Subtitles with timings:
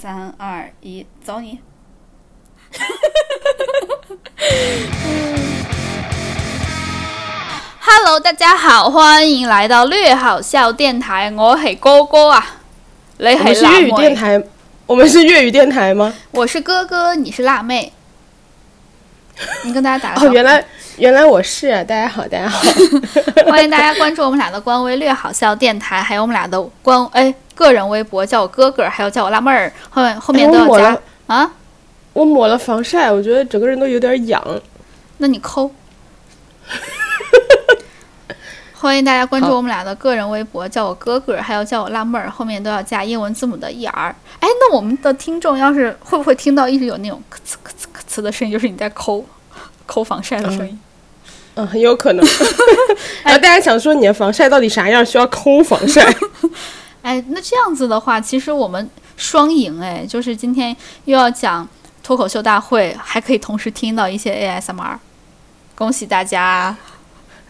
[0.00, 1.58] 三二一，走你
[7.80, 12.46] ！Hello，大家好，歡迎來到略好笑電台，我係哥哥啊，
[13.16, 14.40] 你是粵語電妹，台，
[14.86, 16.14] 我們是粵語電台嗎？
[16.30, 17.92] 我是哥哥，你是辣妹，
[19.64, 20.64] 你跟大家打個哦，招呼原來
[20.98, 21.82] 原來我是啊！
[21.82, 22.60] 大家好，大家好。
[23.50, 30.96] 歡迎大家關注我們倆的官微“略好笑電台”，還有我們倆的官哎個人微博，叫我哥哥，还有叫我辣妹儿，后面后面都要加、
[31.26, 31.50] 啊。
[32.12, 34.40] 我抹了防晒，我觉得整个人都有点痒。
[35.16, 35.68] 那你抠。
[38.74, 43.90] 欢迎大家关注我们俩的个人微博，叫我哥哥，还有叫我辣妹儿，后面都要加英文字母的 er。
[43.90, 49.24] 哎，那我们的听众要是会不会听到一直有那种咔呲咔呲咔呲的声音，就是你在抠
[49.84, 50.78] 抠防晒的声音？
[51.56, 52.24] 嗯，很有可能。
[53.24, 55.04] 然 後大家想说你的防晒到底啥样？
[55.04, 56.00] 需要抠防曬？
[57.02, 61.66] 哎，那这样子的话，其实我们双赢哎，就是今天又要讲
[62.02, 64.98] 脱口秀大会，还可以同时听到一些 ASMR，
[65.74, 66.76] 恭喜大家，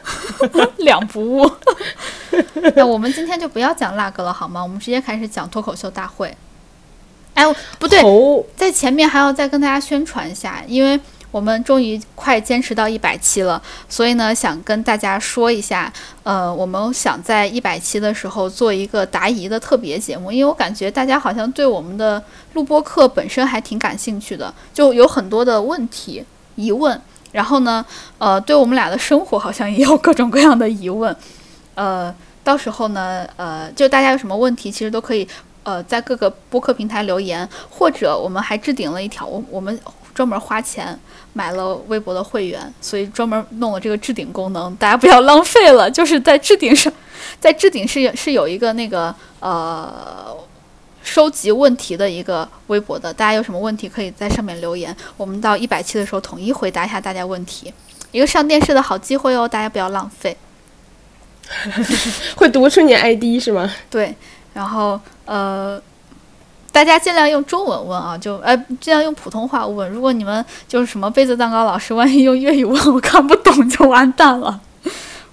[0.79, 1.51] 两不误。
[2.77, 4.63] 那我们今天就不要講那個了，好吗？
[4.63, 6.37] 我们直接开始讲脱口秀大会。
[7.35, 7.45] 哎，
[7.79, 8.03] 不对，
[8.57, 22.23] 在前面还要再跟大家宣传一下，因為我们终于快坚持到一百期了，所以呢，想跟大家说一下，呃，我们想在一百期的时候做一个答疑的特别节目，因为我感觉大家好像对我们的
[22.55, 26.25] 录播课本身还挺感兴趣的，就有很多的问题
[26.57, 26.99] 疑问，
[27.33, 27.85] 然后呢，
[28.17, 31.15] 呃，对我们俩的生活好像也有各种各样的疑问，
[31.75, 35.29] 呃，到时候呢，呃，就大家有什么问题，其实都可以。
[35.65, 39.79] 呃，在各个播客平台留言，或者我们还置顶了一条，我我们
[40.19, 40.99] 專門花钱
[41.33, 45.89] 买了微博的会员，所以专门弄了这个置顶功能，大家不要浪费了。
[45.89, 46.93] 就是在置顶上，
[47.39, 50.37] 在置顶是有是有一个那个呃
[51.05, 57.73] 收集问题的一个微博的，大家有什么问题可以在上面留言，我们到一百期的时候统一回答一下大家问题，
[58.11, 60.37] 一个上电视的好机会哦，大家不要浪费。
[62.35, 63.73] 会读出你 ID 是吗？
[63.89, 64.17] 对，
[64.53, 65.81] 然后呃，
[66.79, 69.91] 大家尽量用中文问啊，就呃尽量用普通话问。
[69.91, 74.61] 如果你们就是什么杯子蛋糕老师，万一用粤语问，我看不懂就完蛋了。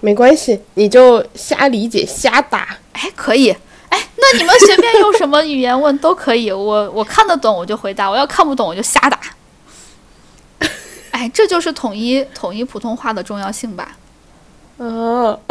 [0.00, 2.76] 没关系，你就瞎理解瞎打。
[2.94, 3.50] 哎，可以，
[3.90, 9.20] 哎，那你们随便用什么语言问都可以，我我看得懂我就回答，我要看不懂我就瞎打。
[11.12, 13.96] 哎，这就是统一统一普通话的重要性吧，
[14.78, 15.38] 哦，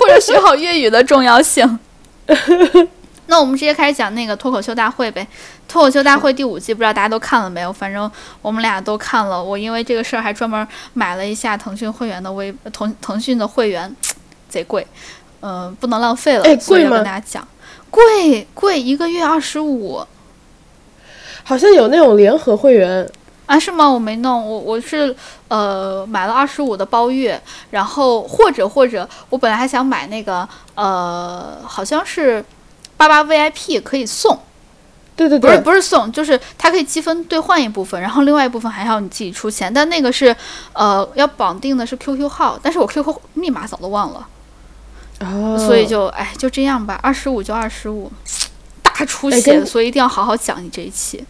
[0.00, 1.78] 或者学好粤语的重要性。
[3.32, 5.26] 那我们直接开始讲那个脱口秀大会呗。
[5.66, 7.72] 脱口秀大会第五季，不知道大家都看了没有？
[7.72, 8.10] 反正
[8.42, 9.42] 我们俩都看了。
[9.42, 13.96] 我因为这个事儿还专门买了一下腾讯会员的微腾腾讯的会员，
[14.50, 14.86] 贼贵，
[15.40, 17.48] 嗯、不能浪费了，哎所以要貴嗎跟大家讲，
[17.90, 20.06] 贵贵一个月二十五
[21.42, 23.10] 好像有那种联合会员，
[23.46, 23.58] 啊？
[23.58, 23.88] 是吗？
[23.88, 25.16] 我没弄，我我是
[25.48, 32.44] 呃买了二十五的包月，然后或者或者我本来还想买那个呃，好像是
[33.08, 34.38] 八八 VIP 可以送。
[35.14, 39.72] 对对对，不是，不是送，就是它可以积分兑换一部分，然后另外一部分还要你自己出钱。
[39.72, 40.34] 但那个是，
[40.72, 44.26] 呃，要绑定的是 QQ 号，但是我 QQ 密码早都忘了，
[45.20, 48.10] 哦，所以就哎就这样吧，二十五就二十五，
[48.82, 51.22] 大出血，哎所以一定要好好讲你这一期。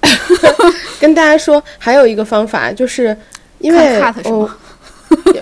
[0.98, 3.16] 跟大家说，还有一个方法，就是
[3.58, 4.48] 因为看 cut 是哦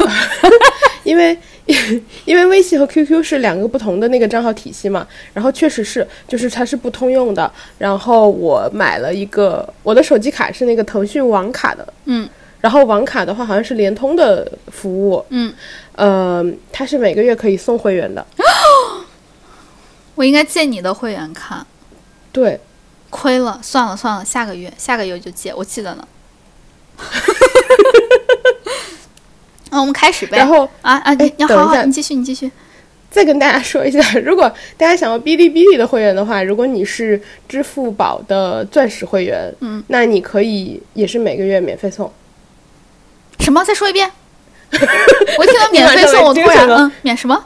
[0.05, 0.13] 嗎？
[1.05, 1.39] 因為
[2.25, 7.51] 因为微信和 QQ 是两个不同的那个账号体系嘛，然后确实是，就是它是不通用的。
[7.79, 12.29] 然后我买了一个，我的手机卡是那个腾讯网卡的，嗯
[12.61, 15.53] 然后网卡的话好像是联通的服务，嗯，
[15.95, 18.25] 呃，它是每个月可以送会员的，
[20.15, 21.65] 我应该借你的会员看，
[22.33, 22.59] 对，
[23.11, 26.09] 亏了，算了算了，下个月下个月就借，我记得呢。
[29.71, 30.39] 那我们开始呗。
[30.39, 32.51] 然后啊啊，你好好，你继续你继续。
[33.11, 42.13] 再跟大家说一下，如果大家想要哔哩哔哩的会员的话，如果你是支付宝的钻石会员，嗯，那你可以也是每个月免费送。
[43.41, 43.65] 什么？
[43.65, 44.11] 再说一遍。
[44.73, 47.43] 我一聽到免费送，我突然嗯，免什么？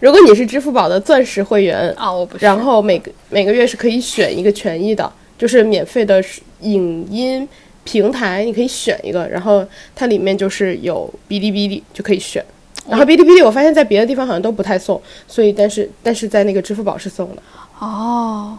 [0.00, 2.44] 如果你是支付宝的钻石會員，哦，我不是。
[2.46, 6.22] 然后每个每个月是可以选一个权益的，就是免费的
[6.60, 7.46] 影音
[7.84, 12.44] 平台，你可以选一个，然后它里面就是有哔哩哔哩就可以选。
[12.88, 17.42] 然后哔哩哔哩我发现在别的地方好像都不太送，所以但是但是在那个支付宝是送的。
[17.78, 18.58] 哦，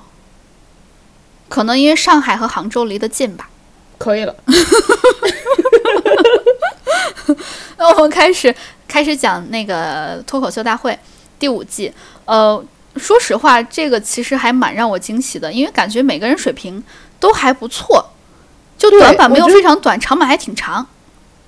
[1.49, 3.49] 可能因为上海和杭州离得近吧。
[3.97, 4.35] 可以了，
[7.77, 8.53] 那 我们开始
[8.87, 10.97] 开始讲那个脱口秀大会
[11.39, 11.93] 第五季。
[12.25, 12.61] 呃，
[12.97, 16.83] 说实话，这个其实还蛮让我惊喜的，因为感觉每个人水平
[17.19, 18.05] 都还不错，
[18.89, 20.85] 就短板没有非常短，长板还挺长。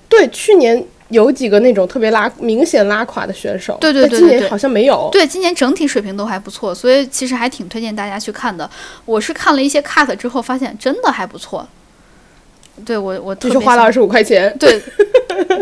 [0.08, 5.10] 对，去年有几个那种特别拉明显拉垮的选手，对对对今年好像没有。
[5.12, 8.70] 对，今年整体水平都还不错，所以其实还挺推荐大家去看的。
[9.06, 11.68] 我是看了一些 cut 之后，发现真的还不错。
[12.86, 14.82] 对我，我就是花了二十五块钱，对，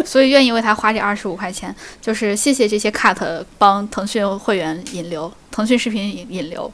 [0.04, 6.72] 所以愿意为他花这二十五块钱，就是谢谢这些 cut 帮腾讯会员引流，腾讯视频引引流。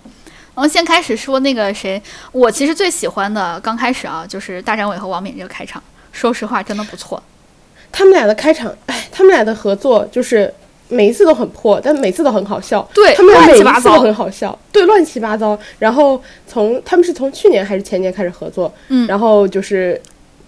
[0.59, 2.01] 然后先开始说那个谁，
[2.33, 7.23] 我其实最喜欢的刚开始啊，就是大张伟和王敏这个开场，说实话真的不错。
[7.93, 10.53] 他们俩的开场，哎，他们俩的合作就是
[10.89, 12.85] 每一次都很破，但每次都很好笑。
[12.93, 15.57] 对他们俩每一次都很好笑，对，乱七八糟。
[15.77, 19.97] 然后从他们是从去年还是前年开始合作，嗯然后就是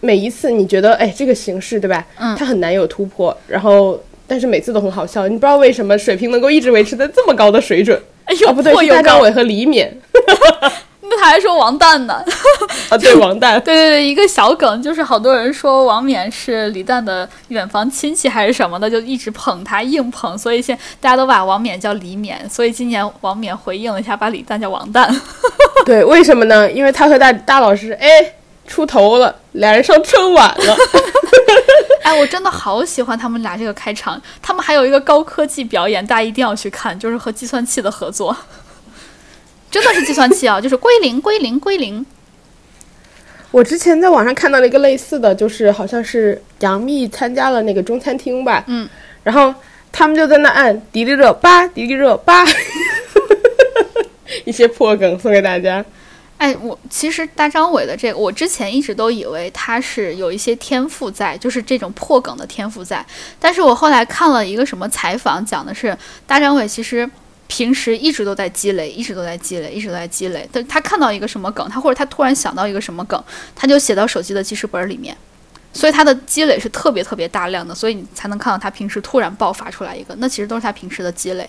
[0.02, 2.06] 每一次你觉得，哎，这个形式对吧？
[2.18, 3.98] 嗯它很难有突破，然后
[4.28, 7.98] 但是每次都很好笑，你不知道为什么水平能够一直维持在这么高的水准。
[8.32, 9.90] 哎呦，哦，不对，是大张伟和李勉
[11.04, 12.24] 那他还说王旦呢。
[12.88, 13.60] 啊，对，王旦。
[13.62, 25.14] 对对对，一个小梗，就是好多人说王冕是李诞的远房亲戚还是什么的，就一直捧他，硬捧，所以现大家都把王冕叫李冕，所以今年王冕回应了一下，把李诞叫王旦。
[25.86, 26.72] 对，为什么呢？
[26.72, 28.08] 因为他和大大老师，哎，
[28.66, 30.78] 出头了，俩人上春晚了。
[32.04, 38.36] 哎，我真的好喜欢他们俩这个开场，他们还有一个高科技表演，大家一定要去看，就是和计算器的合作，
[39.70, 42.06] 真的是计算器啊，就是归零归零归零。
[43.52, 48.88] 我之前在网上看到了一个类似的，就是好像是杨幂参加了那个中餐厅吧，嗯，
[49.24, 49.54] 然后
[49.92, 52.46] 他们就在那按迪丽热巴，迪丽热巴，
[54.46, 55.84] 一些破梗送给大家。
[56.42, 63.06] 哎，我其实大张伟的这个，我之前一直都以为他是有一些天赋在，就是这种破梗的天赋在。
[63.40, 65.96] 但是我后来看了一个什么采访，讲的是
[66.26, 67.08] 大张伟其实
[67.46, 70.50] 平时一直都在积累，一直都在积累，一直都在积累。
[70.52, 73.24] 但他看到一个什么梗，他或者他突然想到一个什么梗，
[73.56, 75.16] 他就写到手机的记事本里面。
[75.72, 81.48] 所以他的积累是特别特别大量的，所以你才能看到他平时突然爆发出来一个，那其实都是他平时的积累。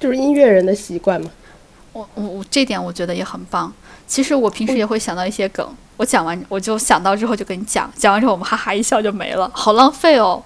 [0.00, 1.30] 就是音乐人的习惯嘛。
[1.92, 3.70] 我我我这点我觉得也很棒。
[4.14, 10.40] 其实我平时也会想到一些梗，我讲完我就想到之后就跟你讲，讲完之后我们哈哈一笑就没了，好浪费哦。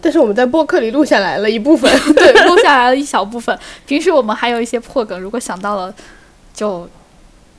[0.00, 3.58] 但是我们在播客里录下来了一部分， 对，录下来了一小部分。
[3.84, 5.94] 平时我们还有一些破梗，如果想到了，
[6.54, 6.88] 就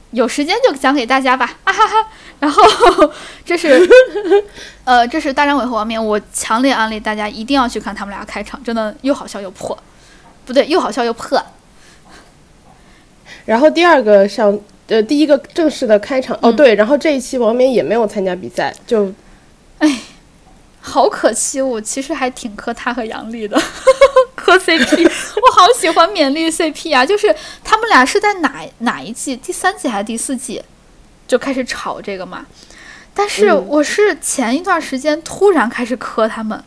[0.10, 2.08] 有时间就讲给大家吧，啊哈哈。
[2.40, 2.64] 然后
[3.46, 3.88] 这是
[4.86, 9.78] 呃，这是大张伟和王冕，我强烈安利大家一定要去看他们俩开场，真的又好笑又破，
[10.48, 11.40] 不对，又好笑又破。
[13.46, 14.58] 然后第二个上
[14.88, 19.12] 呃第一个正式的开场、哦嗯对，然后这一期王冕也没有参加比赛，就
[19.80, 20.00] 哎
[20.80, 23.56] 好可惜，我其实还挺磕他和杨笠的，
[24.34, 27.06] 磕 CP， 我好喜欢勉励 CP 啊！
[27.06, 27.34] 就是
[27.64, 30.62] 他们俩是在哪哪一季，第三季还是第四季
[31.28, 32.46] 就开始吵这个嘛？
[33.14, 36.62] 但是嗯我是前一段时间突然开始磕他们，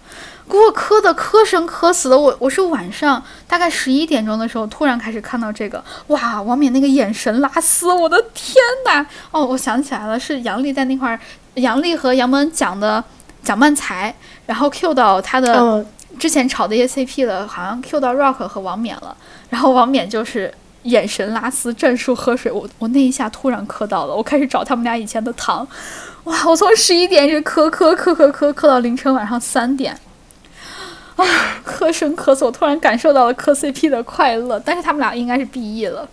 [0.49, 2.19] 给我磕的磕生磕死的。
[2.19, 8.57] 我我是晚上大概十一点钟的时候突然开始看到这个，哇，王冕那个眼神拉丝，我的天
[8.87, 9.05] 呐！
[9.31, 11.19] 哦，我想起来了，是杨笠在那块儿，
[11.55, 13.03] 杨笠和杨门讲的
[13.43, 14.15] 蒋漫才，
[14.47, 15.87] 然后 Q 到他的嗯
[16.19, 19.17] 之前炒的一些 CP 了，好像 Q 到 Rock 和王冕了，
[19.49, 20.53] 然后王冕就是
[20.85, 25.67] 眼神拉丝，战术喝水，我我那一下突然磕到了，我开始找他们俩以前的糖，
[26.25, 29.99] 哇，我从十一点一直磕磕磕磕磕磕到凌晨晚上三点。
[31.23, 31.27] 啊，
[31.65, 32.45] 磕声磕死！
[32.45, 36.09] 我突然感受到了磕 CP 的快乐，但是他们俩应该是毕业了。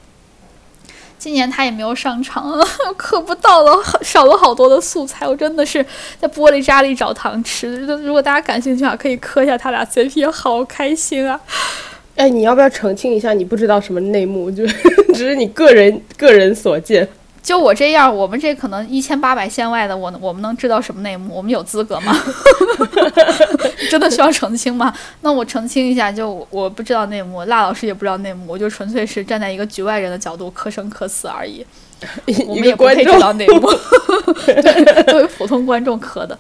[1.18, 2.52] 今年他也没有上场，
[2.98, 5.28] 磕不到了，少了好多的素材。
[5.28, 5.86] 我真的是
[6.20, 7.86] 在玻璃渣里找糖吃。
[7.86, 11.40] 如果大家感兴趣的话，可以磕一下他俩 CP，好开心啊！
[12.16, 13.34] 哎，你要不要澄清一下？
[13.34, 14.66] 你不知道什么内幕，就
[15.14, 17.08] 只是你个人个人所见。
[17.44, 21.36] 就我这样，我们这可能一千八百线外的，我我们能知道什么内幕？
[21.36, 22.16] 我们有资格吗？
[23.90, 24.94] 真的需要澄清吗？
[25.22, 31.66] 那我澄清一下，就我我不知道内幕，辣老师也不知道内幕，我就纯粹是站在一个局外人的角度，磕生磕死而已。
[32.48, 33.70] 我们也不配知道内幕，
[34.46, 36.38] 对，作为普通观众磕的。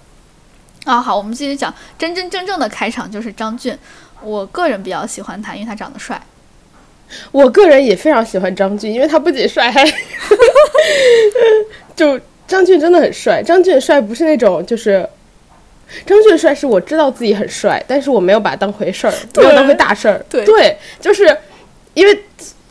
[0.85, 3.77] 啊，好，我们继续讲真真正正的开场，就是张俊。
[4.23, 6.19] 我个人比较喜欢他，因为他长得帅。
[7.31, 9.85] 我个人也非常喜欢张俊，因为他不仅帅，还
[11.95, 13.41] 就张俊真的很帅。
[13.43, 15.07] 张俊帅不是那种就是。
[16.05, 20.25] 张俊帅是我知道自己很帅，但是我没有把他当回事儿，没有当回大事儿。
[20.29, 21.35] 对就是
[21.95, 22.17] 因为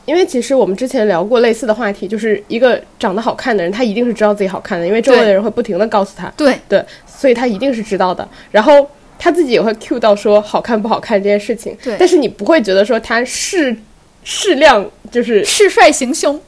[0.07, 8.27] 因为其实我们之前聊过类似的话题，就是一个长得好看的人，他一定是知道自己好看的，因为周围的人会不停的告诉他，对，对，所以他一定是知道的。
[8.51, 13.77] 然后他自己也会 cue 到说好看不好看这件事情，对但是你不会觉得说他是
[14.25, 16.41] 适量，就是恃帅行凶。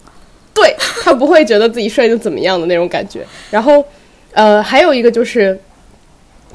[0.54, 3.26] 对他不会觉得自己帅就怎么样的那种感觉。
[3.50, 3.82] 然后，
[4.32, 5.58] 呃，还有一个就是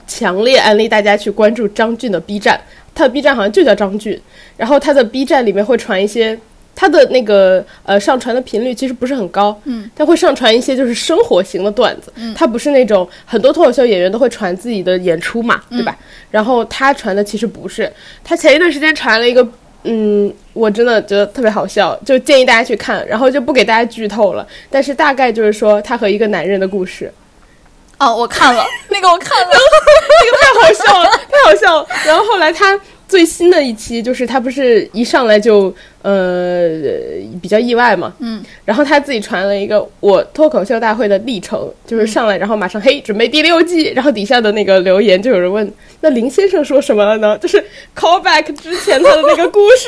[0.06, 2.62] 强烈安利大家去关注张俊的 B 站，
[2.94, 4.22] 他的 B 站好像就叫张俊。
[4.56, 6.38] 然后他的 B 站里面会传一些
[6.76, 15.98] 他的那个呃上传的频率其实不是很高，嗯，他会上传一些就是生活型的段子，嗯他不是那种很多脱口秀演员都会传自己的演出嘛，对吧？
[16.30, 17.92] 然后他传的其实不是，
[18.24, 19.48] 他前一段时间传了一个。
[19.90, 24.46] 嗯，我真的觉得特别好笑，就建议大家去看，然后就不给大家剧透了。
[24.70, 27.12] 但是大概就是说他和一个男人的故事，
[27.98, 29.50] 哦，我看了那个，我看了。
[30.20, 31.88] 那个太好笑了，太好笑了。
[32.06, 32.78] 然后后来他
[33.08, 36.70] 最新的一期就是他不是一上来就呃
[37.42, 45.72] 比较意外嘛，嗯，然后他自己传了一个我脱口秀大会的历程，就是上来然后马上嘿准备第六季，然后底下的那个留言就有人问
[46.02, 47.38] 那林先生说什么了呢？
[47.38, 47.64] 就是
[47.96, 49.88] callback 之前他的那个故事，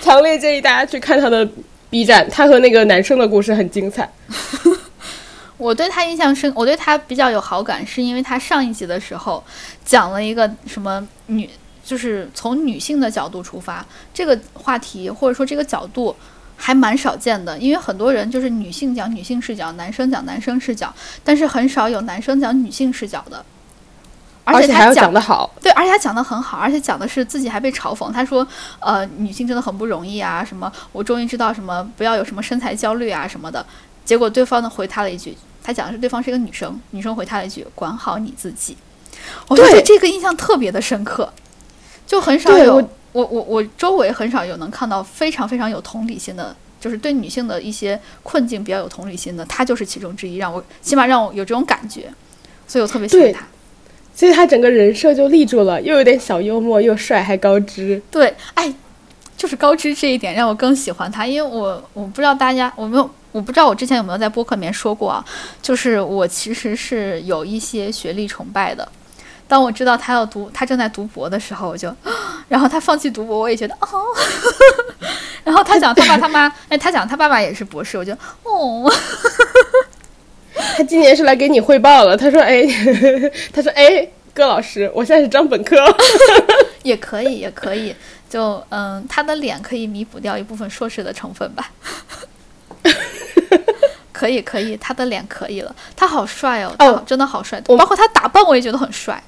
[0.00, 1.46] 强烈建议大家去看他的
[1.90, 4.10] B 站，他和那个男生的故事很精彩。
[5.58, 9.42] 我对他印象深，我对他比较有好感，是因为他上一集的时候
[9.84, 11.48] 讲了一个什么女，
[11.86, 16.14] 就是从女性的角度出发，这个话题或者说这个角度
[16.56, 23.44] 还蛮少见的，因为很多人就是女性讲女性视角，男生讲男生视角，但是很少有男生讲女性视角的，
[24.42, 28.10] 而且还要他讲讲得好，对，而且他讲得很好，而且讲的是自己还被嘲讽。
[28.12, 28.46] 他说，
[28.80, 33.64] 呃，女性真的很不容易啊，什么我终于知道什么不要有什么身材焦虑啊什么的。
[34.04, 38.76] 结果对方呢回他了一句，他讲的是对方是一个女生，女生回他了一句管好你自己。
[39.48, 41.32] 我觉得这个印象特别的深刻，
[42.06, 46.54] 就很少有我我我我周围很少有能看到非常非常有同理心的。
[46.78, 52.02] 就是对女性的一些困境比较有同理心的，她就是其中之一，让我起码让我有这种感觉，
[52.68, 53.44] 所以我特别喜欢对他。
[54.14, 58.00] 所以他整个人设就立住了，又有点小幽默，又帅还高知。
[58.10, 58.72] 对，哎，
[59.36, 65.24] 就是高知这一点让我更喜欢他，因为我我不知道大家我没有我不知道我之前有没有在播客里面说过啊，
[65.60, 68.86] 就是我其实是有一些学历崇拜的。
[69.48, 71.94] 当我知道他要读，他正在读博的时候，我就，
[72.48, 74.02] 然后他放弃读博，我也觉得哦，
[75.44, 78.12] 然后他讲他爸他妈，哎，他讲他爸爸也是博士，我就
[78.42, 78.92] 哦，
[80.76, 82.62] 他今年是来给你汇报了，他说：“哎，
[83.52, 85.76] 他说哎，葛老师，我现在是张本科。
[86.82, 87.94] 也可以，也可以，
[88.30, 91.70] 就嗯，他的脸可以弥补掉一部分硕士的成分吧。
[94.12, 99.22] 可以，可以，他的脸可以了，他好帅哦，他哦真的好帅，我包括他打扮我也觉得很帅。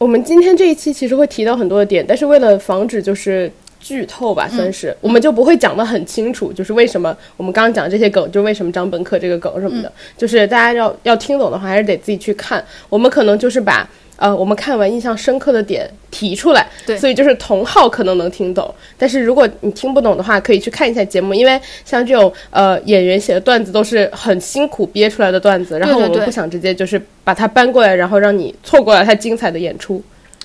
[0.00, 12.64] 我们今天这一期其实会提到很多的点，但是为了防止就是剧透吧，算是、我们就不会讲得很清楚，就是为什么我们刚刚讲的这些梗，就为什么张本可这个梗什么的，就是大家要要听懂的话，还是得自己去看。
[12.88, 13.86] 我们可能就是把
[14.20, 30.02] 呃我们看完印象深刻的点提出来，对所以就是同号可能能听懂，但是如果你听不懂的话，可以去看一下节目，因为像这种呃演员写的段子都是很辛苦憋出来的段子，然后我们不想直接就是把它搬过来，然后让你错过了它精彩的演出。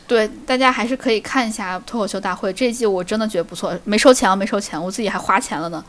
[0.07, 5.83] 对，大家还是可以看一下脱口秀大会这一季，我真的觉得不错，没收钱啊，没收钱，我自己还花钱了呢。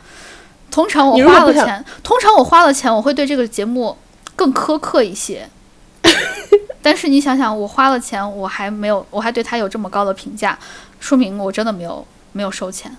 [0.69, 3.95] 通常我花了钱，通常我花了钱，我会对这个节目
[4.35, 5.47] 更苛刻一些。
[6.81, 10.57] 但是你想想，我花了钱，我还没有，我还对他有这么高的评价，
[10.99, 12.95] 说明我真的没有没有收钱。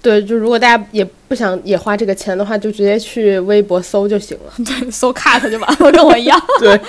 [0.00, 4.52] 对，就如果大家也不想也花这个钱的话，就直接去微博搜就行了。
[4.64, 6.40] 对，搜 cut 就完了， 跟我一样。
[6.60, 6.80] 对，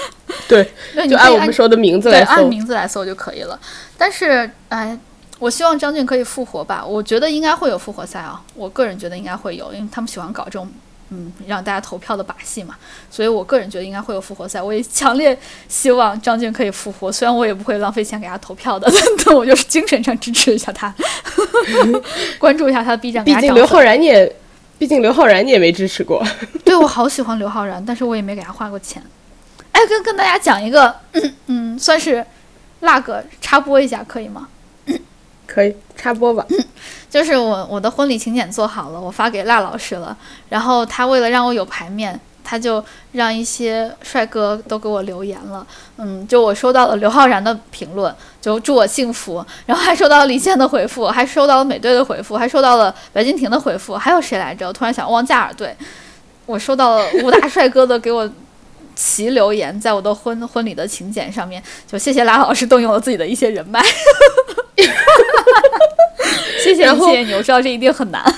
[0.48, 2.32] 对，就按我们说的名字，来搜。
[2.34, 3.60] 按名字来搜就可以了。
[3.98, 4.98] 但是，哎，
[5.40, 6.86] 我希望张俊可以复活吧。
[6.86, 10.70] 我觉得应该会有复活赛啊，我个人觉得应该会有，因为他们喜欢搞这种
[11.10, 12.76] 嗯让大家投票的把戏嘛。
[13.10, 14.62] 所以我个人觉得应该会有复活赛。
[14.62, 15.38] 我也强烈
[15.68, 18.92] 希望张俊可以复活，虽然我也不会浪费钱给他投票的，
[19.26, 20.94] 但我就是精神上支持一下他，
[22.40, 24.36] 关注一下他的 B 站，毕竟刘昊然你也，
[24.78, 26.24] 毕竟刘昊然你也没支持过。
[26.64, 29.02] 对我好喜欢刘昊然，但是我也没给他花过钱。
[29.72, 32.26] 哎，跟跟大家讲一个，嗯嗯，算是
[32.82, 34.48] 辣个插播一下，可以吗？
[35.52, 36.46] 可以插播吧。
[37.10, 40.16] 就是我我的婚礼请柬做好了，我发给赖老师了。
[40.50, 45.66] 然后他为了让我有排面，他就让一些帅哥都给我留言了。
[45.98, 49.44] 嗯，就我收到了刘昊然的评论，就祝我幸福。
[49.66, 54.68] 然后还收到了李现的回复，还收到了美队的回复，还收到了白敬亭的回复，还有谁来着？
[54.68, 55.76] 我突然想，汪嘉尔对，
[56.46, 58.30] 我收到了五大帅哥的给我。
[59.00, 63.82] 齐留言在我的婚婚礼的请柬上面，就谢谢拉老师动用了自己的一些人脉，
[66.62, 68.22] 谢谢你，谢谢你，我知道这一定很难。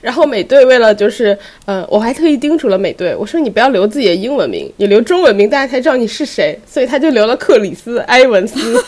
[0.00, 6.58] 然后美队为了就是，呃，我还特意叮嘱了美队，我说你不要留自己的英文名，你留中文名，大家才知道你是谁。
[6.66, 8.82] 所以他就留了克里斯·埃文斯。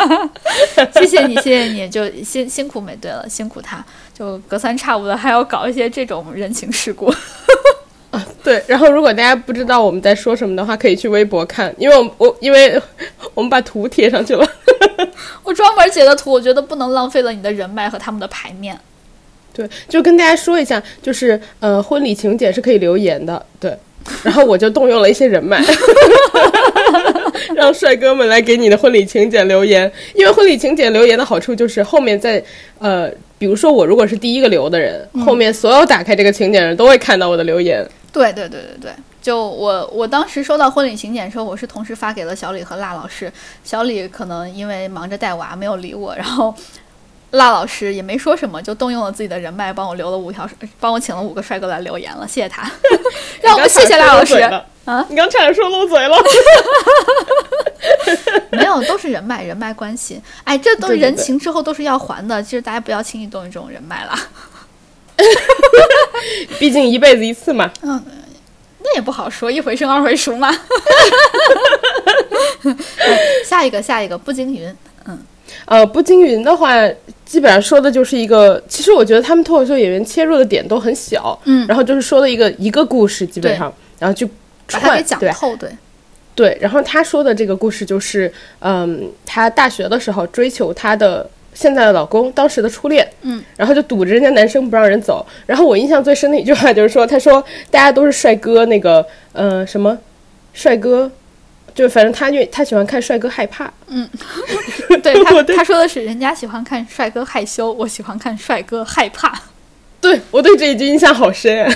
[0.94, 3.84] 谢谢你，谢谢你，就辛辛苦美队了，辛苦他，
[4.16, 7.12] 就隔三差五的还要搞一些这种人情世故。
[8.44, 12.80] 对，然后如果大家不知道我们在说什么的话，可以去微博看，因为我我因为
[13.34, 14.46] 我们把图贴上去了。
[15.42, 18.78] 我专门截的图，我觉得不能浪费了你的人脉和他们的牌面。
[19.54, 23.76] 对，就跟大家说一下，就是呃，婚礼请柬是可以留言的，对。
[24.24, 25.64] 然后我就动用了一些人脉
[27.54, 29.90] 让帅哥们来给你的婚礼请柬留言。
[30.14, 32.42] 因为婚礼请柬留言的好处就是后面在
[32.80, 37.86] 呃，比如说我如果是第一个留的人，后面所有打开这个请柬的人都会看到我的留言。
[38.12, 43.32] 对对对对对，就我我当时收到婚礼请柬的时候，我是同时发给了小李和辣老师。
[43.64, 46.54] 小李可能因为忙着带娃没有理我，然后
[47.30, 50.46] 辣老师也没说什么，就动用了自己的人脉帮我留了五条，
[50.78, 52.70] 帮我请了五个帅哥来留言了，谢谢他。
[53.40, 54.38] 让我们谢谢辣老师
[54.84, 55.06] 啊！
[55.08, 56.16] 你刚差点说漏嘴了。
[58.52, 60.20] 没有，都是人脉，人脉关系。
[60.44, 62.42] 哎，这都人情之后都是要还的。
[62.42, 64.14] 其实大家不要轻易动用这种人脉啦。
[66.58, 67.70] 毕竟一辈子一次嘛。
[67.82, 68.02] 嗯，
[68.80, 70.50] 那也不好说，一回生二回熟嘛。
[73.44, 74.74] 下一个，下一个，步惊云。
[75.06, 75.18] 嗯，
[75.64, 76.74] 呃，步惊云的话，
[77.24, 84.26] 基本上说的就是一个，其实我觉得他们脱口秀演员切入的点都很小，嗯，然后就是说的一个一个故事，基本上，然后就
[84.70, 85.70] 把它给讲透，对。
[86.34, 95.26] 对，然后他说的这个故事就是，嗯，他大学的时候追求他的现在的老公，当时的初恋，嗯，然后就堵着人家男生不让人走。
[95.46, 99.96] 然后我印象最深的一句话就是说，他说大家都是帅哥，那个，呃，什么
[100.52, 101.10] 帅哥，
[101.74, 104.08] 就反正他愿他喜欢看帅哥害怕，嗯，
[105.02, 109.38] 对他他说的是人家喜欢看帅哥害羞，我喜欢看帅哥害怕。
[110.00, 111.70] 对我对这一句印象好深，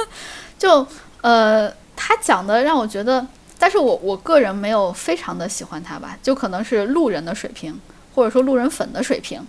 [0.58, 0.86] 就
[1.22, 3.26] 呃，他讲的让我觉得。
[3.62, 7.78] 但是我我个人没有非常的喜欢他吧，就可能是路人的水平，
[8.14, 9.40] 或者说路人粉的水平。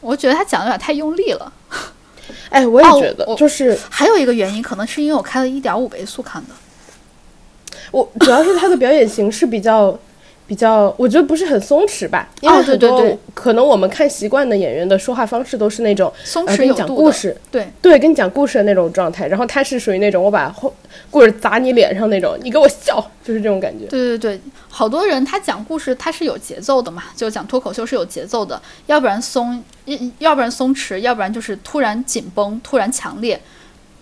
[0.00, 1.52] 我觉得他讲的有点太用力了。
[2.50, 6.50] 哎，我也觉得，哦、就是还有一个原因，可能是因为我开了一点五倍速看的。
[7.90, 9.98] 我主要是他的表演形式比较
[10.48, 19.28] 比较，我觉得不是很松弛吧，因为哦、对对对，可能我们看习惯的演员的说话方式都是那种松弛有度、呃、讲故事，对对，跟你讲故事的那种状态。
[19.28, 20.48] 然后他是属于那种我把
[21.10, 23.84] 故事砸你脸上那种，你给我笑，就是这种感觉。
[23.88, 29.62] 对对对，好多人他讲故事他是有节奏的嘛，就讲脱口秀是有节奏的，要不然松，
[30.18, 33.38] 要不然松弛，要不然就是突然紧绷，突然强烈。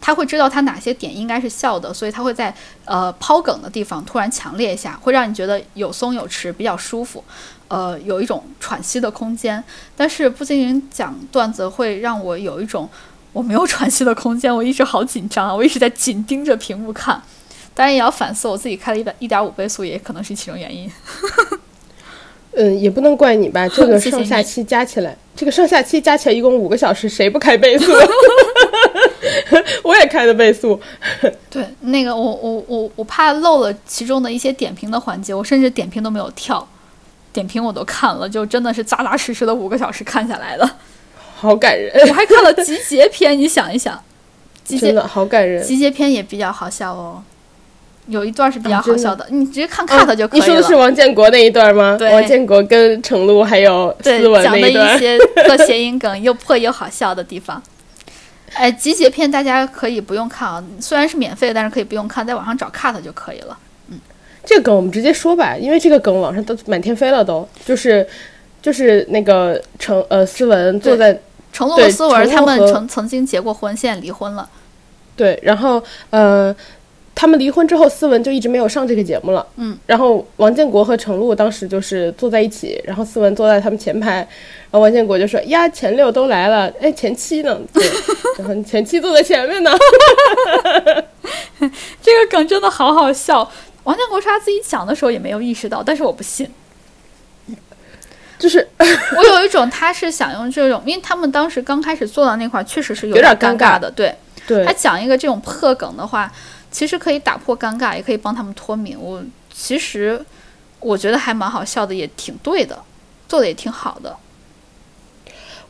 [0.06, 7.24] 他会知道他哪些点应该是笑的，所以他会在呃抛梗的地方突然强烈一下，会让你觉得有松有弛，比较舒服，
[7.66, 9.60] 呃，有一种喘息的空间。
[9.96, 12.88] 但是步惊云讲段子会让我有一种
[13.32, 17.20] 我没有喘息的空间，我一直好紧张啊，我一直在紧盯着屏幕看。
[17.74, 20.88] 当然也要反思我自己开了一百一点五倍速，也可能是其中原因。
[22.56, 27.92] 嗯，也不能怪你吧，这个 上下期加起来，这个上下期加起来一共五个小时，谁不开倍速？
[29.84, 30.80] 我也开的倍速。
[31.50, 36.66] 对，那个我我我我怕漏了其中的一些点评的环节，我甚至点评都没有跳，
[37.32, 40.68] 点评我都看了，就真的是扎扎实实的五个小时看下来的，
[41.36, 41.92] 好感人。
[42.08, 44.02] 我还看了集结篇，你想一想，
[44.64, 45.62] 集结真的好感人。
[45.62, 47.22] 集结篇也比较好笑哦。
[48.08, 50.48] 有一段是比较好笑的，啊、的你直接看 cut 就可以了、啊。
[50.48, 51.96] 你说的是王建国那一段吗？
[51.98, 57.60] 对，王建国跟程璐还有思文那一段，讲的一些特谐音梗又破又好笑的地方。
[58.54, 63.58] 哎，集结片大家可以不用看啊，虽然是免费，但是可以不用看，在网上找 cut 就可以了。
[63.90, 63.98] 嗯，
[64.44, 68.06] 这个梗我们直接说吧，因为这个梗网上都满天飞了都，都就是
[68.62, 71.20] 就是那个程呃思文坐在
[71.52, 74.48] 程璐和思文他们曾曾经结过婚，现在离婚了。
[75.16, 76.54] 对，然后呃。
[77.18, 79.44] 他们离婚之后，思文就一直没有上这个节目了。
[79.56, 87.58] 嗯，然后王建国和程璐当时就是坐在一起，然后思文坐在他们前排，然后王建国就说：“呀，前六都来了，哎，前七呢？
[87.72, 87.82] 对，
[88.38, 89.70] 然后前七坐在前面呢。
[92.02, 93.50] ”这个梗真的好好笑。
[93.84, 96.46] 王建国说他自己讲的时候也没有意识到，但是我不信。
[98.38, 98.68] 就是
[99.16, 103.90] 我有一种他是想用这种，因为他们当时刚开始坐到那块，确实是有点尴尬的。
[103.90, 104.14] 对，
[104.46, 106.30] 对他讲一个这种破梗的话。
[106.70, 108.96] 其实可以打破尴尬，也可以帮他们脱敏。
[108.98, 110.20] 我其实
[110.80, 112.78] 我觉得还蛮好笑的，也挺对的，
[113.28, 114.16] 做的也挺好的。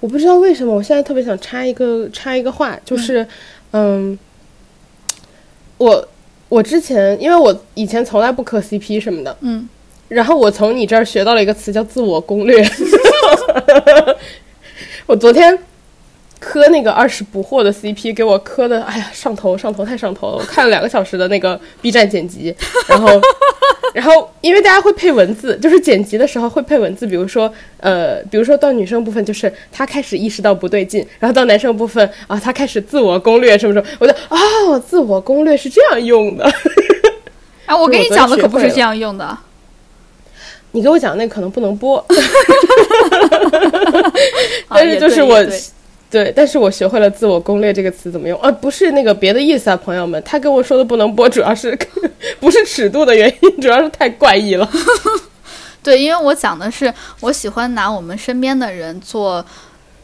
[0.01, 3.27] 我不知道为什么，我现在特别想插一个插一个话，就是，
[3.71, 4.19] 嗯，嗯
[5.79, 6.09] 我
[6.49, 9.69] 我之前因为我以前从来不磕 CP 什么的，嗯，
[10.09, 12.63] 然后我从你这儿学到了一个词叫自我攻略。
[15.07, 15.59] 我昨天
[16.39, 20.37] 磕那个二十不惑的 CP，给我磕的，哎呀，上头上头太上头了！
[20.37, 22.55] 我看了两个小时的那个 B 站剪辑，
[22.87, 23.21] 然后，
[23.95, 36.45] 然后因为大家会配文字，就是剪辑的时候会配文字，比如说，呃，比如说到女生部分，就是她开始意识到不对劲，然后到男生部分啊，他开始自我攻略什么什么，我就哦，自我攻略是这样用的。
[37.65, 39.37] 哎，我跟你讲的可不是这样用的。
[40.73, 42.05] 你给我讲那可能不能播，
[44.69, 45.43] 但是就是我。
[46.17, 51.79] 对，但是我学会了“自我攻略”这个词怎么用，呃，不是那个别的意思啊，朋友们，他跟我说的不能播，主要是
[52.41, 54.67] 不是尺度的原因，主要是太怪异了。
[55.85, 59.45] 对，因为我讲的是，我喜欢拿我们身边的人做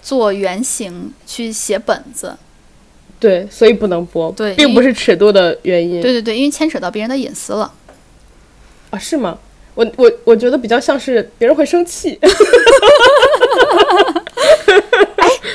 [0.03, 2.37] 做原型去写本子。
[3.19, 6.03] 对，所以不能播，对，并不是尺度的原因。
[6.03, 7.73] 对对对，因为牵扯到别人的隐私了。
[8.91, 9.39] 啊，是吗？
[9.75, 12.19] 我我我觉得比较像是别人会生气。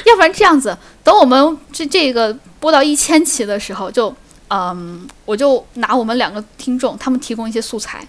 [0.06, 4.14] 要不然这样子，等我们这这个播到一千期的时候，就
[4.50, 8.08] 嗯，我就拿我们两个听众，他们提供一些素材，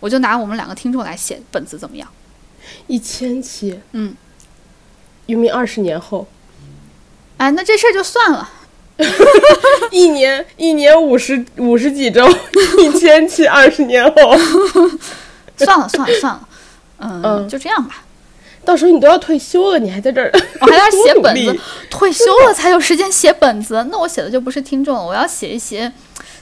[0.00, 2.08] 我就拿我们两个听众来写本子，怎么样？
[2.86, 4.14] 一千期，嗯，
[5.26, 6.26] 有没二十年后？
[7.38, 8.50] 哎，那这事儿就算了。
[9.92, 12.28] 一年一年五十五十几周，
[12.82, 14.36] 一千期二十年后，
[15.56, 16.48] 算了算了算了，
[16.98, 18.02] 嗯，就这样吧。
[18.68, 20.30] 到时候你都要退休了，你还在这儿？
[20.60, 21.58] 我还在 写本子。
[21.88, 25.02] 退休了才有时间写本子，那我写的就不是听众了。
[25.02, 25.90] 我要写一些，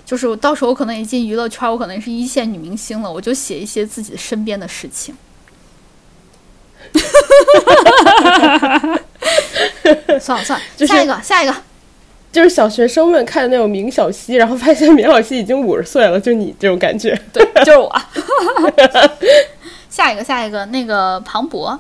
[0.05, 5.17] 就是到时候我可能也进娱乐圈，我可能是一线女明星了，我就写一些自己身边的事情。
[10.19, 11.55] 算了算了，就下一个下一个，
[12.33, 17.17] 就是小学生们看的那种明晓溪，然后发现明晓溪已经五十岁了，就你这种感觉。
[17.33, 17.97] 对，就是我。
[19.89, 21.79] 下一个下一个，那个庞博。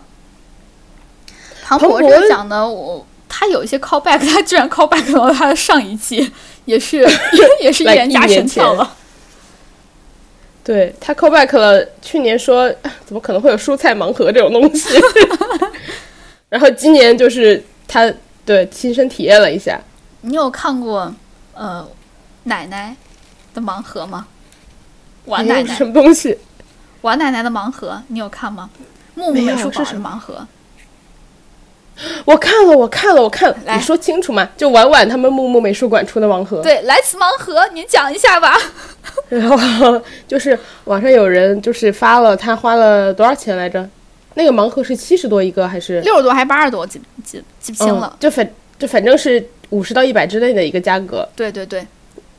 [1.67, 6.33] 庞博这讲的，我他有一些 callback，他居然 callback 到他的上一季，
[6.65, 7.05] 也是
[7.61, 8.97] 也是一言加神跳了。
[10.63, 12.73] 对他 callback 了，去年说
[13.05, 14.89] 怎么可能会有蔬菜盲盒这种东西，
[16.49, 18.13] 然后今年就是他
[18.45, 19.81] 对亲身体验了一下。
[20.21, 21.13] 你有看过
[21.55, 21.87] 呃
[22.45, 22.95] 奶奶
[23.53, 24.27] 的盲盒吗？
[25.25, 26.39] 王奶奶什么东西？
[27.03, 28.71] 王奶奶的盲盒，你有看吗？
[29.15, 30.47] 木木美术馆的盲盒。
[32.25, 33.57] 我看了，我看了，我看了。
[33.75, 34.49] 你说清楚嘛？
[34.57, 36.63] 就婉婉他们木木美术馆出的盲盒。
[36.63, 38.57] 对，来此盲盒，您讲一下吧。
[39.29, 43.89] 然后就是网上有人就是发了，他花了多少钱来着？
[44.35, 46.87] 那个盲盒是七十多一个还是六十多还是八十多？
[46.87, 48.15] 记记记不清了。
[48.21, 51.27] 就反就反正是五十到一百之内的一个价格。
[51.35, 51.87] 对对对，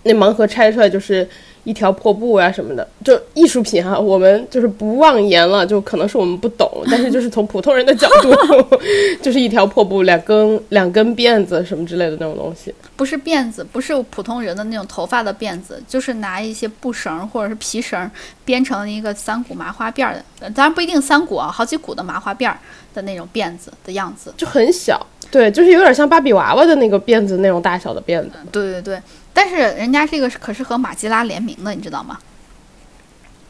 [0.04, 1.28] 那盲盒拆出来就是。
[1.68, 8.34] 一条破布啊什么的，就艺术品哈，我们就是不妄言了，就可能是我们不懂，但是就是从普通人的角度，
[9.22, 18.10] 就是一条破布，两根两根辫子什么之类的那种东西，不是辫子，不是普通人的那种头发的辫子，就是拿一些布绳或者是皮绳
[18.46, 22.58] 编成一个三股麻花辫儿的，当然不一定三股啊，好几股的麻花辫儿
[22.94, 29.02] 的那种辫子的样子，就很小，对，就是有点像芭比娃娃的那个辫子那种大小的辫子，对对对。
[29.38, 32.18] 但是人家这个可是和马吉拉联名的，你知道吗？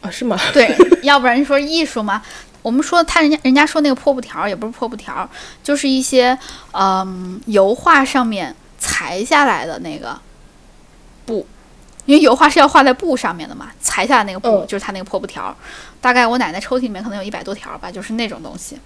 [0.02, 0.38] 啊，是吗？
[0.52, 0.68] 对，
[1.00, 2.20] 要不然说艺术嘛。
[2.60, 5.26] 我们说他人家人家说那个破布条也不是破布条，
[5.62, 6.38] 就是一些
[6.72, 10.20] 嗯油画上面裁下来的那个
[11.24, 11.46] 布，
[12.04, 15.56] 因为油画是要画在布上面的嘛，裁下来那个布就是他那个破布条。
[16.02, 18.78] 大概我奶奶抽屉里面可能有一百多条吧，就是那种东西。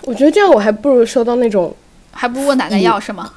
[0.00, 1.76] 我觉得这样我还不如收到那种，
[2.10, 3.30] 还不如我奶奶要是吗？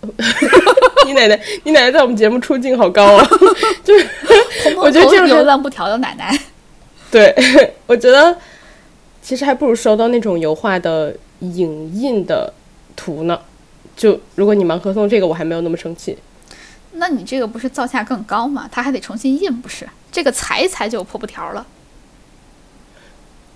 [1.06, 3.28] 你奶奶，你奶奶在我们节目出镜好高啊！
[3.82, 4.06] 就是
[4.76, 6.38] 我觉得这种流浪不调的奶奶。
[7.10, 7.34] 对，
[7.86, 8.36] 我觉得
[9.22, 12.52] 其实还不如收到那种油画的影印的
[12.94, 13.38] 图呢。
[13.96, 16.16] 就如果你盲盒送这个，我还没有那么生气。
[16.92, 18.68] 那你这个不是造价更高吗？
[18.70, 19.88] 他还得重新印，不是？
[20.12, 21.66] 这个裁一裁就有破布条了。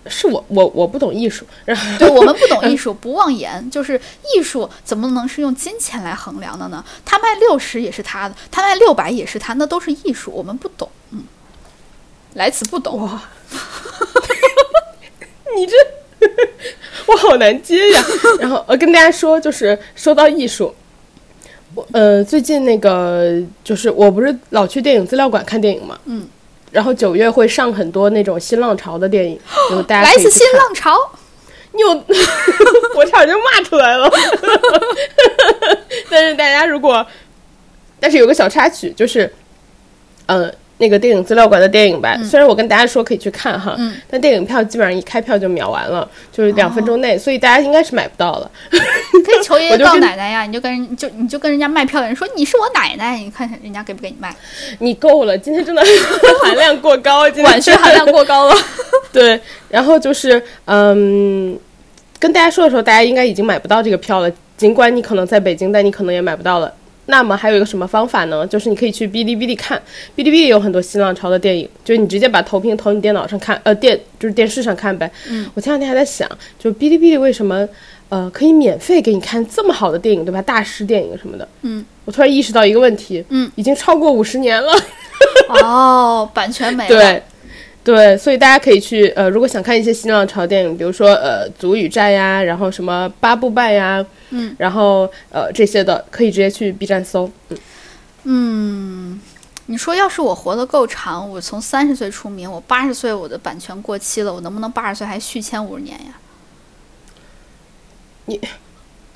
[0.06, 4.00] 是我我我不懂艺术，然后对我们不懂 艺术，不妄言，就是
[4.34, 6.84] 艺术怎么能是用金钱来衡量的呢？
[7.04, 11.22] 他卖六十也是他的，他卖六百也是他，那都是艺术，我们不懂，嗯，
[12.34, 13.22] 来此不懂哇，
[15.54, 15.76] 你这
[17.06, 18.04] 我好难接呀。
[18.40, 20.74] 然后我跟大家说，就是说到艺术，
[21.74, 26.26] 我呃最近那个就是我不是老去电影资料馆看电影嘛，嗯。
[26.72, 29.38] 然后九月会上很多那种新浪潮的电影，
[29.70, 30.96] 就大家来自新浪潮，
[31.72, 31.88] 你有，
[32.96, 34.10] 我差点就骂出来了。
[36.10, 37.06] 但是大家如果，
[38.00, 39.32] 但是有个小插曲，就是，
[40.26, 40.50] 呃，
[40.82, 42.18] 那个电影资料馆的电影吧。
[42.24, 48.50] 虽然我跟大家说可以去看哈，嗯但电影票基本上一开票就秒完了，就是两分钟内，所以大家应该是买不到了。
[48.72, 54.34] 你可以求爷爷告奶奶呀，你就跟人就你就跟人家卖票的人说你是我奶奶，你看人家给不给你卖？
[54.80, 55.80] 你够了，今天真的
[56.42, 58.54] 含量过高，今天晚学含量过高了。
[59.12, 61.56] 对，然后就是嗯，
[62.18, 64.28] 跟大家说的时候，大家应该已经买不到这个票了。
[64.56, 66.72] 尽管你可能在北京，但你可能也买不到了。
[67.06, 68.46] 那么还有一个什么方法呢？
[68.46, 69.76] 就是你可以去哔哩哔哩看，
[70.16, 75.10] 哔哩哔哩有很多新浪潮的电影，就是你直接把投屏投你电脑上看，呃，电就是电视上看呗。
[75.28, 77.68] 嗯，我前两天还在想，就哔哩哔哩为什么
[78.08, 80.40] 呃可以免费给你看这么好的电影，对吧？
[80.42, 81.48] 大师电影什么的。
[81.62, 84.72] 嗯，我突然意识到一个问题，嗯，已经超过五十年了。
[85.60, 86.88] 哦，版权没了。
[86.88, 87.22] 对，
[87.84, 97.28] 对，所以大家可以去呃，如果想看一些新浪潮电影，比如说呃《足与战》呀，然后什么《八部半》呀，嗯，然后呃这些的，可以直接去 B 站搜。
[97.48, 97.58] 嗯，
[98.22, 99.20] 嗯，
[99.66, 106.18] 你说要是我活得够长，我从三十岁出名，我八十岁我的版权过期了，我能不能八十岁还续签五十年呀？
[108.26, 108.40] 你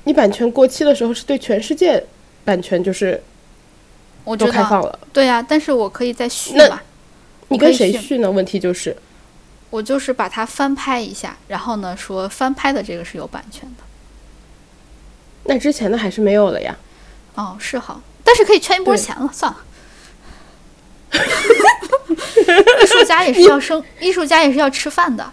[0.03, 2.03] 你版权过期的时候是对全世界
[2.43, 3.23] 版权就是
[4.25, 6.81] 我知道，开放了，对呀、但是我可以再续那嘛。
[7.49, 8.29] 你跟谁续呢？
[8.29, 8.95] 问题就是
[9.69, 13.83] 我就是把它翻拍一下，然后呢说翻拍的这个是有版权的。
[15.43, 16.75] 那之前的还是没有了呀。
[17.35, 19.57] 哦，是哈，但是可以圈一波钱了，算了。
[22.81, 25.31] 艺术家也是要生， 艺术家也是要吃饭的，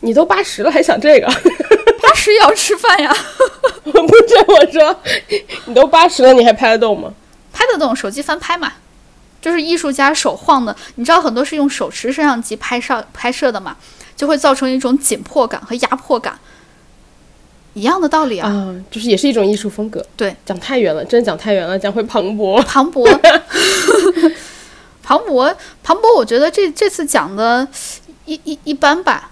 [0.00, 1.26] 你都八十了还想这个？
[2.02, 3.14] 八十也要吃饭呀，
[3.82, 5.00] 不是我说，
[5.64, 7.12] 你都八十了你还拍得动吗？
[7.52, 8.72] 拍得动，手机翻拍嘛，
[9.40, 13.76] 就是艺术家手晃的，你知道很多是用手持摄像机拍摄拍摄的嘛，
[14.16, 16.38] 就会造成一种紧迫感和压迫感，
[17.74, 18.48] 一样的道理啊。
[18.48, 20.04] 啊，就是也是一种艺术风格。
[20.16, 22.60] 对，讲太远了，真的讲太远了，讲回庞博。
[22.62, 23.06] 庞博，
[25.02, 27.66] 庞博，庞博，我觉得这这次讲的
[28.24, 29.30] 一一一般吧，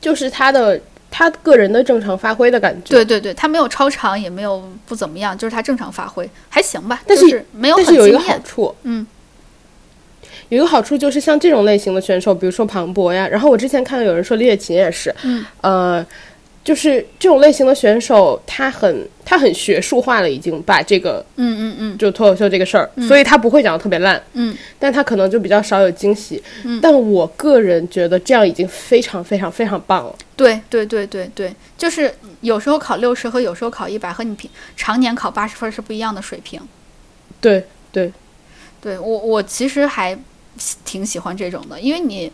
[0.00, 2.90] 就是他的他个人的正常发挥的感觉。
[2.90, 7.02] 对对对，他没有超常，也没有不怎么样，就是他正常发挥，还行吧。
[7.06, 8.18] 但就是没有但是有一个。
[8.18, 9.06] 好处，嗯，
[10.48, 16.06] 有一个好处就是像这种类型的选手，比如说庞博呀，然后我之前看到有人说李雪琴也是，嗯，呃，
[16.66, 30.14] 就是这种类型的选手，他很他很学术化了，已经把这个嗯嗯嗯就脱口秀这个事儿，所以他不会讲的特别烂，嗯，但他可能就比较少有惊喜，嗯但我个人觉得这样已经非常非常非常棒了。
[30.34, 36.60] 对对对对对，就是有时候考六十和有时候考一百，和你平常年考八十分是不一样的水平。
[37.40, 38.12] 对对，
[38.82, 40.18] 对我我其实还
[40.84, 42.32] 挺喜欢这种的，因为你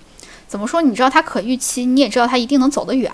[0.49, 3.13] 怎么说，你知道他可预期，你也知道他一定能走得远。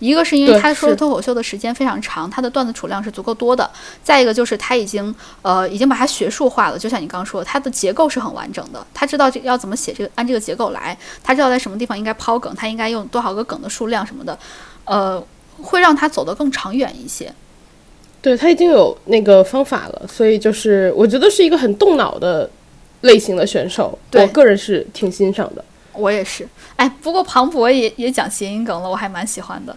[0.00, 3.64] 一个是因为他说脱口秀的时间非常长，他的段子储量是足够多的；
[4.02, 14.36] 再一个就是他已经呃已经把它学术化了，就像你刚刚说的，他的结构是很完整的，他知道这要怎么写这个按这个结构来，他知道在什么地方应该抛梗，他应该用多少个梗的数量什么的，
[14.84, 15.22] 呃，
[15.62, 17.32] 会让他走得更长远一些。
[18.22, 22.50] 对他已经有那个方法了，所以就是我觉得是一个很动脑的
[23.02, 25.64] 类型的选手，对我个人是挺欣赏的。
[25.92, 29.76] 我也是，哎，不过庞博也也讲谐音梗了，我还蛮喜欢的。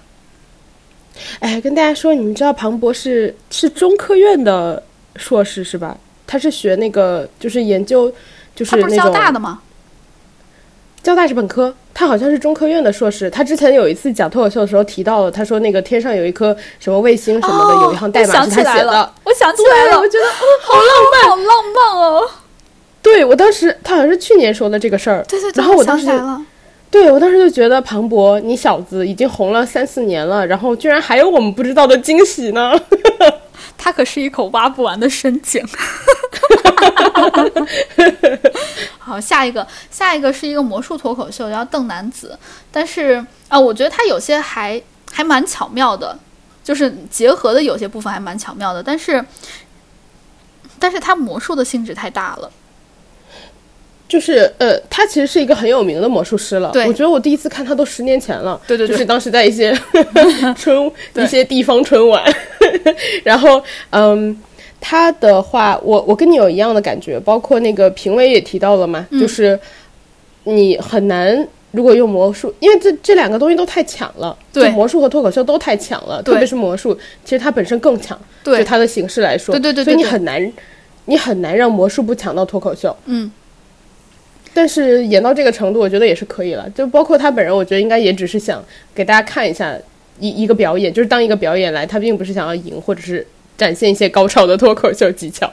[1.39, 4.81] 哎，跟大家说，你们知道庞博是是中科院的
[5.15, 5.97] 硕士是吧？
[6.25, 8.11] 他是学那个就是研究，
[8.55, 9.59] 就是他不是交大的吗？
[11.03, 13.29] 交大是本科，他好像是中科院的硕士。
[13.29, 21.45] 他之前有一次讲脱口秀的时候提到了，他说那个天上有一颗什么卫星什么的，哦有一行代码是他写的。，我想起来对，了，我觉得哦，好浪漫，好浪
[21.75, 22.29] 漫哦！
[23.01, 26.41] 对我当时他好像是去年说的这个事儿，对对对，然后我想当时就起来了。
[26.93, 32.79] 对我当时就觉得庞博，你小子已经红了三四年了，然后居然还有我们不知道的惊喜呢。
[33.75, 35.65] 他可是一口挖不完的深井。
[38.99, 42.37] 好，下一个，下一个是一个魔术脱口秀，叫邓男子。
[42.71, 44.79] 但是啊，我觉得他有些还
[45.11, 46.15] 还蛮巧妙的，
[46.63, 49.25] 就是结合的有些部分还蛮巧妙的，但是，
[50.77, 52.51] 但是他魔术的性质太大了。
[54.13, 56.69] 就是呃，他其实是一个很有名的魔术师了。
[56.71, 58.61] 对我觉得我第一次看他都十年前了。
[58.67, 59.75] 对对对就是当时在一些
[60.55, 62.23] 春一些地方春晚，
[63.23, 64.39] 然后嗯，
[64.79, 69.59] 他的话，我我跟你有一样的感觉，包括那个评委也提到了嘛，嗯就是
[70.43, 71.47] 你很难。
[71.71, 76.95] 如果用魔术，因为这这两个东西都太抢了，对就魔术和脱口秀都太抢了，特别是魔术，
[77.25, 80.53] 其实它本身更强，对就它的形式来说，对对对对所以你很难，
[81.05, 83.31] 你很难让魔术不抢到脱口秀，嗯，
[84.53, 86.69] 但是演到这个程度，我觉得也是可以了。
[86.69, 88.63] 就包括他本人，我觉得应该也只是想
[88.93, 89.75] 给大家看一下
[90.19, 93.25] 一一个表演，就是当一个表演来，他并不是想要赢，或者是
[93.57, 95.51] 展现一些高超的脱口秀技巧。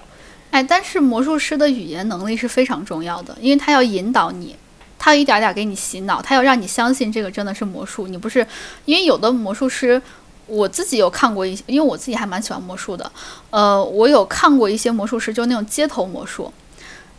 [0.50, 4.56] 哎，但是魔术师的语言能力是非常重要的，因为他要引导你，
[4.98, 8.06] 他要一点点给你洗脑，他要让你相信这个真的是魔术。
[8.08, 8.46] 你不是
[8.84, 10.02] 因为有的魔术师，
[10.46, 13.10] 我自己有看过一些，因为我自己还蛮喜欢魔术的。
[13.50, 16.52] 呃，我有看过一些魔术师，就那种街头魔术，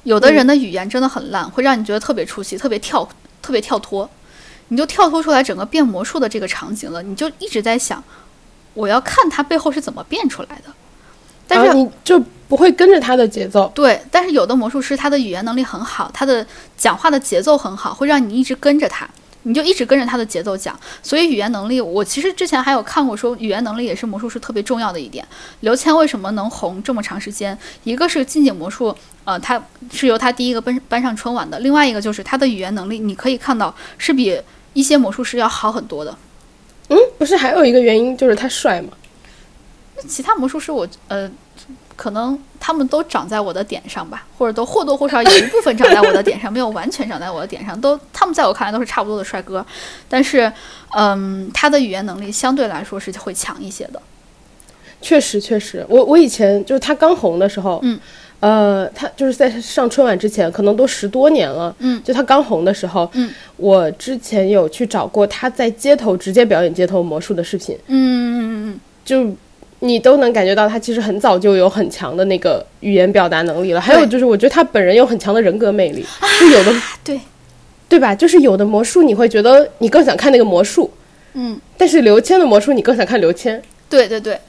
[0.04, 3.08] 有的人的语言真的很烂，会让你觉得特别出戏，特别跳，
[3.42, 4.10] 特别跳脱，
[4.70, 8.04] 你就跳脱出来整个变魔术的这个场景了，你就一直在想，
[8.74, 10.74] 我要看他背后是怎么变出来的。
[11.48, 13.70] 但是你就不会跟着他的节奏。
[13.76, 16.46] 对，但是有的魔术师他的语言能力很好，他的
[16.78, 19.06] 讲话的节奏很好，会让你一直跟着他，
[19.44, 20.78] 你就一直跟着他的节奏讲。
[21.02, 25.26] 所以语言能力，我其实之前还有看过说，语言能力也是魔术师特别重要的一点。
[25.62, 27.58] 刘谦为什么能红这么长时间？
[27.84, 34.40] 一个是近景魔术，呃，他是由他第一个搬搬上春晚的；另外一个就是他的语言能力，你可以看到是比
[34.74, 36.18] 一些魔术师要好很多的。
[36.90, 38.90] 嗯，不是还有一个原因就是他帅吗？
[39.96, 41.30] 那其他魔术师，我呃，
[41.96, 47.80] 可能他们都长在我的点上吧， 或者都或多或少有一部分长在我的点上，没有完全长在我的点上。
[47.82, 49.66] 都他们在我看来都是差不多的帅哥，
[50.08, 50.50] 但是，
[50.96, 54.00] 嗯，他的语言能力相对来说是会强一些的。
[55.02, 58.00] 确实，确实，我我以前就是他刚红的时候，嗯，
[58.42, 69.36] 呃，他就是在上春晚之前，可能都十多年了，嗯，就他刚红的时候，嗯，我之前有去找过他在街头直接表演街头魔术的视频，嗯嗯嗯嗯，就。
[69.84, 76.06] 你都能感觉到他其实很早就有很强的那个语言表达能力了，还有就是我觉得他本人有很强的人格魅力，
[76.40, 76.72] 就有的
[77.04, 77.20] 对，
[77.90, 78.14] 对吧？
[78.14, 80.92] 就是有的魔术你会觉得你更想看那个魔术，
[81.34, 84.40] 嗯，但是刘谦的魔术你更想看刘谦，对对对，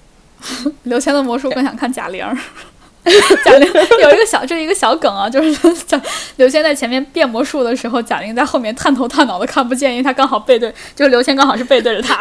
[0.84, 2.24] 刘谦的魔术更想看贾玲，
[3.44, 3.70] 贾玲
[4.02, 6.00] 有一个小，这是一个小梗啊，就是贾
[6.36, 12.18] 刘谦在前面变魔术的时候，贾玲在后面探头探脑的看不见，因为他刚好背对，就是刘谦刚好是背对着他。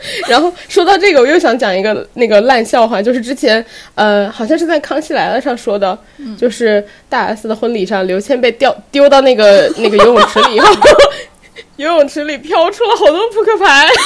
[0.28, 5.98] 然后说到这个，我又想讲一个那个烂笑话，就是之前呃，好像是在《康熙来了》上说的，
[6.38, 10.74] 就是大 S 的婚礼上，刘谦被掉丢到那个那个游泳池里以后，
[11.76, 13.88] 游泳池里飘出了好多扑克牌。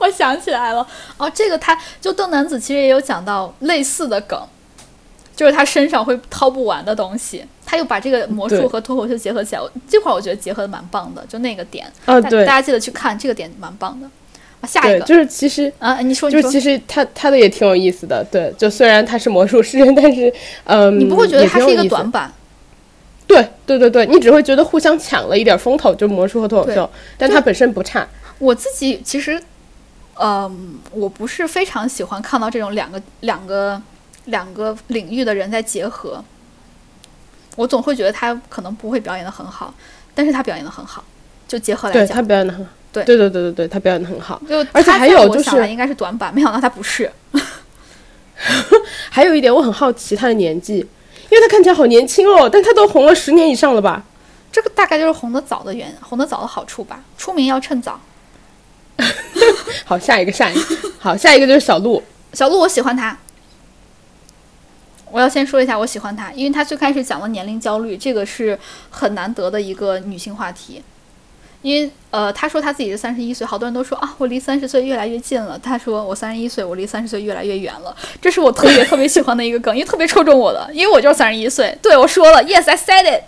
[0.00, 4.38] 我想起来了，哦，这个他就邓男子其实也有讲到类似的梗。
[5.38, 14.10] 就是他身上会掏不完的东西，他又把这个魔术和脱口秀结合起来，这块我觉得结合的蛮棒的，就那个点啊，对，大家记得去看这个点蛮棒的
[14.60, 14.66] 啊。
[14.66, 22.32] 下一个就是其实啊，你说，就是其实他他的也挺有意思的，对，就虽然他是魔术师， 但是嗯，你不会觉得他是一个短板？
[23.28, 28.04] 对对对对，你只会觉得互相抢了一点风头，就魔术和脱口秀，但他本身不差。
[28.40, 29.40] 我自己其实，
[30.18, 33.80] 嗯，我不是非常喜欢看到这种两个两个。
[34.28, 36.24] 两个领域的人在结合，
[37.56, 39.74] 我总会觉得他可能不会表演的很好，
[40.14, 41.04] 但是他表演的很好，
[41.46, 47.10] 就结合来讲，对他表演的很好，对对对对对对，他表演的很好，就而且还有就是应该是短板，没想到他不是。
[49.10, 54.04] 还有一点我很好奇他的年纪，因为他看起来好年轻哦，但他都红了十年以上了吧？
[54.52, 58.00] 这个大概就是红的早的原红的早的好处吧，出名要趁早。
[59.84, 63.16] 好，下一个，下一个，好，下一个就是小鹿，小鹿我喜欢他。
[65.10, 68.58] 我要先说一下，我喜欢她，因为她最开始讲了年龄焦虑，这个是
[68.90, 70.82] 很难得的一个女性话题。
[71.62, 75.58] 因为呃，她说她自己是三十一岁，好多人都说啊，我离三十岁越来越近了。
[75.58, 77.94] 她说我三十一岁，我离三十岁越来越远了。
[78.22, 81.76] 这是我特别特别喜欢的一个梗，因为特别戳中我的，因为我就是三十一岁。
[81.82, 83.24] 对我说了，Yes I said it。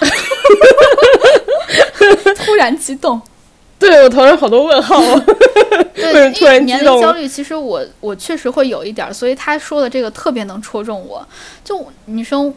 [2.36, 3.20] 突然激动。
[3.80, 5.00] 对我头上好多问号，
[5.98, 11.26] 对，突然年龄焦虑，其实我我确实会有一点，所以他说的这个特别能戳中我。
[11.64, 12.54] 就女生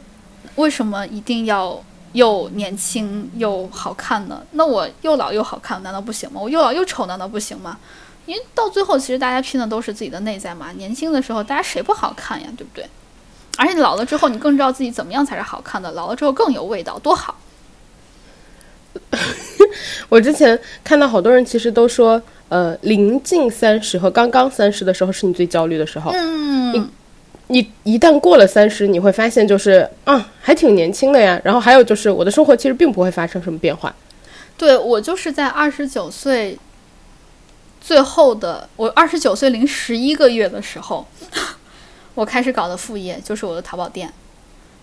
[0.56, 1.82] 为什么一定要
[2.14, 4.42] 又年轻又好看呢？
[4.52, 6.40] 那我又老又好看难道不行吗？
[6.42, 7.78] 我又老又丑难道不行吗？
[8.26, 10.72] 因为到最后其实大家拼的都是自己的内在嘛。
[10.74, 12.86] 年轻的时候大家谁不好看呀，对不对？
[13.58, 17.36] 而且老了之后你更知道自己怎么样才是好看的，老了之后更有味道，多好。
[20.10, 26.12] 我之前看到好多人其实都说，呃，临近三十和刚刚三十的时候是你最焦虑的时候。
[26.14, 26.90] 嗯，你
[27.48, 31.40] 你一旦过了三十，你会发现就是啊，还挺年轻的呀。
[31.44, 33.94] 然后还有就是我的生活其实并不会发生什么变化。
[34.58, 36.58] 对我就是在二十九岁
[37.80, 41.08] 最后的我二十九岁零十一个月的时候，
[42.14, 44.12] 我开始搞的副业就是我的淘宝店，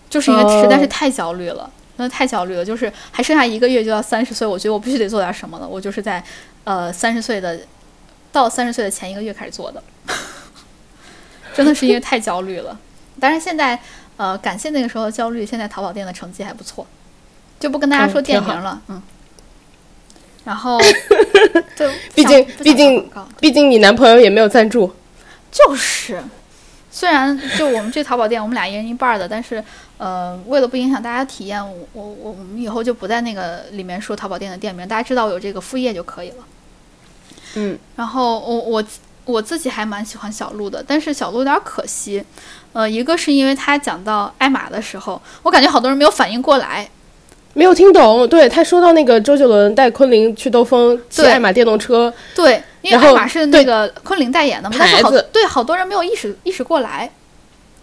[0.09, 1.71] 就是因为实在是太焦虑了。
[2.03, 5.67] 那太焦虑了，就是还剩下一个月就要三十岁，我觉得我必须得做点什么了。
[5.67, 6.23] 我就是在，
[6.63, 7.59] 呃，三十岁的
[8.31, 9.83] 到三十岁的前一个月开始做的，
[11.53, 12.79] 真的是因为太焦虑了。
[13.19, 13.79] 但是现在，
[14.17, 16.87] 呃，感谢那个时候的焦虑，现在淘宝店的成绩还不错，
[17.59, 19.01] 就不跟大家说店名了，嗯。
[20.45, 20.79] 然后，
[21.75, 24.91] 对，毕竟毕竟毕竟你男朋友也没有赞助。
[25.51, 26.23] 就是，
[26.99, 29.63] 虽然就我们这淘宝店，我们俩一人一半儿的，但是
[29.97, 36.43] 呃，为了不影响大家体验，我我我我们以后就不在那个里面说淘宝店的店名，大家知道我有这个副业就可以了。
[37.55, 38.83] 嗯，然后我我
[39.23, 42.21] 我自己还蛮喜欢小鹿的，但是小鹿有点可惜，
[42.73, 46.89] 呃，一个是因为他讲到艾玛的时候，我感觉好多人没有反应过来，
[47.53, 57.09] 没有听懂，对他说到那个周杰伦带昆凌去兜风，骑爱玛电动车，对，因为然后艾玛是那个昆凌代言的嘛，但是好对好多人没有意识意识过来，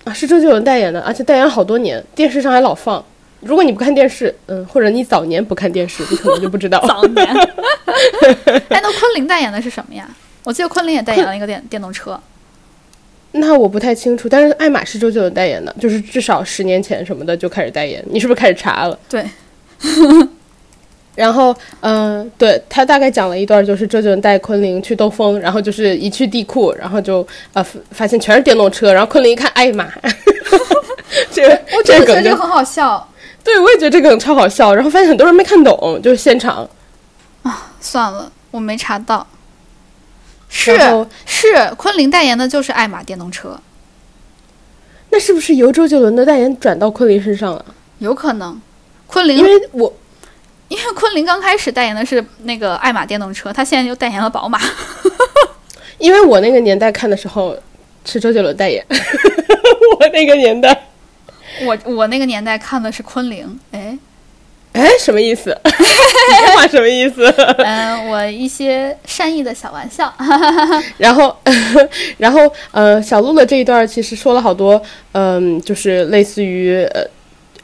[0.05, 3.05] 啊，是周杰伦代言的，而且代言好多年，电视上还老放。
[3.41, 6.81] 如果你不看电视，嗯，或者你早年不看电视，你可能就不知道。
[6.89, 7.27] 早年。
[8.71, 10.09] 哎，那昆凌代言的是什么呀？
[10.43, 12.19] 我记得昆凌也代言了一个电电动车。
[13.33, 18.03] 那我不太清楚，但是爱马仕周杰伦代言的，就是至少十年前什么的就开始代言。
[18.09, 18.99] 你是不是开始查了？
[19.09, 19.23] 对，
[21.17, 29.91] 然后，嗯、对他大概讲了一段，就是周杰伦带昆凌去兜风，然后就是一去地库，然后就呃发发现全是电动车，然后昆凌一看，哎呀妈，
[31.33, 33.09] 这个我觉得这个很好笑。
[33.43, 36.69] 对我也觉得这个梗超好笑，然后发现很多人没看懂，就是现场
[37.43, 37.73] 啊。
[37.81, 39.27] 算了，我没查到。
[40.49, 40.77] 是
[41.25, 43.59] 是，昆凌代言的就是爱玛电动车，
[45.11, 47.65] 那是不是由周杰伦的代言转到昆凌身上了？
[48.01, 48.61] 有可能。
[49.07, 49.93] 昆凌因为我
[50.69, 54.61] 因为昆凌刚开始代言的是那个爱玛电动车，他现在又代言了宝马。
[55.99, 57.57] 因为我那个年代看的时候
[58.05, 58.85] 是周杰伦代言，
[59.99, 60.89] 我那个年代，
[61.65, 63.97] 我我那个年代看的是昆凌，哎，
[64.73, 65.57] 哎，什么意思？
[65.65, 67.27] 你这话什么意思？
[67.59, 70.13] 嗯、我一些善意的小玩笑。
[70.99, 71.35] 然后，
[72.19, 72.41] 然后，
[72.73, 74.81] 呃，小鹿的这一段其实说了好多，
[75.13, 77.07] 嗯、就是类似于呃，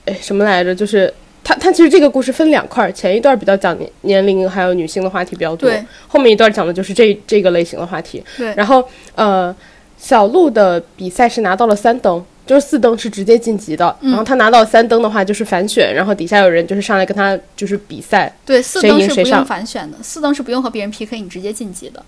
[0.06, 0.74] 哎，什么来着？
[0.74, 1.12] 就是
[1.44, 8.22] 他他其实这个故事分两块儿，前一段比较讲年年龄还有女性的话题比较多对，后面一段讲的就是这这个类型的话题。
[8.36, 8.82] 对然后，
[9.14, 9.54] 呃，
[9.98, 12.24] 小鹿的比赛是拿到了三灯。
[12.44, 22.02] 就是四灯是直接晋级的，嗯然后他拿到三灯的话就是反选，然后底下有人就是上来跟他就是比赛，对，四谁登是不用反选的，四灯是不用和别人 PK，你直接晋级的。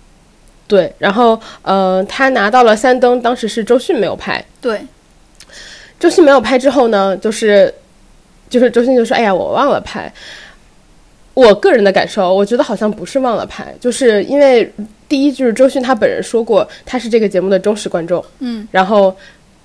[0.66, 4.80] 对，然后呃他拿到了三灯，当时是周迅没有拍，对，
[6.00, 7.72] 周迅没有拍之后呢，就是
[8.54, 10.12] 就是周迅就说：“哎呀，我忘了拍。”
[11.34, 14.72] 我个人的感受，我觉得好像不是忘了拍，就是因为
[15.08, 19.14] 第一就是周迅她本人说过，她是这个节目的忠实观众，嗯，然后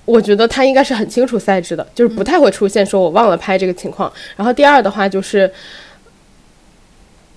[0.04, 4.12] 我觉得她应该是很清楚赛制的，就是不太会出现说我忘了拍这个情况。
[4.36, 5.50] 然后第二的话就是。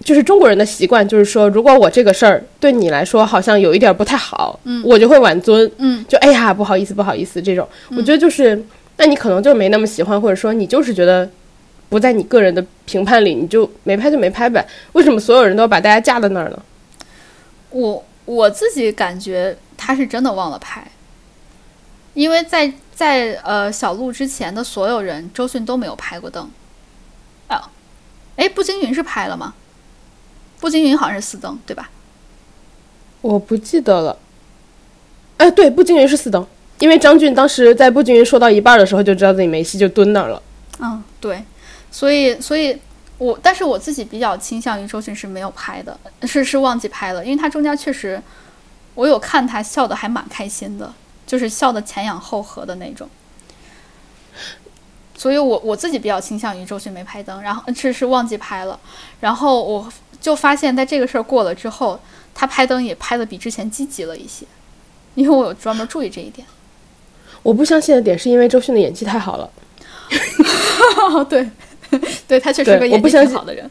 [0.04, 8.62] 就是中国人的习惯，就是说，如果我这个事儿对你来说好像有一点不太好，嗯我就会挽尊，嗯，就哎呀，不好意思，不好意思这种，我觉得就是，
[8.98, 11.30] 那你可能就没那么喜欢，或者说你就是觉得
[11.94, 14.68] 不在你个人的评判里，你就没拍就没拍呗。
[14.94, 16.60] 为什么所有人都要把大家架在那儿呢？
[17.70, 20.90] 我我自己感觉他是真的忘了拍，
[22.16, 26.50] 因为在在呃小鹿之前的所有人，周迅都没有拍过灯。
[27.48, 27.70] 啊，
[28.38, 29.54] 哎，步惊云是拍了吗？
[30.60, 31.92] 步惊云好像是四灯，对吧？
[33.22, 34.18] 我不记得了。
[35.38, 36.44] 哎，对，步惊云是四灯，
[36.80, 40.42] 因为张俊当时在步惊云说到一半的时候就知道自己没戏，就蹲那儿了。
[40.80, 41.44] 嗯，对，
[41.94, 42.78] 所以所以
[43.20, 48.20] 我但是我自己比较倾向于周迅是没有拍的，是是忘记拍了，因为他中间确实
[48.96, 50.92] 我有看他笑的还蛮开心的，
[51.28, 53.08] 就是笑的前仰后合的那种。
[55.16, 58.78] 所以我我自己比较倾向于周迅没拍灯，然后是是忘记拍了，
[59.20, 59.88] 然后我
[60.20, 62.00] 就发现在这个事儿过了之后，
[62.34, 64.46] 他拍灯也拍的比之前积极了一些，
[65.14, 66.46] 因为我有专门注意这一点。
[67.44, 69.50] 我不相信的点是因为周迅的演技太好了，
[71.12, 71.48] 哦， 对，
[72.28, 73.70] 对他确实是个演技不相信挺好的人。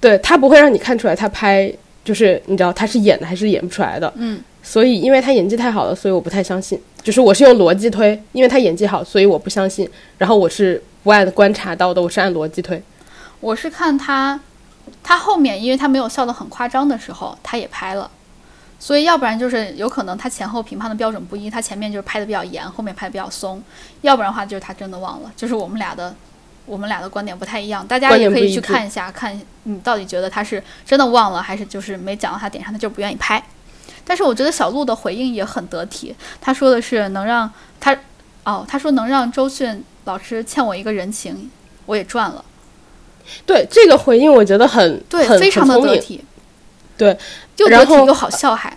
[0.00, 1.72] 对他不会让你看出来他拍
[2.04, 4.12] 就是你知道他是演的还是演不出来的。
[4.16, 6.80] 嗯，所以因为他演技太好了，所以我不太相信。
[7.02, 9.88] 就是我是用逻辑推，因为他演技好，所以我不相信。
[10.18, 12.82] 然后我是不按观察到的，我是按逻辑推。
[13.40, 14.40] 我是看他，
[15.02, 18.10] 他后面因为他没有笑得很夸张的时候，他也拍了，
[18.78, 23.62] 所以要不然就是有可能他前后评判的标准不一，他前面就是拍的比较严，后面拍的比较松，
[24.00, 26.14] 要不然的话就是他真的忘了，就是我们俩的
[26.66, 33.42] 我们俩的观点不太一样，大家也可以去看一下，看你到底觉得他是真的忘了，还是就是没讲到他点上，他就不愿意拍。
[34.06, 37.50] 但是我觉得小鹿的回应也很得体，他说的是能让
[37.80, 37.94] 他
[38.44, 41.50] 哦，他说能让周迅老师欠我一个人情，
[41.86, 42.44] 我也赚了。
[43.46, 45.80] 对这个回应，我觉得很对，很非常的。
[45.80, 46.22] 得体。
[46.96, 47.16] 对，
[47.56, 48.76] 又得体又好笑还。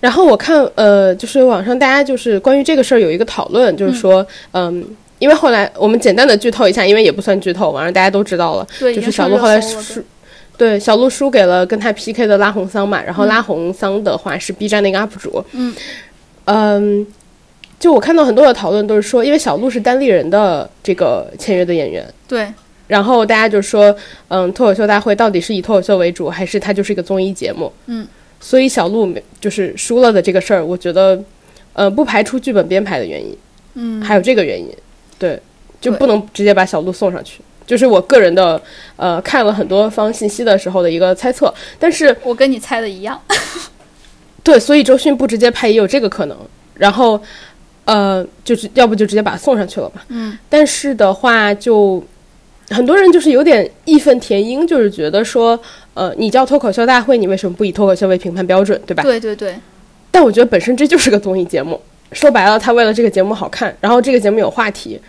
[0.00, 4.96] 然后我看，呃，就是网上大家就是关于这个事儿有一个讨论，就是说，嗯。
[5.20, 10.02] 因为后来我们简单的剧透一下，因为也不算剧透，反正大家都知道了，对，就是小鹿后来热搜了说，
[10.58, 15.72] 对，小鹿输给了跟他 PK 的拉红桑嘛，然后拉红桑的话是 B 站的一个 UP 主，嗯。
[16.46, 17.06] 嗯，
[17.78, 22.52] 就我看到很多的讨论都是说，因为小鹿是单立人的这个签约的演员，对，
[22.88, 23.94] 然后大家就说，
[24.26, 27.72] 嗯，脱口秀大会到底是以脱口秀为主，还是它就是一个综艺节目？
[27.86, 28.04] 嗯，
[28.40, 31.22] 所以小鹿没就是输了的这个事儿，我觉得，
[31.74, 33.36] 呃，不排除剧本编排的原因，
[33.74, 34.68] 嗯，还有这个原因，
[35.20, 35.40] 对，
[35.80, 37.40] 就不能直接把小鹿送上去。
[37.66, 38.60] 就是我个人的，
[38.96, 43.20] 呃，看了很多方信息的时候的一个猜测，但是我跟你猜的一样。
[44.42, 46.36] 对，所以周迅不直接拍也有这个可能。
[46.74, 47.20] 然后，
[47.84, 50.04] 呃，就是要不就直接把他送上去了吧。
[50.08, 52.02] 嗯，但是的话，就
[52.70, 55.60] 很多人就是有点义愤填膺，就是觉得说，
[55.94, 59.02] 呃，你叫脱口秀大会，你为什么不以脱口秀为评判标准，对吧？
[59.02, 59.54] 对对对，
[60.10, 61.80] 但我觉得本身这就是个综艺节目，
[62.12, 65.00] 说白了，他为了这个节目好看，然后这个节目有话题，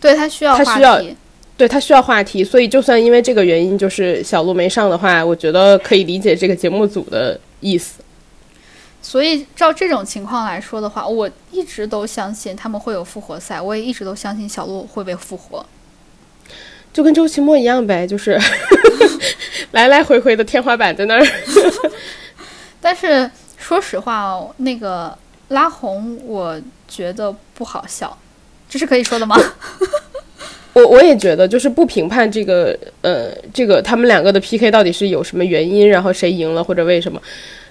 [0.00, 1.16] 对他需要话他需要题。
[1.56, 8.00] 对他需要话题，所以就算因为这个原因，就是小鹿没上的话，我觉得可以理解这个节目组的意思。
[9.02, 15.64] 所以照这种情况来说的话，我一直都相信他们会有复活赛，我也一直都相信小鹿会被复活。
[16.94, 18.40] 就跟周奇墨一样呗，就是
[19.72, 21.26] 来来回回的天花板在那儿。
[22.80, 25.14] 但是说实话哦，那个
[25.50, 28.16] 拉红，我觉得不好笑，
[28.68, 29.36] 这是可以说的吗？
[30.72, 37.20] 我我也觉得，就是不评判这个呃这个他们两个的 PK 到底是有什么原因，然后谁赢了或者为什么。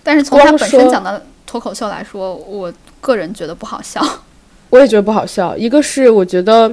[0.04, 4.06] 但是从他光本身讲的脱口秀来说，我个人觉得不好笑。
[4.70, 5.56] 我也觉得不好笑。
[5.56, 6.70] 一个是我觉得，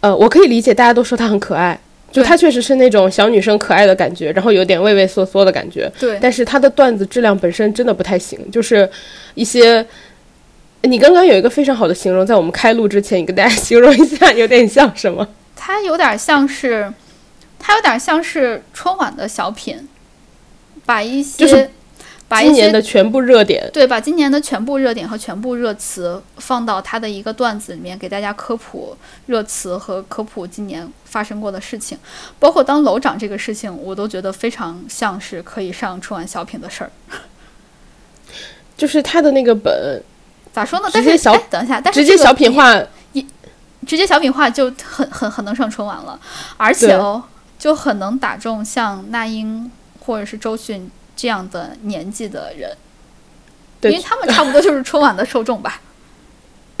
[0.00, 1.78] 呃，我可以理解大家都说他很可爱，
[2.10, 5.92] 就对她确实是那种小女生可爱的感觉，然后有点畏畏缩缩的感觉。
[6.00, 8.88] 对，但是他的段子质量本身真的不太行，就是
[9.34, 9.86] 一些。
[10.82, 15.26] 你刚刚有一个非常好的形容，在我们开录之前，你跟大家形容一下，有点像什么？
[15.54, 16.92] 它有点像是，
[17.58, 19.86] 它有点像是春晚的小品，
[20.86, 21.70] 把一些、就是
[22.26, 31.98] 把今年的全部热点，对，把今年的全部热点和全部热词放到它的一个段子里面，给大家科普热词和科普今年发生过的事情，
[32.38, 36.90] 包括当楼长这个事情，我都觉得非常像是可以上春晚小品的事儿。
[38.78, 40.02] 就是他的那个本
[40.52, 40.88] 咋说呢？
[40.92, 42.74] 但是直接小哎，等一下，但是直接这个小品化，
[43.86, 46.18] 直接小品化就很很很能上春晚了，
[46.56, 47.22] 而且哦，
[47.58, 49.70] 就很能打中像那英
[50.00, 52.76] 或者是周迅这样的年纪的人，
[53.82, 55.80] 因为他们差不多就是春晚的受众吧。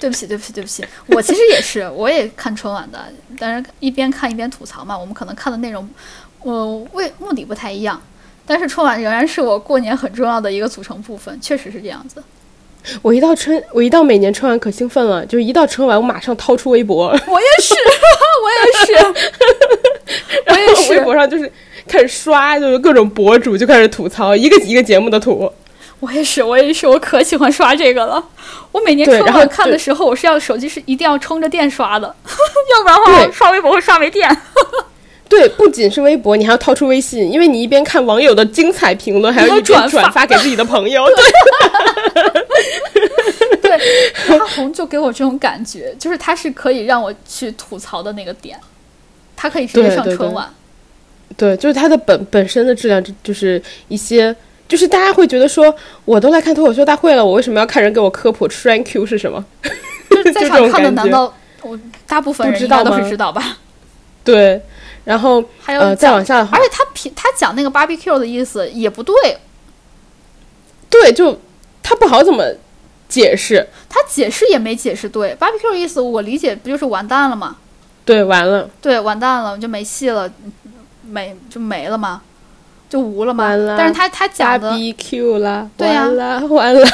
[0.00, 4.96] 对不起，对不起，对不起，我其实也是，我也看春晚的，但是一边看一边吐槽嘛。
[4.96, 5.86] 我们可能看的内容，
[6.40, 8.00] 呃，为目的不太一样，
[8.46, 12.22] 但是春晚仍然是我过年很重要的一个组成部分，确实是这样子。
[13.02, 17.74] 我一到春，我一到每年春晚可兴奋了，就一到春晚，我马上掏出微博，我也是，
[18.42, 18.92] 我也是，
[20.48, 21.50] 我也然后微是，博上就是
[21.86, 25.52] 开始刷，就是各种博主就开始吐槽一个一个节目的图。
[26.00, 28.24] 我也是，我也是，我可喜欢刷这个了。
[28.72, 34.34] 我每年春晚看的时候，我是要手机是一定要充着电刷的，要不然的话，我刷微博会刷没电。
[35.28, 41.06] 对，不仅是微博，你还要掏出微信，因为你一边看网友的精彩评论，还要一边转发转发给自己的朋友。
[41.06, 42.22] 对，
[43.62, 48.58] 对，阿红就给我这种感觉，就是他是可以让我去吐槽的那个点，
[49.36, 50.52] 他可以直接上对对对春晚。
[51.36, 54.34] 对，就是他的本本身的质量，就就是一些，
[54.68, 59.44] 就是大家会觉得说，我都来看脱口秀大会了，我为什么要看人给我科普吃 N Q 是什么？
[60.10, 61.32] 就是在场看的，难道
[61.62, 63.58] 我大部分不知道人应该都是知道吧？
[64.24, 64.60] 对，
[65.04, 69.14] 然后还有呃，再往下的话而，且他评他讲那个 barbecue 的意思也不对，
[70.90, 71.40] 对，就
[71.82, 72.44] 他不好怎么
[73.08, 73.66] 解释。
[73.88, 75.36] 他解释也没解释对。
[75.40, 77.56] barbecue 意思我理解不就是完蛋了吗？
[78.04, 80.30] 对，完了，对，完蛋了，就没戏了，
[81.02, 82.22] 没就没了吗？
[82.88, 83.58] 就无了吗完？
[83.64, 86.84] 了但是他他讲的，BBQ 啦，对呀完了，完了，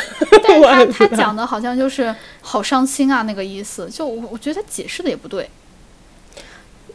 [0.43, 5.49] 但是他 他讲的好像就是好伤心啊那个意思，就我我觉得他解释的也不对。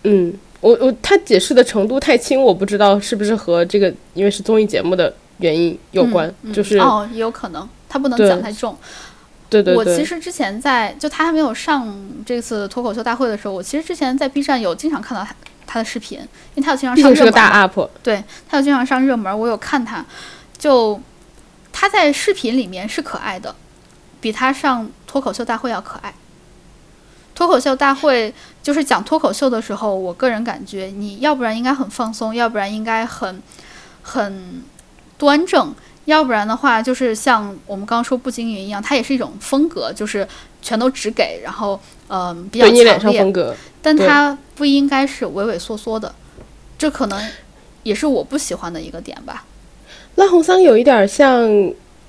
[0.03, 8.77] 嗯，我我他解释的程度太轻，我不知道是不是和这个因为是综艺节目的原因有关，嗯嗯就是、哦，也有可能，他不能讲太重。
[9.49, 11.93] 对对对，我其实之前在就他还没有上
[12.25, 15.35] 这次脱口秀大会的时候，我其实之前在 B 站有经常看到他
[15.67, 17.37] 他的视频，因为他有经常上热门嘛。
[17.37, 20.05] 大 UP，对他有经常上热门，我有看他，
[20.57, 21.01] 就
[21.73, 23.53] 他在视频里面是可爱的，
[24.21, 26.13] 比他上脱口秀大会要可爱。
[27.35, 28.33] 脱口秀大会
[28.63, 33.41] 就是讲脱口秀的时候，我个人感觉你要不然应该很放松，要不然应该很
[34.01, 34.63] 很
[35.17, 35.73] 端正，
[36.12, 40.28] 要不然的话就是像我们刚刚说步惊云一样，它也是一种风格，就是
[40.62, 43.20] 全都只给，然后嗯、比较对你脸强烈。
[43.20, 46.14] 上风格，但它不应该是畏畏缩缩的，
[46.78, 47.20] 这可能
[47.84, 49.45] 也是我不喜欢的一个点吧。
[50.16, 51.49] 拉红桑有一点像，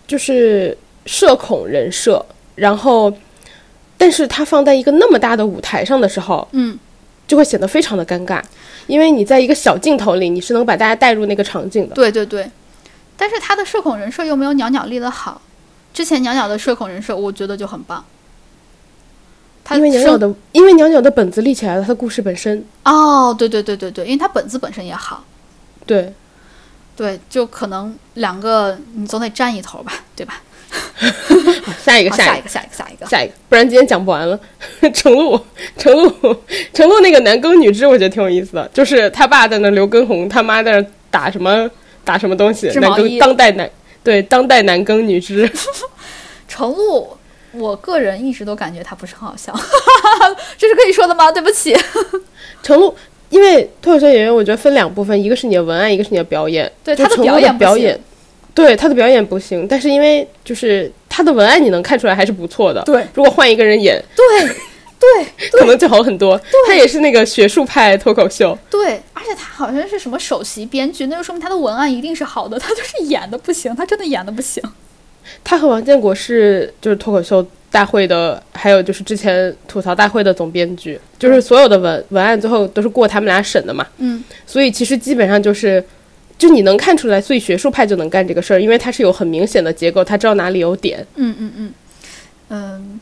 [0.08, 0.76] 就是
[1.06, 2.24] 社恐人设，
[2.56, 3.12] 然后，
[3.96, 6.76] 但是他放在一个那么大的舞台上的时候，嗯，
[7.28, 8.42] 就会显得非常的尴尬，
[8.88, 11.94] 因为你在一个小镜头里，你是能把大家带入那个场景的。
[11.94, 12.50] 对对对，
[13.22, 15.40] 但是他的社恐人设又没有袅袅立的好。
[15.94, 18.04] 之前袅袅的社恐人设，我觉得就很棒。
[19.62, 25.22] 他因为袅袅的，因为袅袅的本子立起来了，他的故事本身，哦，对对对对对，因为他本子本身也好，
[25.86, 26.12] 对，
[26.96, 30.42] 对，就可能两个你总得占一头吧，对吧？
[31.62, 33.34] 好下一个，下一个，下一个，下一个，下一个。
[33.48, 34.36] 不然今天讲不完了。
[34.92, 35.40] 程璐，
[35.78, 36.36] 程璐，
[36.74, 41.70] 程璐那个男耕女织，我觉得挺有意思的，就是他爸在那留根红，他妈在那打什么
[42.04, 43.70] 打什么东西，男耕当代男
[44.02, 45.50] 对当代男耕女织。
[46.48, 47.08] 程璐，
[47.52, 49.52] 我个人一直都感觉他不是很好笑，
[50.58, 51.32] 这是可以说的吗？
[51.32, 51.74] 对不起。
[52.62, 52.94] 程璐，
[53.30, 56.70] 因为脱口秀演员，我觉得分两部分，一个是你的文案，一个是你的表演。
[56.84, 57.98] 对他的表演表演，
[58.54, 62.82] 对他的表演不行，但是因为就是他的文案，你能看出来还是不错的。
[62.82, 64.54] 对如果换一个人演，对
[65.02, 66.40] 对可能就好很多。
[66.66, 68.56] 他也是那个学术派脱口秀。
[68.70, 74.62] 对，而且他好像是什么首席编剧，那就说明他的文案一定是好的，他就是演的不行，他真的演的不行。
[75.42, 83.86] 他和王建国是就是脱口秀大会的，还有就是之前吐槽大会的总编剧，就是所有的文文案最后都是过他们俩审的嘛。
[83.98, 85.82] 嗯，所以其实基本上就是，
[86.36, 91.04] 就你能看出来，所以学术派就能干这个事儿，因为他是有很明显的结构，他知道哪里有点。
[91.14, 91.74] 嗯嗯嗯
[92.50, 93.00] 嗯，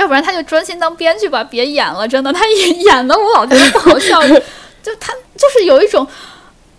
[0.00, 4.20] 要不然他就专心当编剧吧，别演了，真的，他演演的我老觉得不好笑，
[4.82, 6.06] 就他就是有一种。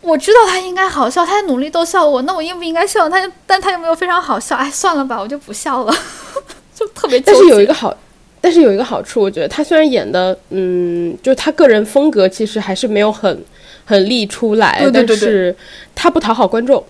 [0.02, 3.08] 我知道他应该好笑，他在努力逗笑我，那我应不应该笑？
[3.08, 5.96] 他就，但他又没有非常好笑，哎，算了吧，我就不笑了，
[6.74, 7.20] 就特别。
[7.20, 7.96] 但是有一个好，
[8.42, 13.46] 但是有一个好处，我觉得他虽然演的，嗯，就他个人风格其实还是没有很
[13.86, 15.56] 很立出来，对对对对但是
[15.94, 16.84] 他不讨好观众。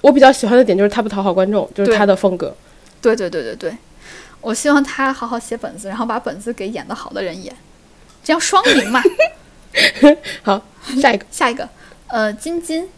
[0.00, 2.56] 我比较喜欢的点就是他不讨好观众，就是他的风格。
[3.02, 3.76] 对对对对对，
[4.46, 7.52] 我希望他好好写本子，然后把本子给演得好的人演，
[8.22, 9.02] 这样双赢嘛。
[10.44, 10.62] 好，
[11.02, 11.68] 下一个， 下一个，
[12.06, 12.88] 呃，金金，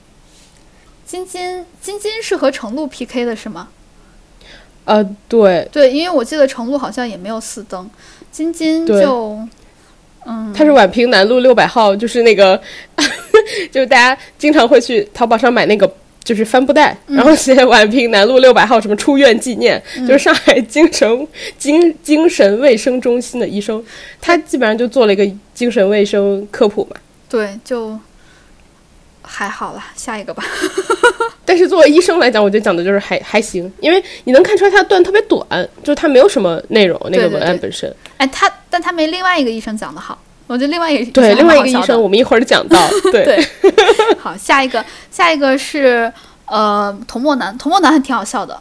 [1.06, 3.68] 金金，金金是和程璐 PK 的是吗？
[4.84, 7.88] 呃，对，对，因为我记得程璐好像也没有四登，
[8.30, 9.38] 金金就，
[10.26, 12.60] 嗯，他是宛平南路六百号，就是那个，
[13.72, 15.90] 就是大家经常会去淘宝上买那个。
[16.28, 21.26] 就是帆布袋，然后写宛平南路六百号什么出院纪念，就是上海精神
[21.56, 23.82] 精精神卫生中心的医生，
[24.20, 26.96] 他基本上就做了一个精神卫生科普嘛。
[27.30, 27.98] 对，就
[29.22, 30.44] 还好了，下一个吧。
[31.46, 35.42] 但是作为医生来讲，我觉得讲的就是还还行，因为你能看出来他的段特别短，
[35.82, 37.90] 就是他没有什么内容，那个文案本身。
[38.18, 42.76] 哎，他但他没另外一个医生讲的好，我觉得另外一个对，另外一个医生我们一会儿讲到。
[43.12, 43.46] 对，对，
[44.18, 46.12] 好，下一个，下一个是
[46.46, 48.58] 呃，童漠男，童漠男还挺好笑的，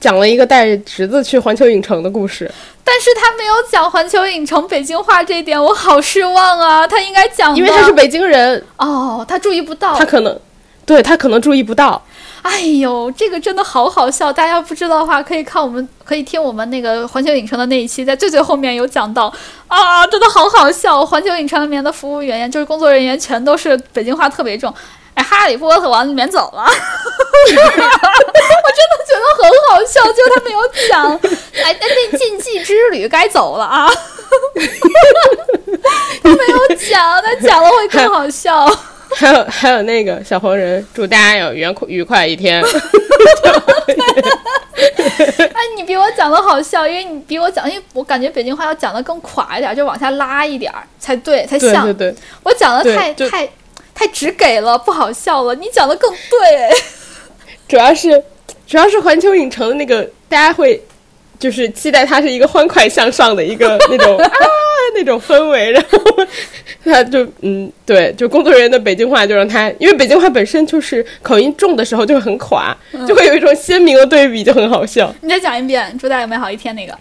[0.00, 2.50] 讲了一个带侄子去环球影城的故事。
[2.84, 6.86] 但是他没有讲环球影城北京话这一点，我好失望啊！
[6.86, 10.40] 他应该讲，因为他是北京人，哦，他注意不到他，可能
[10.84, 12.00] 对他可能注意不到。
[12.46, 14.32] 哎呦，这个真的好好笑！
[14.32, 19.24] 大家不知道的话，可以看我们，可以听我们那个环球影城的那一期，在最最后面有讲到
[19.66, 21.04] 啊，真的好好笑！
[21.04, 24.72] 环球影城里面的服务员就是工作人员，全都是北京话特别重。
[25.14, 26.70] 哎，哈利波特往里面走了， 我
[27.48, 27.62] 真的
[29.08, 31.12] 觉得很好笑，就他没有讲。
[31.64, 33.88] 哎，那那禁忌之旅该走了啊，
[36.22, 38.66] 他没有讲，他讲了会更好笑。
[39.14, 42.62] 还有还有那个小黄人，祝大家有愉快愉快一天。
[45.38, 51.84] 哎，你比我讲的好笑，因为你比我讲，因为我感觉北京话要讲的更垮一点，就往下拉一点儿才对，才像。
[51.84, 53.48] 对对对，我讲的太太
[53.94, 55.54] 太直给了，不好笑了。
[55.54, 56.70] 你讲的更对，哎
[57.68, 58.22] 主要是
[58.66, 60.82] 主要是环球影城的那个，大家会
[61.38, 64.30] 就是期待它是一个欢快向上的一个 那种啊
[64.94, 65.98] 那种氛围，然后
[66.84, 72.76] 他就嗯对，就工作人员的北京话就让他，因为北京话本身就是口音重的时候就很垮，
[73.06, 75.12] 就会有一种鲜明的对比，就很好笑。
[75.20, 76.96] 你再讲一遍，祝大家有美好一天那个。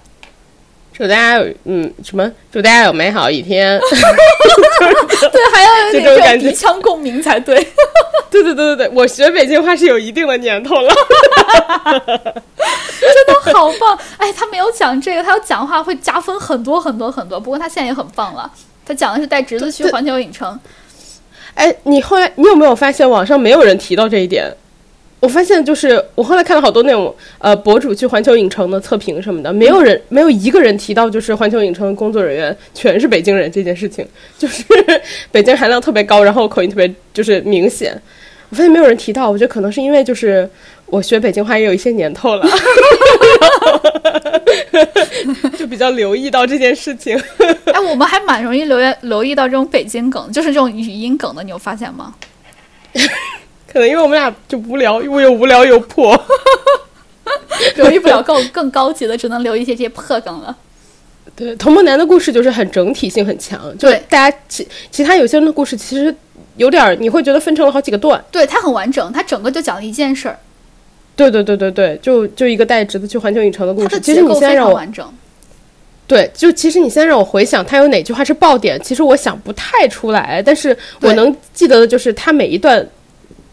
[0.98, 2.32] 祝大家有嗯什么？
[2.52, 3.78] 祝大家有美好一天。
[5.32, 7.56] 对，还要有种感觉鼻腔共鸣才对。
[8.32, 10.94] 对对对对对，我学北京话是有一定的年头了。
[13.00, 13.98] 真的好棒！
[14.18, 17.40] 哎，他没有讲这个，他要讲话会加分很多很多很多。
[17.40, 18.50] 不过他现在也很棒了，
[18.86, 20.58] 他讲的是带侄子去环球影城。
[21.54, 24.54] 哎，你后来你有没有发现网上没有人提到这一点？
[25.26, 34.08] 我发现就是我后来看了好多那种呃博主去环球影城的测评什么的，没有人没有一个人提到就是环球影城的工作人员全是北京人这件事情，
[34.38, 34.64] 就是
[35.32, 38.00] 北京含量特别高，然后口音特别就是明显。
[38.52, 40.48] 我发现没有人提到，我觉得可能是因为就是
[40.86, 42.48] 我学北京话也有一些年头了，
[45.58, 47.20] 就比较留意到这件事情。
[47.74, 52.14] 哎，我们还蛮容易留意留意到这种北京梗，就是这种语音梗的，你有发现吗？
[53.76, 56.18] 可能因为我们俩就无聊，又又无聊又破，
[57.76, 60.56] 留意不了更更高级的，只能留一些这些破梗了。
[61.36, 66.16] 对，童梦男的故事就是很整体性很强，就大家其其他有些人的故事其实
[66.56, 68.24] 有点儿，你会觉得分成了好几个段。
[68.32, 70.40] 对，它很完整，它整个就讲了一件事儿，
[71.18, 74.00] 对对对对对，就就一个带侄子去环球影城的故事。
[74.00, 75.06] 其实你现在让我完整。
[76.08, 82.88] 对，就其实你现在让我回想，他有哪句话是爆点，其实我想不太出来，但是我能记得的就是他每一段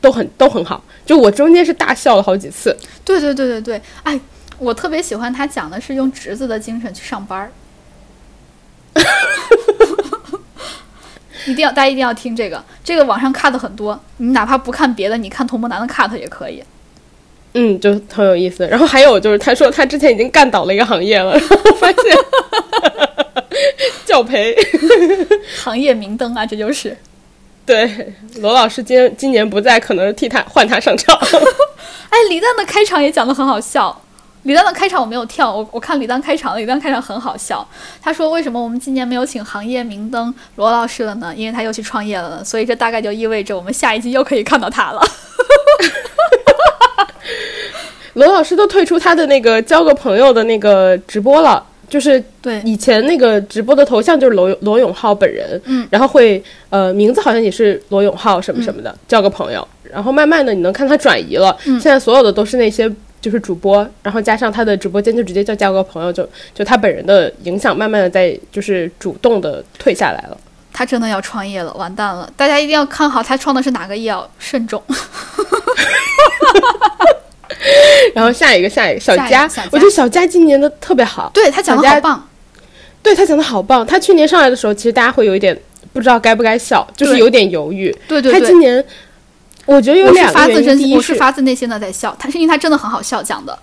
[0.02, 2.76] 都很都很好，就我中间是大笑了好几次。
[3.02, 4.20] 对对对对对，哎，
[4.58, 7.50] 我特别喜欢他讲的是用侄子的精神去上班儿。
[11.46, 16.62] 一定要，大家一定要听这个，这个网上 cut 很多，你哪怕不看别的，你看童博男的 cut 也可以。
[17.54, 18.66] 嗯，就很有意思。
[18.66, 21.96] 然后还有就是，他说他之前已经干倒了一个行业了，然后发现
[24.06, 24.54] 教培。
[25.62, 26.96] 行业明灯啊，这就是。
[27.64, 31.16] 对，罗老师今今年不在，可能是替他换他上场。
[32.10, 34.00] 哎，李诞的开场也讲得很好笑。
[34.42, 37.64] 李诞的开场我没有跳，我我看李诞开场了，李诞开场很好笑。
[38.02, 41.32] 他说：“为什么我们今年没有请行业明灯罗老师了呢？
[41.36, 45.00] 因为他又去创业了，所以这大概就意味着我们下一季又可以看到他了。
[48.14, 62.90] 罗老师都退出他的那个交个朋友的那个直播了，就是对以前那个直播的头像就是罗罗永浩本人，嗯，然后会呃名字好像也是罗永浩什么什么的，交个朋友，然后慢慢的你能看他转移了，嗯现在所有的都是那些
[63.20, 70.38] 就是主播，然后加上他的直播间就直接叫交个朋友，就就他本人的影响慢慢的在就是主动的退下来了。
[70.72, 72.32] 他真的要创业了，完蛋了！
[72.34, 74.82] 大家一定要看好他创的是哪个业，要慎重。
[78.14, 82.28] 然后下一个下一个小佳我觉得小佳今年的特别好，对他讲的好棒，
[83.02, 83.86] 对他讲的好棒。
[83.86, 85.58] 他去年上来的时候，其实大家会有一点
[85.92, 87.90] 不知道该不该笑，就是有点犹豫。
[88.08, 88.84] 对对对他今，年，
[89.66, 93.58] 我觉得有两个原因，发自真心，第一是发自内心的在笑，他是因为他真的很好笑讲的。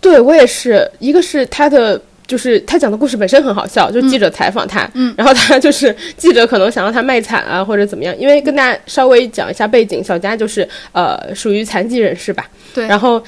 [0.00, 2.00] 对我也是，一个是他的。
[2.26, 5.14] 就是他讲的故事本身很好笑，就记者采访他，嗯。
[5.16, 13.22] 然后他就是记者可能想让他卖惨啊或者怎么样，因为跟大家稍微讲一下背景，小佳就是呃属于残疾人士吧，对，然后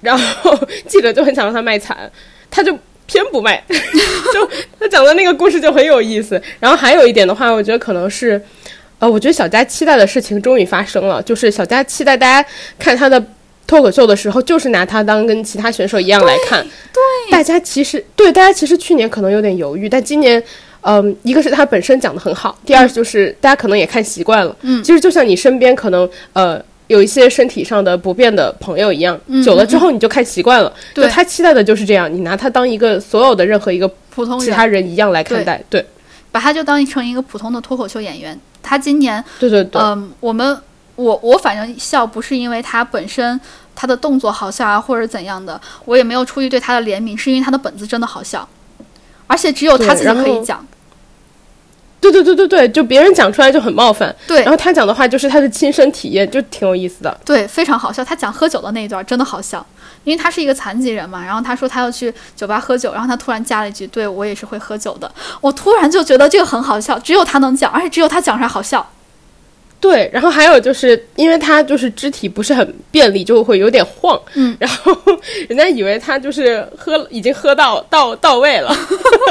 [0.00, 0.58] 然后
[0.88, 2.10] 记者就很想让他卖惨，
[2.50, 2.76] 他就
[3.06, 6.40] 偏不卖， 就他讲的那个故事就很有意思。
[6.58, 8.40] 然后还有一点的话，我觉得可能是，
[8.98, 13.22] 呃，我觉得小佳期待的事情终于发生了，就是小佳期待大家看他的
[13.72, 16.62] 脱口秀的时候，就是拿他当跟其他选手一样来看。
[16.62, 20.42] 对，大家其实对大家其实去年可能有点犹豫，但今年。
[20.84, 24.56] 嗯，一个是他本身讲的很好，第二就是大家可能也看习惯了。
[24.62, 30.72] 嗯其实就像你身边可能呃有一些身体上的不便的朋友一样，嗯久了之后你就看习惯了。
[30.92, 35.62] 对就他期待的就是这样，你拿他当一个所有的任何一个普通其他人人一样来看待。
[35.70, 35.86] 对
[36.32, 38.36] 把他就当成一个普通的脱口秀演员。
[38.60, 40.58] 他今年对对对，嗯，我们
[40.96, 43.40] 我我反正笑不是因为他本身
[43.74, 48.48] 他的动作好笑啊，或者怎样的，我也没有出于对他的怜悯，是因为他的本子真的好笑，
[49.26, 50.66] 而且只有他自己可以讲。
[52.00, 54.12] 对对对对对，就别人讲出来就很冒犯。
[54.26, 57.16] 对然后他讲的话就是他的亲身体验，就挺有意思的。
[57.24, 58.04] 对，非常好笑。
[58.04, 59.64] 他讲喝酒的那一段真的好笑，
[60.02, 65.08] 因为他是一个残疾人嘛，然后他说他要去酒吧喝酒，然后他突然加了一句：“对我也是会喝酒的。”
[65.40, 68.84] 我突然就觉得这个很好笑，只有他能讲，而且只有他讲出来好笑。
[69.82, 74.18] 对，然后还有就是因为他就是肢体不是很便利，就会有点晃。
[74.34, 74.96] 嗯， 然后
[75.48, 78.72] 人家以为他就是喝已经喝到到到位了。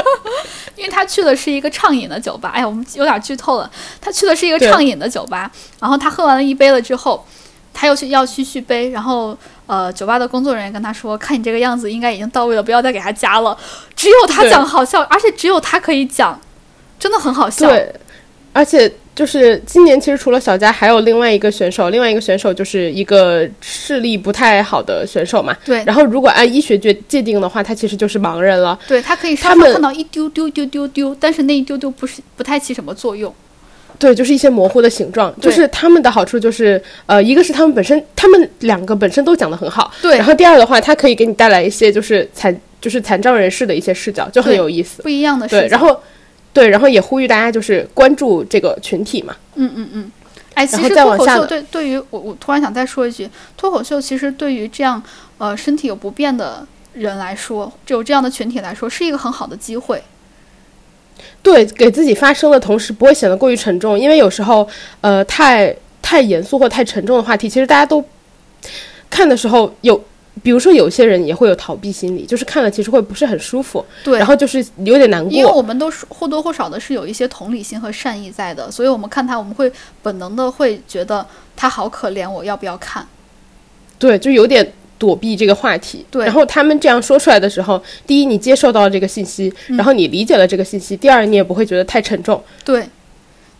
[0.76, 3.70] 因为他去的是一个畅饮的酒吧，哎呀，我们有点剧透了。
[3.98, 5.50] 他去的是一个畅饮的酒吧，
[5.80, 7.24] 然后他喝完了一杯了之后，
[7.72, 9.34] 他又去要去续杯，然后
[9.66, 13.56] 呃，酒吧的工作人员跟他说：“看你这个样子，应该已经到位了，不要再给他加了。”
[13.96, 16.38] 只有他讲好笑，而且只有他可以讲，
[16.98, 17.68] 真的很好笑。
[17.68, 17.94] 对，
[18.52, 25.56] 而且就是今年其实除了小佳，还有另外一个选手，另外一个选手就是一个视力不太好的选手嘛。
[25.64, 28.78] 对然后如果按医学界界定的话，他其实就是盲人了。
[28.86, 33.32] 对他可以稍他们看到一丢丢丢丢丢，但是那一丢丢不是不太起什么作用。
[33.98, 35.32] 对，就是一些模糊的形状。
[35.40, 39.92] 就是他们的好处就是，呃，一个是他们本身，他们两个本身都讲得很好。
[40.00, 45.02] 对然后第二的话，它可以给你带来一些就是残就是残障人士的一些视角，就很有意思。
[45.02, 45.96] 不一样的视对，然后
[46.52, 49.34] 对，然后也呼吁大家就是关注这个群体嘛。
[49.54, 50.12] 嗯嗯嗯，
[50.54, 55.02] 哎，其实脱口秀对对于我，我突然想再说一句，脱口秀其实对于这样
[55.38, 60.02] 呃身体有不便的人来说，有这样的群体来说，是一个很好的机会。
[61.42, 64.68] 对，给自己发声的同时不会显得过于沉重，因为有时候
[65.00, 68.04] 呃太太严肃或太沉重的话题，其实大家都
[69.08, 70.02] 看的时候有。
[70.42, 75.30] 比如说，有些人也会有逃避心理，就是看了其实会不是很舒服，对，然后就是有点难过。
[75.30, 79.70] 因为我们都是或多或少的是有一些同理心和善意在的，所以我们看他，我们会
[80.02, 81.24] 本能的会觉得
[81.54, 83.06] 他好可怜，我要不要看？
[83.98, 86.04] 对，就有点躲避这个话题。
[86.10, 92.42] 对然后他们这样说出来的时候，第一，你接受到了这个信息，嗯然后你理解了这个信息；第二，你也不会觉得太沉重。
[92.64, 92.88] 对，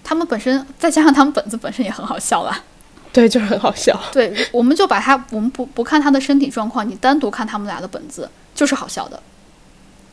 [0.02, 2.64] 他们本身再加上他们本子本身也很好笑啦。
[3.14, 3.98] 对，就是很好笑。
[4.12, 9.22] 对，我们就把他，我们不不看他的身体状况，你单独看他们俩的本子就是好笑的。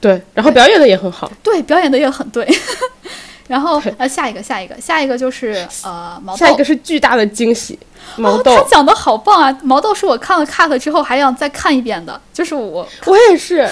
[0.02, 1.32] 对，然后表演的也很好。
[1.42, 2.48] 对，表演的也很对。
[3.48, 6.38] 然后对呃，下一个，下一个，下一个就是呃毛豆。
[6.38, 7.80] 下一个是巨大的惊喜，
[8.16, 8.56] 毛哦，豆。
[8.56, 9.58] 他讲的好棒啊！
[9.64, 13.68] 毛豆是我看了 cut 之后还想再看一遍的，就是我 我也是。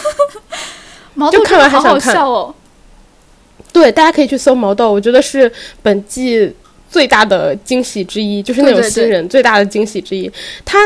[1.14, 2.56] 毛豆就看完真的好好笑哦。
[3.72, 5.52] 对，大家可以去搜毛豆，我觉得是
[5.84, 6.52] 本季
[6.90, 10.32] 最大的惊喜之一，就是那种新人最大的惊喜之一。
[10.64, 10.78] 他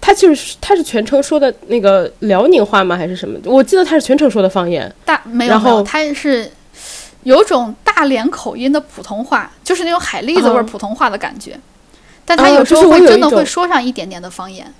[0.00, 2.96] 他就是他是全程说的那个辽宁话吗？
[2.96, 3.38] 还是什么？
[3.44, 4.90] 我记得他是全程说的方言。
[5.04, 6.50] 大没有然，后他是
[7.24, 11.58] 有种大连口音的普通话，就是那种海蛎子味儿哦普通话的感觉。
[12.24, 14.72] 但他有时候会真的会说上一点点的方言。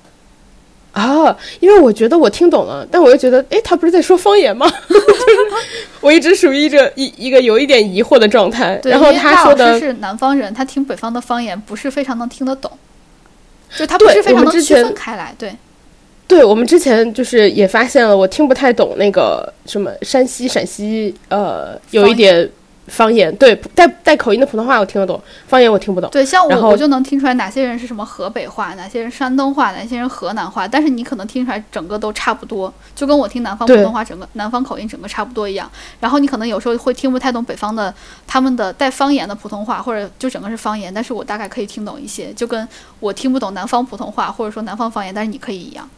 [0.93, 4.69] 啊，因为我觉得我听懂了，但我又觉得，哎，他不是在说方言吗？
[4.89, 5.05] 就 是
[6.01, 8.81] 我一直属于一个一一个有一点疑惑的状态。
[8.85, 12.71] 然后他说的，是南方人，他听北方的方言不是非常能听得懂，
[13.77, 15.33] 就他不是非常能区分开来。
[15.39, 15.55] 对，
[16.27, 22.51] 对我们之前就是也发现了，我听不太懂那个什么山西、陕西，呃，有一点
[22.91, 26.11] 方言，对，带带口音的普通话我听得懂，方言我听不懂。
[26.11, 35.71] 对，像我我就能听出来哪些人是什么河北话，哪些人山东话，哪些人河南话，但是你可能听出来整个都差不多，就跟我听南方普通话整个南方口音整个差不多一样。
[36.01, 37.95] 然后你可能有时候会听不太懂北方的
[38.27, 42.69] 他们的带方言的普通话，或者就整个是方言，但是我大概可以听懂一些，就跟
[42.99, 45.89] 我听不懂南方普通话或者说南方方言，但是你可以一样。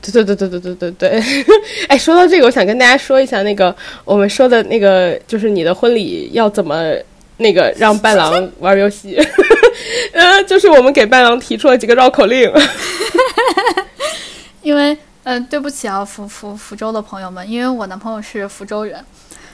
[0.00, 1.22] 对对对对对对对对。
[1.88, 3.74] 哎，说到这个，我想跟大家说一下那个
[4.04, 6.94] 我们说的那个，就是你的婚礼要怎么
[7.38, 9.18] 那个让伴郎玩游戏。
[10.12, 12.52] 呃，就是我们给伴郎提出了几个绕口令。
[14.62, 19.02] 因为，呃，对不起啊，福福福州的朋友们，因为我男朋友是福州人，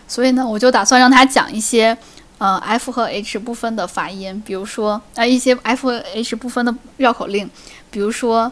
[0.09, 1.97] 所以呢，我就打算让他讲一些，
[2.39, 7.49] 呃，F 和 H 不分的发音，比如说，呃，一些 F 和 H 不分的绕口令，
[7.91, 8.51] 比如说，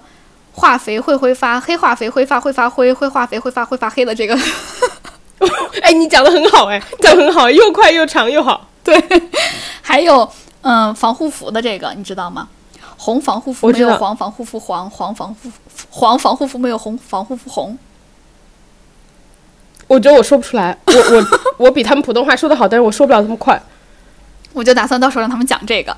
[0.52, 4.38] 化肥会挥发，黑化肥挥发会发灰，灰化肥会发会发黑的这个，
[5.82, 8.68] 哎，你讲的很好，哎，讲得很好，又快又长又好。
[8.84, 9.02] 对
[9.80, 10.30] 还有，
[10.62, 12.48] 嗯、防护服的这个，你知道吗？
[12.96, 15.50] 红防护服没有黄防护服黄，黄防护
[15.90, 17.76] 黄防护服没有红防护服红。
[19.88, 21.26] 我觉得我说不出来，我我
[21.66, 23.60] 我比他们普通话说的好，但是我说不了这么快。
[24.52, 25.96] 我就打算到时候让他们讲这个。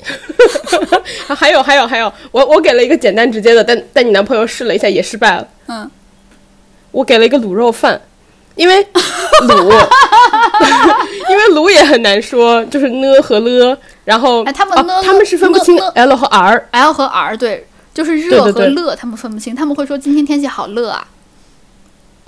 [1.28, 5.48] 啊，还有还有还有，我我给了一个简单直接的，但但你男朋友试了一下也失败了。
[5.68, 5.90] 嗯，
[6.90, 8.00] 我给了一个卤肉饭，
[8.54, 8.84] 因为
[9.42, 9.86] 卤，
[11.30, 16.68] 因为卤也很难说，就是呢和了，然后哎他们他们是分不清 L 和 R。
[16.72, 21.06] L 和 R 对，就是热和乐，他们分不清，他们会说今天天气好热啊，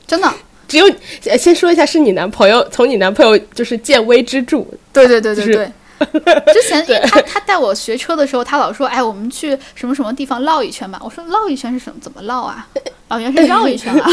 [0.06, 0.32] 真的。
[0.68, 0.90] 只有
[1.26, 5.72] 呃先说一下，是你男朋友，从你男朋友就是见微知著，对对对对就是对。
[6.52, 11.00] 之前因为他他带我学车的时候，他老说，哎，我们去什么什么地方绕一圈吧。
[11.04, 11.96] 我说绕一圈是什么？
[12.00, 12.66] 怎么绕啊？
[13.08, 14.10] 哦，原来是绕一圈啊。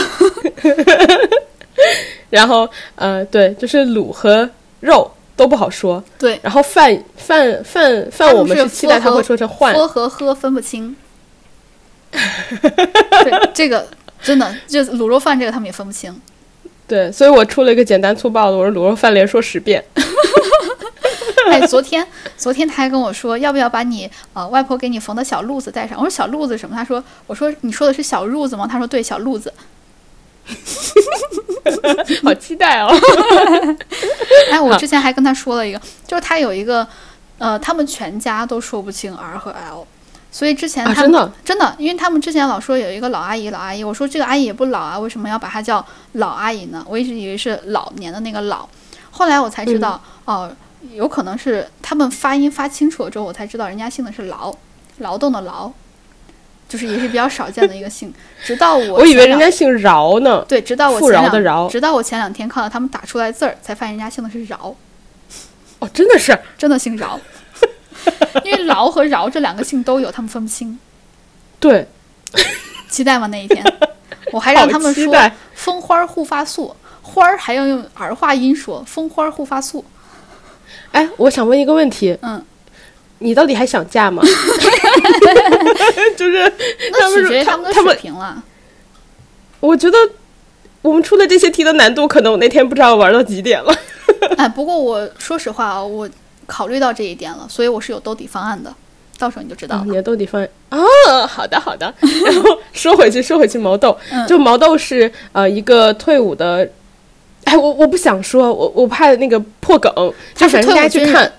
[2.30, 4.50] 然后呃对，就是卤和
[4.82, 10.96] 肉都不好说，对，然后饭饭饭饭我们是是期待他会说成换，喝和喝分不清。
[12.12, 13.88] 对，这个
[14.22, 16.14] 真的，就卤肉饭这个他们也分不清。
[16.88, 19.84] 对，所以我出了一个简单粗暴的，我说卤肉饭连说十遍。
[21.52, 22.06] 哎，昨天
[22.38, 25.98] 昨天他还跟我说，要不要把你呃外婆给你缝的小褥子带上？
[25.98, 26.76] 我说小褥子什么？
[26.76, 28.68] 他说，我说你说的是小褥子吗？
[28.70, 29.54] 他说对，小褥子。
[32.24, 32.90] 好期待哦！
[34.52, 36.88] 哎，我之前还跟他说了一个，就是他有一个，
[37.38, 39.86] 呃，他们全家都说不清 R 和 L，
[40.32, 46.84] 所以之前啊，他们、真的，真的，因为他们之前老说有一个老阿姨，老阿姨，我说这个阿姨也不老啊，为什么要把她叫老阿姨呢？
[46.90, 48.68] 我一直以为是老年的那个老，
[49.12, 50.52] 后来我才知道，嗯哦、
[50.94, 54.54] 有可能是他们发音发清楚了之后，我才知道人家姓的是劳，
[55.00, 55.72] 劳动的劳，
[56.68, 58.14] 就是也是比较少见的一个姓。
[58.44, 60.46] 直到我我以为人家姓饶呢。
[60.48, 64.74] 对，直到我富前两饶的饶直到我前两天看到他们打出来字儿，才发现人家姓的是饶，
[65.80, 67.20] 哦，真的是，真的姓饶。
[68.46, 70.80] 因为劳和饶这两个姓都有，他们分不清。
[71.60, 71.86] 对，
[72.90, 73.62] 期待吗那一天？
[74.32, 75.14] 我还让他们说
[75.54, 79.84] 蜂花护发素，花儿还要用儿化音说蜂花护发素。
[80.92, 82.44] 哎，我想问一个问题，嗯，
[83.20, 84.24] 你到底还想嫁吗？
[86.18, 86.52] 就是
[87.00, 88.44] 他们说决于们的他他们水平了。
[89.60, 89.98] 我觉得
[90.82, 93.74] 我们出的这些题的难度，可能我那天不知道玩到几点了。
[94.38, 96.10] 哎，不过我说实话啊，我
[96.48, 98.74] 考虑到这一点了，所以我是有兜底方案的，
[99.18, 99.84] 到时候你就知道了。
[99.86, 101.94] 你的兜底方案啊，好的好的。
[102.26, 106.68] 然后说回去说回去，毛豆，嗯就毛豆是呃一个退伍的，
[107.50, 109.92] 哎，我我不想说，我我怕那个破梗，
[110.36, 111.32] 他就是反正大家去看。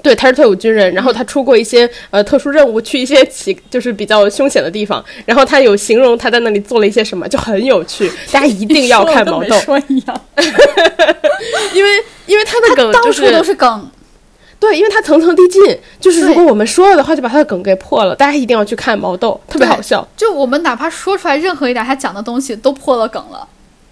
[0.00, 10.20] 对，他是退伍军人，然后他出过一些呃特殊任务，去一些奇就是比较凶险的地方，然后他有形容他在那里做了一些什么，就很有趣，大家一定要看毛豆，说一样，
[11.74, 11.90] 因为
[12.26, 13.90] 因为他的梗就到处都是梗。
[14.60, 18.14] 对，因为他层层递进，就是如果我们说了的话，就把他的梗给破了。
[18.14, 20.06] 大家一定要去看毛豆，特别好笑。
[20.16, 23.46] 就我们哪怕说出来任何一点他讲的东西，都破了梗了。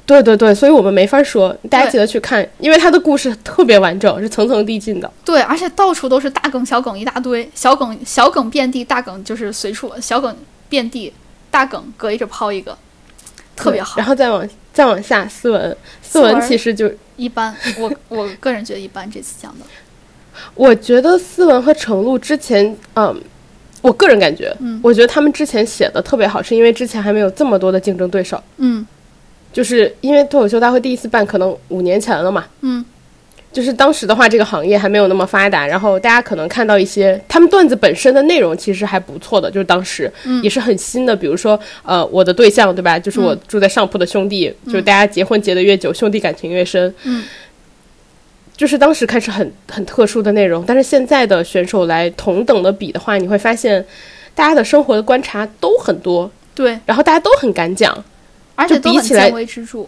[0.07, 5.11] 对对对，所以我们没法说，大家记得去看，因为他的故事特别完整，是层层递进的。
[5.25, 10.35] 对，而且到处都是大梗、小梗一大堆，小梗小梗遍地，大梗就是随处小梗
[10.69, 11.13] 遍地，
[11.51, 12.79] 大梗隔一着抛一个，
[13.57, 14.07] 特别好然。
[14.07, 19.11] 后再往再往下，斯文，斯斯文文其实就一般，我我个人觉得一般。
[19.11, 19.65] 这次讲的，
[20.55, 23.21] 我觉得斯文和程璐之前，嗯，
[23.83, 28.87] 我个人感觉，嗯我觉得他们之前写的特别好，是因为之前还没有这么多的竞争对手，嗯
[29.57, 32.85] 就是因为脱口秀大会第一次办可能五年前了嘛，嗯，
[33.51, 40.43] 就是当时的话，这个行业还没有那么发达，然后大家可能看到一些他们段子本身的内容其实还不错的，就是当时嗯。
[40.43, 47.25] 也是很新的，比如说呃我的对象对吧，就是我住在上铺的兄弟，就是大家结婚结得越久，兄弟感情越深，嗯，
[48.55, 53.83] 就是当时看是很很特殊的内容，但是现在的选手来同等的比的话，你会发现
[54.35, 58.05] 大家的生活的观察都很多，对，然后大家都很敢讲，
[58.57, 59.87] 而且都很比起。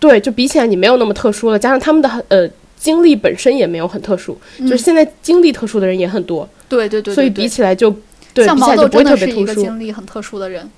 [0.00, 2.48] 对，就比起来你没有那么特殊了，加上他们的呃
[2.78, 7.94] 经历本身也没有很特殊，就是现在经历特殊的人也很多，对对对对，所以比起来就
[8.32, 9.16] 对像毛豆真的。
[9.16, 10.68] 是一个经历很特殊的人。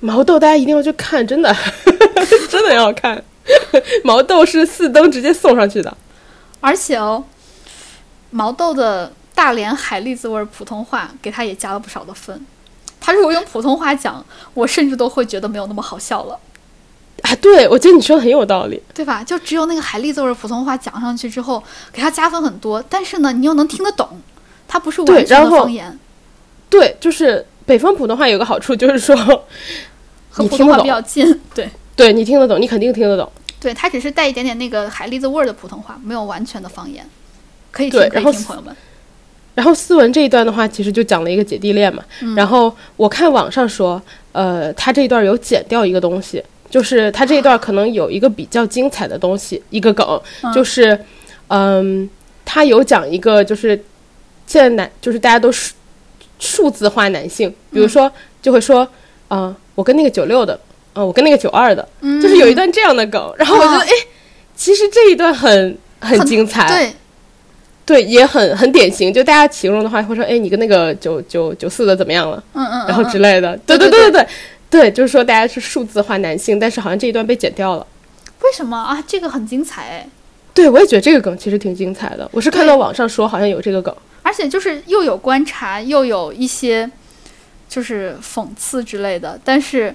[0.00, 1.54] 毛豆大家一定要去看，真的
[2.50, 3.22] 真的要看。
[4.02, 5.94] 毛豆是四灯直接送上去的，
[6.60, 7.22] 而且哦，
[8.30, 12.46] 毛豆的大连海蛎子味儿普通话给他也加了不少的分。
[12.98, 16.38] 他如果用普通话讲，我甚至都会觉得没有那么好笑了，
[17.24, 18.80] 啊，对我觉得你说的很有道理。
[18.92, 19.24] 对吧？
[19.24, 22.84] 就只有那个海蛎子味儿普通话讲上去之后，给他加分很多。
[22.88, 24.20] 但是呢，你又能听得懂，
[24.68, 25.98] 它不是对完全的方言，
[26.68, 29.16] 对，就是北方普通话有个好处，就是说
[30.28, 31.40] 和普通话比较近。
[31.54, 33.30] 对，对你听得懂，你肯定听得懂。
[33.58, 37.08] 对，它只是带一点点那个海蛎子味儿的普通话，没有完全的方言。
[37.70, 38.76] 可以听，可以听，朋友们。
[39.54, 42.02] 然后思文这一段的话，其实就讲了一个姐弟恋嘛。
[42.20, 44.02] 嗯然后我看网上说，
[44.32, 46.42] 呃，他这一段有剪掉一个东西，
[46.74, 50.52] 就是他这一段可能有一个比较精彩的东西，一个梗，嗯。
[50.52, 50.98] 就是，
[51.46, 52.10] 嗯，
[52.44, 53.76] 他有讲一个就是
[54.44, 55.72] 现在男就是大家都数
[56.40, 58.10] 数字化男性，比如说
[58.42, 58.88] 就会说，
[59.30, 60.58] 嗯、我跟那个九六的，
[60.94, 62.20] 嗯、我跟那个九二的，嗯。
[62.20, 63.90] 就是有一段这样的梗，然后我觉得，啊哎，
[64.56, 66.92] 其实这一段很很很精彩，对，
[67.86, 69.14] 对，也很很典型。
[69.14, 72.42] 就大家形容的话，会说，哎，你跟那个九九九四的怎么样了？
[72.54, 73.08] 嗯嗯，然后嗯。
[73.10, 73.56] 之类的。
[73.58, 74.26] 对对对对对
[74.74, 77.86] 对对，就是说大家是数字化男性，但是好像这一段被剪掉了。
[78.40, 79.00] 为什么啊？
[79.06, 80.08] 这个很精彩哎。
[80.52, 82.28] 对，我也觉得这个梗其实挺精彩的。
[82.32, 83.94] 我是看到网上说好像有这个梗，
[84.24, 86.90] 而且就是又有观察，又有一些
[87.68, 89.94] 就是讽刺之类的，但是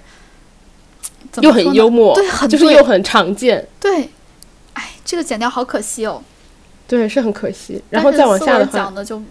[1.42, 3.68] 又很幽默，对，就是又很常见。
[3.82, 4.10] 对。
[4.76, 6.24] 哎，这个剪掉好可惜哦。
[6.88, 7.84] 对，是很可惜。
[7.90, 9.22] 然后再往下的话讲，的就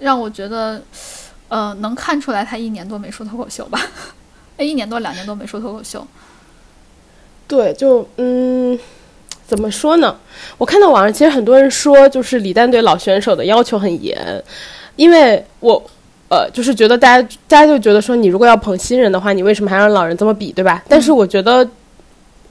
[0.00, 0.82] 让我觉得，
[1.48, 3.80] 呃，能看出来他一年多没说脱口秀吧？
[4.58, 6.06] 哎，一年多两年多没说脱口秀。
[7.46, 8.78] 对，就嗯，
[9.46, 10.14] 怎么说呢？
[10.58, 14.44] 我看到网上其实很多人说，就是李诞对老选手的要求很严，
[14.96, 15.82] 因为我
[16.28, 20.84] 呃，就是觉得大家大家就觉得说，你如果要捧新人的话，你为什么还让老人这么比，对吧？
[20.88, 21.66] 但是我觉得。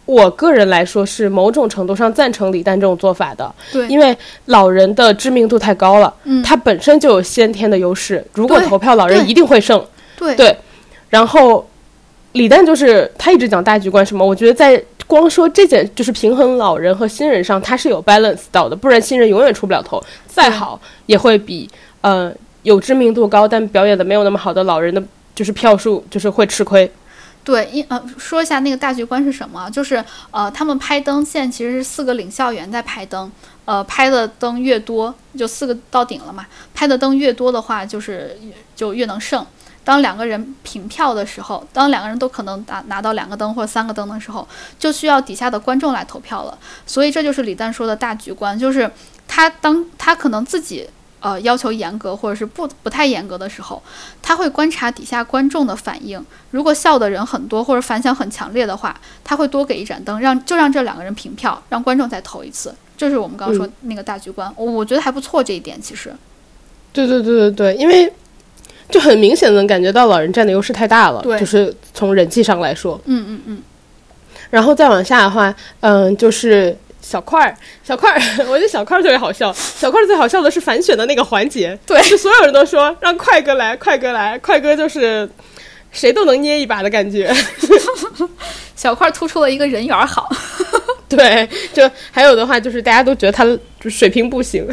[0.08, 8.26] 我个人来说是某种程度上赞成李诞这种做法的，对，因为老人的知名度太高了，嗯，他本身就有先天的优势。
[8.32, 9.86] 如果投票，老人一定会胜。
[10.16, 10.58] 对对
[11.10, 11.68] 然后
[12.34, 21.68] 李诞就是他一直讲大局观什么，我觉得在光说这件就是平衡老人和新人上，他是有 balance 到的，不然新人永远出不了头，再好也会比
[22.02, 22.32] 呃
[22.64, 25.02] 有知名度高但表演的没有那么好的老人的，
[25.34, 26.92] 就是票数就是会吃亏。
[27.44, 33.32] 对，因呃说一下那个大局观是什么，就是呃他们拍灯线其实是四个领校员在拍灯，
[33.64, 38.38] 呃拍的灯越多，就四个到顶了嘛，拍的灯越多的话，就是
[38.76, 39.46] 就越能胜。
[39.88, 44.46] 当两个人平票的时候，当两个人都可能拿拿到两个灯或者三个灯的时候，
[44.78, 46.58] 就需要底下的观众来投票了。
[46.86, 48.92] 所以这就是李诞说的大局观，就是
[49.30, 50.86] 他当他可能自己
[51.22, 53.82] 呃要求严格或者是不不太严格的时候，
[54.22, 56.22] 他会观察底下观众的反应。
[56.52, 62.76] 如果笑的人很多或者反响很强烈的话，他会多给一盏灯，让就让这两个人平票，让观众再投一次。
[62.98, 66.14] 这是我们刚刚说那个大局观，我我觉得还不错这一点其实。
[66.92, 68.12] 对对对对对，因为
[68.90, 73.00] 就很明显能感觉到老人占的优势太大了，对就是从人气上来说。
[73.06, 73.62] 嗯嗯嗯，
[74.50, 79.52] 然后再往下的话，嗯，就是小块儿，小块儿， 我觉得小块儿特别好笑。
[79.54, 85.30] 小块儿最好笑的是反选的那个环节，对就所有人都说让快哥来，快哥来，快哥就是
[85.92, 87.34] 谁都能捏一把的感觉。
[88.76, 90.30] 小块突出了一个人缘儿好。
[91.16, 93.46] 对，就还有的话就是大家都觉得他
[93.80, 94.68] 就水平不行，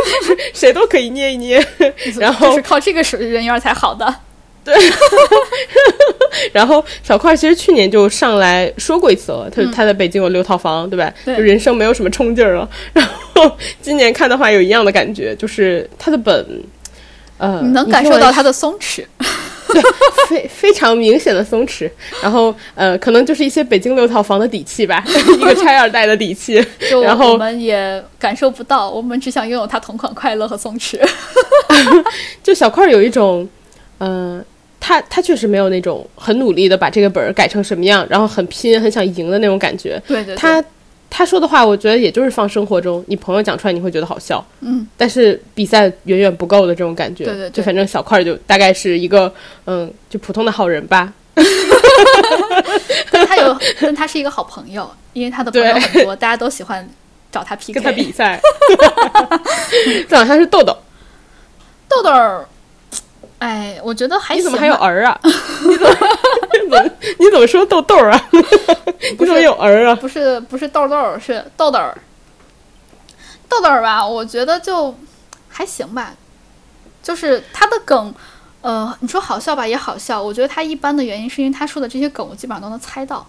[0.52, 1.64] 谁都可以捏一捏。
[2.18, 4.14] 然后就是靠这个水人缘才好的。
[4.64, 4.76] 对
[6.52, 11.10] 然后小块其实去年就上来说过一次了，他他在北京有六套房，对吧？
[11.24, 12.68] 对就人生没有什么冲劲儿了。
[12.92, 16.62] 然后今年看的话有一样的感觉，就是他的本，
[17.38, 19.02] 呃，你能感受到他的松弛。
[20.28, 21.90] 非非常明显的松弛。
[22.22, 25.04] 然后呃，可能就是一些北京六套房的底气吧，
[25.38, 26.64] 一个拆二代的底气。
[26.90, 30.98] 就然后我们也感受不到，我们只想拥有他同款快乐和松弛。
[32.42, 33.48] 就小块儿有一种，
[33.98, 34.44] 嗯、
[34.80, 40.00] 他他确实没有那种很努力的把这个本儿改成什么样，然后很拼、很想赢的那种感觉。
[40.06, 40.62] 对对对，他
[41.10, 47.24] 他说的话，我觉得也就是放生活中，你朋友讲出来你会觉得好笑，嗯，但是比赛远远不够的这种感觉。
[47.24, 49.32] 对对对就反正小块儿就大概是一个
[49.66, 51.12] 嗯，就普通的好人吧。
[53.10, 56.88] 但他有， 但他是一个好朋友，因为他的朋友很多，大家都喜欢
[57.32, 57.72] 找他 PK。
[57.74, 58.40] 跟他比赛。
[60.08, 60.76] 这好像是豆豆，
[61.88, 62.46] 豆豆儿，
[63.38, 64.40] 哎，我觉得还行。
[64.40, 65.18] 你怎么还有儿啊？
[65.22, 65.86] 你怎
[66.68, 66.82] 么
[67.18, 68.20] 你怎么说豆豆啊？
[69.18, 69.94] 你怎么有儿啊？
[69.96, 71.96] 不是不是豆豆儿，是豆豆儿。
[73.48, 74.94] 豆豆儿吧，我觉得就
[75.48, 76.14] 还行吧，
[77.02, 78.12] 就是他的梗，
[78.60, 83.26] 呃，你说好笑吧也好笑，我觉得他一般的原因是因为他说的这些梗，我基本上都能猜到。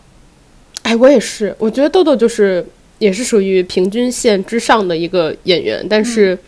[0.83, 2.65] 哎，我也是，我觉得豆豆就是
[2.97, 6.39] 也是属于平均线之上的一个演员，但是，嗯，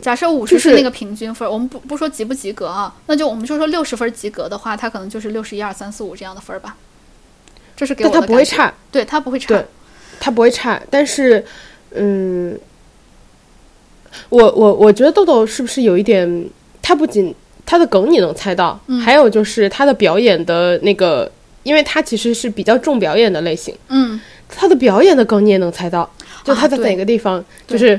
[0.00, 6.76] 假设五十是那个平均分儿，我们不不说及不及格啊，那就我们就说六十分及格的话，他可能就是六十一二三四五这样的分儿吧。
[7.76, 9.48] 这是给我的他不会差，对他不会差。
[9.48, 9.64] 对
[10.20, 11.42] 他不会差，但是，
[11.92, 12.58] 嗯，
[14.28, 16.46] 我我我觉得豆豆是不是有一点，
[16.82, 17.34] 他不仅
[17.64, 19.00] 他的梗你能猜到，嗯。
[19.00, 21.30] 还有就是他的表演的那个，
[21.62, 26.10] 因为他其实是比较重表演的类型，嗯，他的表演的梗你也能猜到，
[26.44, 27.78] 就他在哪个地方对。
[27.78, 27.98] 就是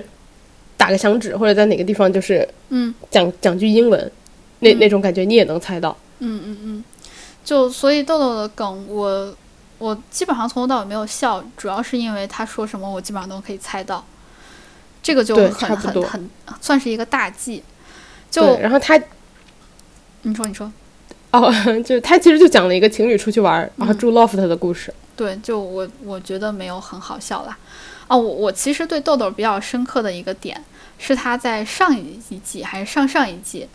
[0.82, 4.12] 打个响指，或者在哪个地方就是嗯讲讲句英文，
[4.62, 5.96] 那嗯那种感觉你也能猜到。
[6.18, 6.84] 嗯嗯嗯，
[7.46, 9.36] 就所以豆豆的梗我
[9.78, 14.04] 我基本上从头到尾没有笑，主要是因为他说什么我基本上都可以猜到，
[15.04, 16.30] 这个就很很很
[16.60, 17.62] 算是一个大忌。
[18.32, 19.00] 就，然后他
[20.24, 20.72] 你说你说，
[21.30, 21.54] 哦，
[21.86, 24.92] 就是他其实就讲了一个情侣出去玩儿，然后嗯住 loft 的故事。
[25.16, 27.56] 对，就我我觉得没有很好笑啦。
[28.12, 30.62] 哦，我我其实对豆豆比较深刻的一个点
[31.00, 33.66] 是他在上一季还是上上一季，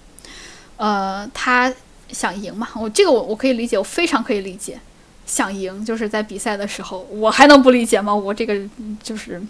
[0.77, 1.73] 呃，他
[2.13, 4.79] 想赢嘛，我这个我我可以理解，我非常可以理解，
[5.25, 8.15] 想赢就是在比赛的时候，我还能不理解吗？
[8.15, 9.43] 我这个嗯就是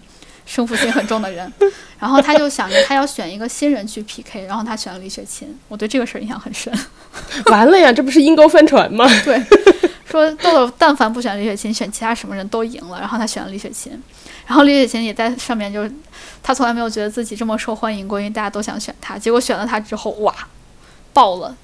[0.46, 1.52] 胜负心很重的人，
[1.98, 6.72] 然后他就想着他要选一个新人去 PK，然后他选了李雪琴，我对这个事儿印象很深。
[7.50, 9.04] 完了呀，这不是阴沟翻船吗？
[9.24, 9.42] 对，
[10.08, 14.00] 说豆豆但凡不选李雪琴，选其他什么人都赢了，然后他选了李雪琴，
[14.46, 15.92] 然后李雪琴也在上面，就是
[16.42, 20.34] 她从来没有觉得自己这么受欢迎过，因为大家都想选她，结果选了她之后，哇，
[21.12, 21.56] 爆了！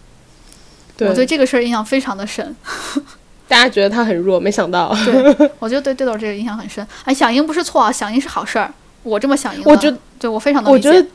[0.98, 2.54] 我对这个事儿印象非常的深，
[3.48, 4.94] 大家觉得她很弱，没想到。
[5.04, 6.86] 对我就对豆豆这个印象很深。
[7.04, 8.72] 哎，想赢不是错啊，想赢是好事儿，
[9.02, 11.08] 我这么想赢了，我觉得，对我非常的理解我觉得，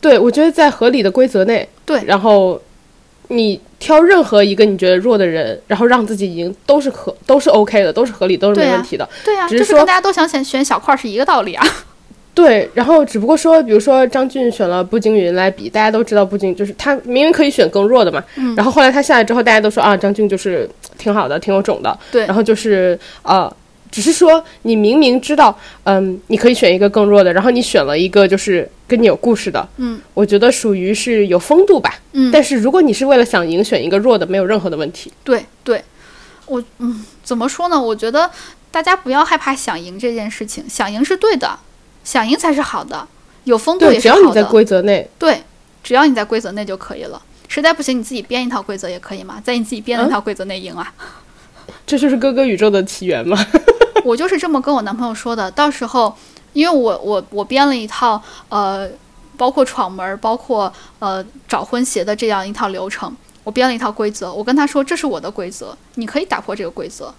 [0.00, 2.60] 对，我觉得在合理的规则内，对然后
[3.28, 9.08] 你挑任何一个你觉得弱的人，然后让自己赢，都是可，都是 OK 的，都是合理，都是没问题的。
[9.24, 11.66] 对呀、只是说就是跟大家都想选选小块儿是一个道理啊。
[12.34, 23.50] 对，然后只不过说，比如说张俊选了步惊云来比，大家都知道步惊就是他明明可以选更弱的嘛，嗯然后后来他下来之后，大家都说啊，张俊就是挺好的，挺有种的，对然后就是呃，
[23.90, 35.12] 只是说你明明知道，嗯，你可以选一个更弱的，然后你选了一个就是跟你有故事的，嗯我觉得属于是有风度吧，嗯，但是如果你是为了想赢选一个弱的，没有任何的问题。
[35.24, 35.82] 对对，
[36.46, 37.80] 我嗯，怎么说呢？
[37.80, 38.30] 我觉得
[38.70, 41.58] 大家不要害怕想赢这件事情，想赢是对的，
[42.04, 43.06] 想赢才是好的，
[43.44, 44.20] 有风度，也是好的。
[44.20, 45.42] 只要你在规则内，对，
[45.82, 47.22] 只要你在规则内就可以了。
[47.48, 50.92] 实在不行，你自己编一套规则也可以嘛，在你自己编的嗯那套规则内赢啊。
[51.86, 53.38] 这就是哥哥宇宙的起源吗。
[54.04, 55.50] 我就是这么跟我男朋友说的。
[55.50, 56.14] 到时候，
[56.52, 58.88] 因为我我我编了一套呃，
[59.36, 64.32] 包括闯门儿，包括呃找婚鞋的这样一套流程，我编了一套规则。
[64.32, 67.12] 我跟他说，这是我的规则，你可以打破这个规则，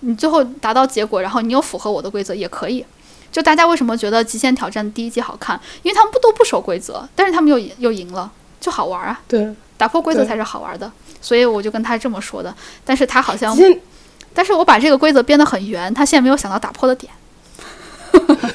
[0.00, 2.84] 你最后达到结果，然后你又符合我的规则也可以。
[3.30, 5.58] 就大家为什么觉得《极限挑战》第一季好看？
[5.82, 9.20] 因为他们不都不守规则，但是他们又赢又赢了，就好玩啊！
[9.26, 10.90] 对，打破规则才是好玩的。
[11.22, 12.54] 所以我就跟他这么说的，
[12.84, 13.56] 但是他好像
[14.34, 17.10] 但是我把这个规则编得很圆，他现在没有想到打破的点。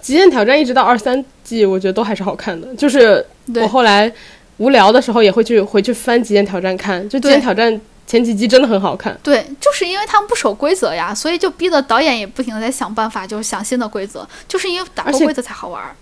[0.00, 2.74] 极限挑战一直到二三季，我觉得都还是好看的。
[2.74, 3.24] 就是
[3.54, 4.10] 我后来
[4.56, 9.16] 无聊的时候也会去回去翻极限挑战看，就极限挑战前几季真的很好看。
[9.22, 15.94] 对，就是因为他们不守规则呀，所以就逼得导演也不停的在想办法，就是想新的规则，就是因为打破规则才好玩儿。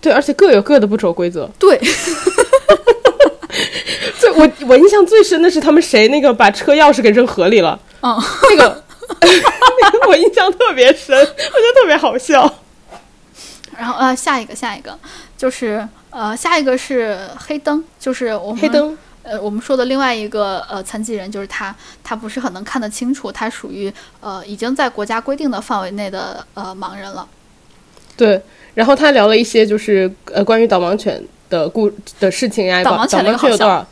[0.00, 1.48] 对，而且各有各的不守规则。
[1.58, 1.88] 对，最
[4.36, 8.16] 我我印象最深的是他们谁那个把车钥匙给扔河里了，嗯，
[8.50, 8.84] 那个
[9.20, 12.52] 那 个我印象特别深，我觉得特别好笑。
[13.76, 14.96] 然后呃，下一个下一个
[15.36, 21.74] 就是呃，下一个是黑灯，就是我们黑灯，呃，我们说的另外一个呃残疾人就是他，
[22.04, 27.26] 他不是很能看得清楚，他属于呃已经在国家规定的范围内的呃盲人了。
[28.16, 28.40] 对，
[28.74, 31.20] 然后他聊了一些就是呃关于导盲犬
[31.50, 31.90] 的故
[32.20, 33.84] 的事情呀，导导盲犬那个盲犬有多少？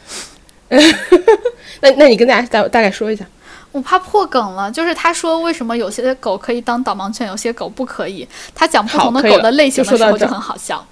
[1.81, 3.24] 那那你跟大家大大概说一下。
[3.70, 8.28] 我怕破梗了，就是他说为什么有些狗可以当导盲犬，有些狗不可以。
[8.55, 10.86] 他讲不同的狗的类型的时候就很好笑，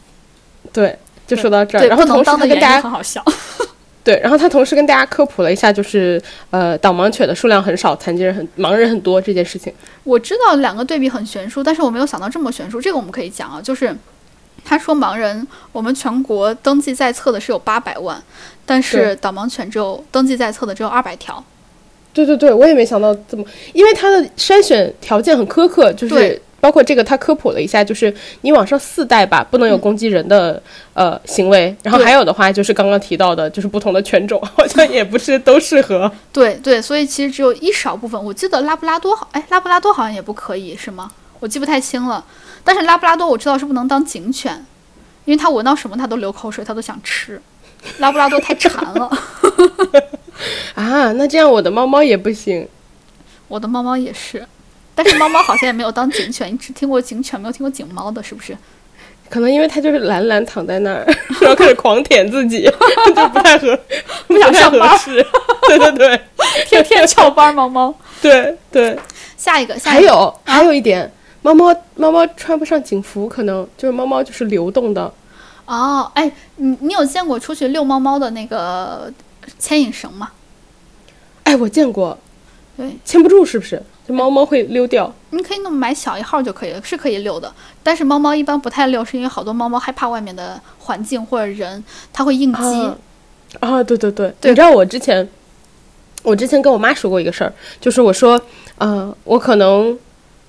[0.72, 1.82] 对，就说到这儿。
[1.82, 3.22] 对，然后同时跟大家很好笑。
[4.02, 9.70] 对，然后他同时跟大家科普了一下，就是呃导盲犬的数量很少，残疾人很盲人很多这件事情。
[10.04, 12.80] 我知道两个对比很悬殊，但是我没有想到这么悬殊。
[12.80, 13.94] 这个我们可以讲啊，就是
[14.64, 18.22] 他说盲人，我们全国登记在册的是有八百万，
[18.64, 21.42] 但是导盲犬只有登记在册的只有二百条。
[22.12, 30.60] 对对对，我也没想到这么，因为它的筛选条件很苛刻，就是包括这个他科普了一下，就是你往上四代吧，不能有嗯攻击人的、
[30.92, 36.10] 呃行为，然后还有的话就是刚刚提到的，就是不同的犬种好像也不是都适合。
[36.32, 38.22] 对对，所以其实只有一少部分。
[38.22, 41.10] 我记得拉布拉多好，哎，拉布拉多好像也不可以是吗？
[41.40, 42.24] 我记不太清了。
[42.62, 44.64] 但是拉布拉多我知道是不能当警犬，
[45.24, 47.40] 因为它闻到什么它都流口水，它都想吃。
[47.98, 49.10] 拉布拉多太馋了，
[50.76, 52.68] 啊，那这样我的猫猫也不行。
[53.48, 54.46] 我的猫猫也是。
[54.94, 58.54] 但是猫猫好像也没有当警犬，你只听过警犬，没有听过警猫的，是不是？
[59.30, 61.06] 可能因为它就是懒懒躺在那儿，
[61.40, 62.64] 然后开始狂舔自己，
[63.16, 63.78] 就不太合，
[64.26, 64.98] 不想上班。
[65.68, 66.20] 对对对
[66.66, 67.94] 天天翘班猫猫。
[68.20, 68.98] 对对。
[69.38, 71.10] 下一个，下一个，还有还有一点，
[71.42, 75.12] 猫猫猫猫穿不上警服，可能就是猫猫就是流动的。
[75.64, 79.12] 哦，哎，你你有见过出去遛猫猫的那个
[79.58, 80.30] 牵引绳吗？
[81.44, 82.18] 哎，我见过，
[82.76, 83.82] 对，牵不住是不是？
[84.06, 85.12] 就猫猫会溜掉。
[85.30, 87.52] 你可以那么买小一号就可以了，是可以溜的。
[87.82, 92.60] 但是猫猫一般不太溜，是因为好多猫猫害怕外面的环境或者人，它会应激。
[92.60, 92.98] 啊
[93.60, 95.28] 啊，对对对，对你知道我之前，
[96.22, 98.40] 我之前跟我妈说过一个事儿，就是我说，
[98.78, 99.98] 嗯、我可能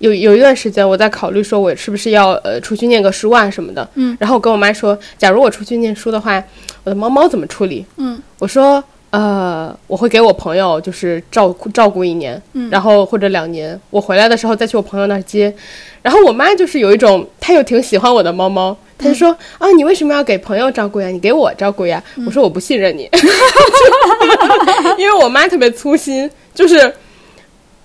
[0.01, 3.87] 有有一段时间我在考虑说，我是不是要呃出去念个书啊什么的。
[3.93, 6.43] 嗯，然后我跟我妈说，假如我出去念书的话，
[6.83, 7.85] 我的猫猫怎么处理？
[7.97, 15.53] 嗯，我说，呃，我会给我朋友就是照顾照顾一年，嗯然后或者两年，我回来的时候再去我朋友那儿接。
[16.01, 19.29] 然后我妈就是有一种，她又挺喜欢我的猫猫，她就说、
[19.59, 21.09] 啊，你为什么要给朋友照顾呀？
[21.09, 22.03] 你给我照顾呀？
[22.25, 23.07] 我说我不信任你，
[24.97, 26.91] 因为我妈特别粗心，就是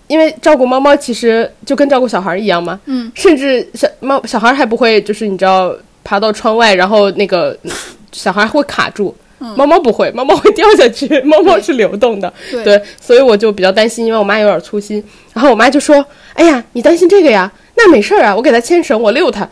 [0.08, 5.74] 因为照顾猫猫其实就跟照顾小孩一样嘛，嗯，甚至小猫小孩还不会，就是你知道
[6.04, 7.56] 爬到窗外，然后那个
[8.12, 9.14] 小孩会卡住。
[9.54, 15.04] 猫猫不会， 猫猫会掉下去， 猫猫是流动的，对对，所以我就比较担心，因为我妈有点粗心。
[15.34, 16.02] 然后我妈就说
[16.32, 17.52] ：“哎呀，你担心这个呀？
[17.76, 19.46] 那没事儿啊，我给它牵绳，我遛它。”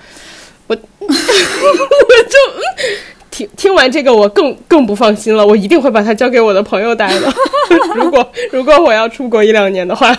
[0.67, 1.13] 我我就、
[2.57, 2.61] 嗯、
[3.35, 5.45] 听听完这个，我更更不放心了。
[5.45, 7.35] 我一定会把它交给我的朋友带的。
[7.97, 10.17] 如果如果我要出国一两年的话，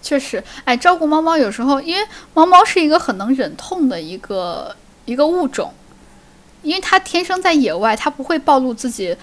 [0.00, 2.02] 确实，哎，照顾猫猫有时候，因为
[2.32, 5.70] 猫猫是一个很能忍痛的一个一个物种，
[6.62, 9.14] 因为它天生在野外，它不会暴露自己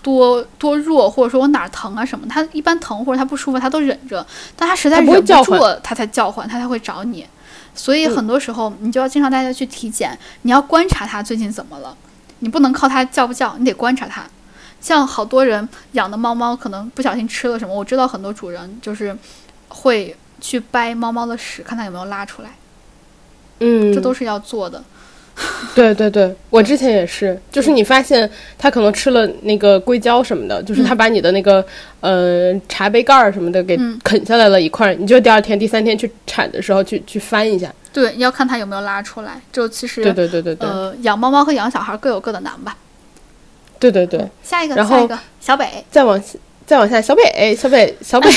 [0.00, 4.24] 多多弱，或者说我哪儿疼啊什么，它一般疼或者它不舒服，它都忍着，
[4.54, 7.26] 但它实在忍不住了，它才叫唤，它才会找你。
[7.74, 11.96] 所以很多时候，你就要经常带它去体检，你要观察它最近怎么了，
[12.42, 14.24] 你不能靠它叫不叫，你得观察它。
[14.80, 19.16] 像好多人养的猫猫可能不小心吃了什么，我知道很多主人就是
[19.68, 22.50] 会去掰猫猫的屎，看它有没有拉出来，
[23.60, 24.82] 嗯，这都是要做的。
[25.74, 28.28] 对对对，我之前也是，就是你发现
[28.58, 31.64] 它可能吃了那个硅胶什么的，就是它把你的那个
[32.00, 37.72] 呃茶杯盖儿什么的给嗯啃下来了一块儿，你就第二天、第三天去铲的时候去去翻一下。
[37.92, 39.40] 对，要看它有没有拉出来。
[39.50, 42.76] 就其实对对对对对，呃，养猫猫和养小孩各有各的难吧。
[43.78, 44.26] 对对对。
[44.42, 46.22] 下一个，然后下一个，小北，再往
[46.66, 48.30] 再往下，小北小北小北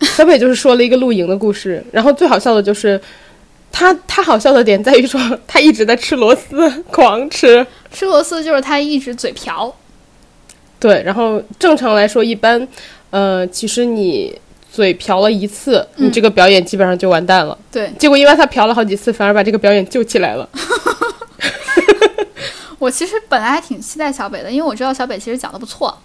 [0.00, 3.00] 小北就是说了一个露营的故事，然后最好笑的就是
[3.72, 5.18] 他他好笑的点在于说
[5.48, 7.66] 他一直在吃螺丝，狂吃。
[7.90, 9.74] 吃螺丝就是他一直嘴瓢，
[10.78, 12.66] 对，然后正常来说，一般
[13.10, 14.38] 呃，其实你
[14.70, 17.56] 嘴瓢了一次，你嗯这个表演基本上就完蛋了。
[17.70, 20.48] 对结果因为他瓢了好几次，反而把这个表演救起来了。
[22.78, 25.96] 我其实本来还挺期待小北的，因为我知道小北其实讲的不错，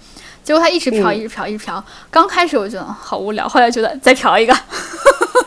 [0.44, 1.84] 结果他一直嫖，嗯一直瓢，一直嫖。
[2.11, 4.53] 刚开始我觉得好无聊，后来觉得再嫖一个，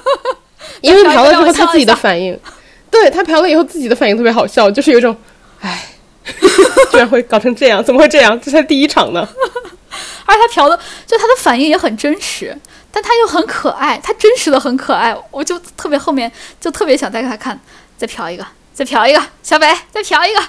[0.81, 2.39] 因为瓢瓢了之后，他自己的反应，
[2.91, 5.17] 对他嫖了以后自己的反应特别好笑，就是有一种，
[5.61, 5.87] 唉，
[6.91, 8.39] 居然会搞成这样，怎么会这样？
[8.41, 9.29] 这才第一场呢。
[10.27, 12.57] 而且他嫖的，就他的反应也很真实，
[12.93, 16.31] 但他又很可爱，他真实的很可爱，我就特别后面
[16.61, 17.59] 就特别想再给他看，
[17.99, 20.41] 再嫖一个，再嫖一个，小北再嫖一个，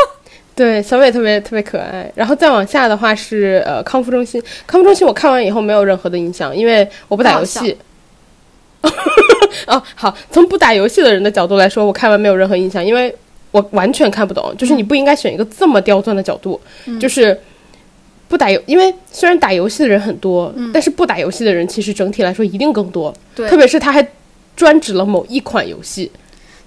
[0.54, 2.12] 对，小北特别特别可爱。
[2.14, 7.78] 然后再往下的话是呃康复中心，康复中心我看完以后没有任何的印象，因为我不打游戏。
[9.66, 13.14] 哦，好，从不打游戏的人的角度来说，我看完没有任何印象，因为
[13.50, 14.54] 我完全看不懂。
[14.56, 17.38] 就是你不应该选一个这么刁钻的角度，嗯就是
[18.28, 23.14] 不打游，因为虽然打游戏的人很多，嗯但是不打游戏的人其实整体来说一定更多。
[23.34, 24.06] 对特别是他还
[24.56, 26.10] 专指了某一款游戏。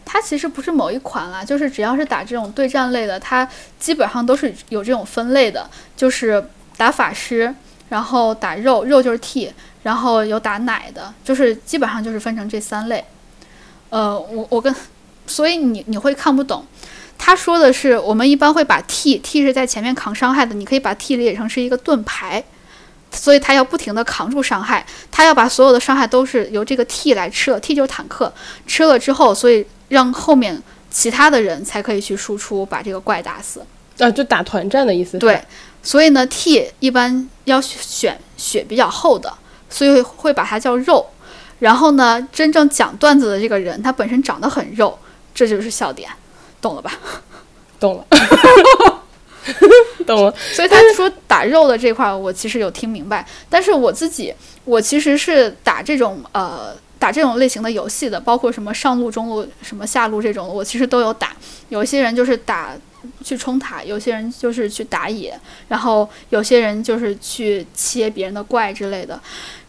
[0.08, 3.46] 它其实不是某一款啦，就是只要是打这种对战类的，它
[3.80, 5.68] 基本上都是有这种分类的，
[5.98, 6.42] 就是
[6.78, 7.52] 打法师，
[7.90, 9.52] 然后打肉，肉就是 T，
[9.86, 13.06] 然后有打奶的，就是基本上就是分成这三类。
[13.92, 14.74] 呃，我我跟，
[15.28, 16.66] 所以你你会看不懂。
[17.20, 22.44] 他说的是，我们一般会把 T T 是在前面扛伤害的，你可以把 T 理解成是一个盾牌，
[23.12, 28.34] 所以他要不停的扛住伤害，他要把所有的伤害都是由这个 T 来吃了，T 就是坦克，
[28.66, 30.60] 吃了之后，所以让后面
[30.90, 33.64] 其他的人才可以去输出把这个怪打死。
[34.00, 35.20] 啊，就打团战的意思。
[35.20, 35.40] 对，
[35.84, 39.32] 所以呢，T 一般要选血比较厚的，
[39.76, 41.06] 所以会把它叫肉。
[41.60, 44.98] 然后呢，真正讲段子的这个人，他本身长得很肉，
[45.34, 46.10] 这就是笑点，
[46.62, 46.92] 懂了吧？
[47.80, 48.06] 懂了，
[50.08, 50.34] 懂了。
[50.54, 53.26] 所以他说打肉的这块儿，我其实有听明白。
[53.50, 54.34] 但是我自己，
[54.64, 61.34] 我其实是打这种呃打这种类型的游戏的，包括什么上路、中路、什么下路这种，我其实都有打。
[61.70, 62.72] 有一些人就是打
[63.24, 65.38] 去冲塔，有些人就是去打野，
[65.68, 69.20] 然后有些人就是去切别人的怪之类的。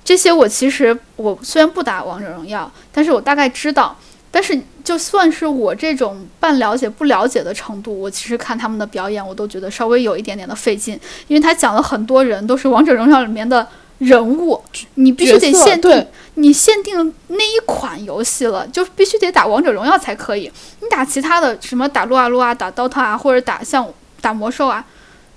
[0.06, 3.98] 这些我其实我虽然不打王者荣耀，但是我大概知道。
[4.30, 13.66] 但是就算是我这种半了解不了解的程度，我其实看他们的表演，我都觉得稍微有一点点的费劲，因为他讲了很多人都是王者荣耀里面的
[13.98, 14.62] 人物，
[14.94, 20.52] 你必须得限定，你限定那一款游戏了，就必须得打王者荣耀才可以。
[20.80, 23.88] 你打其他的什么打撸啊撸啊、打 DOTA 啊，或者打像
[24.20, 24.84] 打魔兽啊，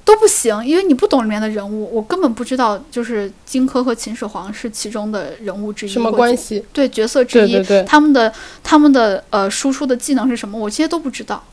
[0.06, 6.66] 都不行，因为你不懂里面的人物，我根本不知道就是荆轲和秦始皇是其中的人物之一，什么关系？
[6.74, 11.44] 对角色之一，对对对他们的他们的呃输出的技能是什么，我这些都不知道。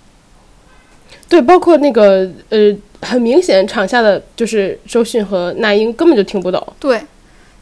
[1.28, 6.74] 对，包括那个呃，很明显场下的就是周迅和那英根本就听不懂。
[6.78, 7.04] 对，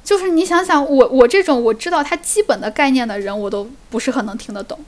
[0.04, 4.78] 就是你想想，我我这种我知道他基本的概念的人，我都不是很能听得懂，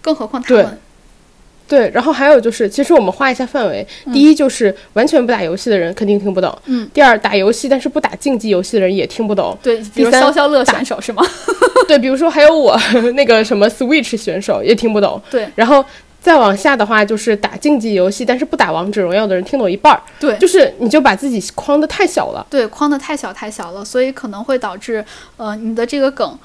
[0.00, 0.80] 更何况他们。
[1.70, 3.86] 对，然后还有就是，其实我们画一下范围。
[4.12, 6.52] 第一就是完全不打游戏的人肯定听不懂。
[6.66, 6.90] 嗯。
[6.92, 9.56] 第二，打游戏但是不打竞技游戏的人也听不懂。
[9.62, 11.22] 对，比如消消乐选手是吗？
[11.86, 12.76] 对，比如说还有我
[13.14, 15.22] 那个什么 Switch 选手也听不懂。
[15.30, 15.84] 对然后
[16.20, 22.44] 再往下的话，就是打竞技游戏但是不打王者荣耀的人听懂一半儿，对，就是你就把自己框的太小了。
[22.50, 25.04] 对，框的太小太小了，所以可能会导致
[25.36, 26.36] 呃你的这个梗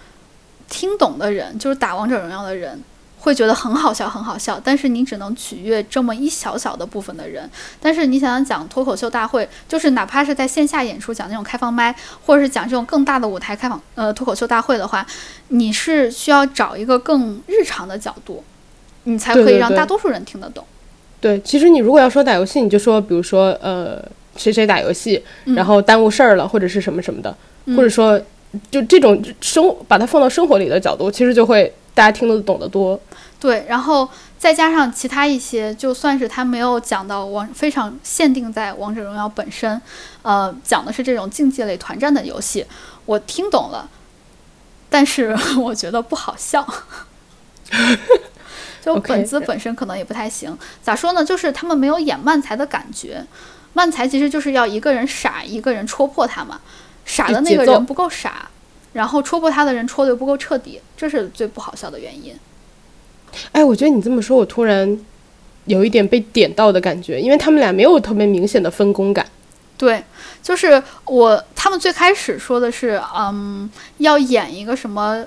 [0.69, 2.80] 听懂的人，就是打王者荣耀的人。
[3.26, 7.49] 会觉得很好笑，很好笑，但是你只能取悦这么一小小的部分的人。
[7.81, 11.93] 但是你想想讲脱口秀大会，就是哪怕是在线下演出讲那种开放麦，
[12.27, 15.03] 或者是讲这种更大的舞台开放呃脱口秀大会的话，
[15.47, 18.43] 你是需要找一个更日常的角度，
[19.06, 20.64] 你才可以让大多数人听得懂。
[21.19, 23.99] 对，其实你如果要说打游戏，你就说，比如说，呃，
[24.38, 27.35] 谁谁打游戏，嗯然后耽误事儿了，或者是什么什么的，
[27.65, 28.22] 嗯或者说，
[28.69, 32.99] 就这种生把它放到生活里的角度，其实就会大家听得懂得多。
[33.45, 34.09] 对，然后
[34.39, 39.80] 再加上其他一些，就算是他没有讲到王非常限定在王者荣耀本身，
[40.23, 42.65] 呃，讲的是这种竞技类团战的游戏，
[43.05, 43.88] 我听懂了，
[44.89, 46.67] 但是 我觉得不好笑。
[48.81, 51.23] 就本子本身可能也不太行，咋说呢？
[51.23, 53.23] 就是他们没有演慢才的感觉，
[53.73, 56.59] 慢才其实就是要一个人傻，一个人戳破他嘛，
[57.05, 58.49] 傻的那个人不够傻，
[58.93, 62.35] 然后戳破他的人戳的又不够彻底，这是最不好笑的原因。
[63.52, 64.98] 哎，我觉得你这么说，我突然
[65.66, 69.26] 有一点被点到的感觉，因为他们俩没有特别明显的分工感。
[69.78, 70.03] 对，
[70.41, 75.26] 就是我他们最开始说的是，嗯，要演一个什么，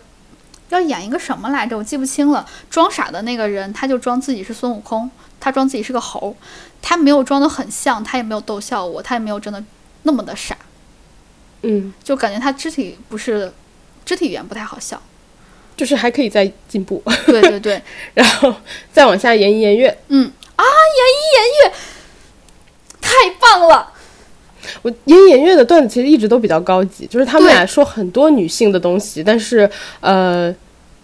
[0.70, 2.46] 要演一个什么来着，我记不清了。
[2.70, 6.34] 装傻的那个人，他就装自己是孙悟空，他装自己是个猴，
[6.80, 9.62] 他没有装的很像，他也没有逗笑我，他也没有真的
[10.04, 10.56] 那么的傻，
[11.60, 13.52] 嗯，就感觉他肢体不是
[14.06, 15.02] 肢体语言不太好笑。
[15.78, 17.80] 就是还可以再进步，对对对，
[18.12, 18.54] 然后
[18.92, 19.96] 再往下言一言月。
[20.08, 20.30] 嗯。
[20.56, 21.78] 啊，言一言月，
[23.00, 23.92] 太棒了。
[24.82, 30.52] 我言一言月的段子其实一直都比较高级，就是他们俩说很多女性的东西，但是呃，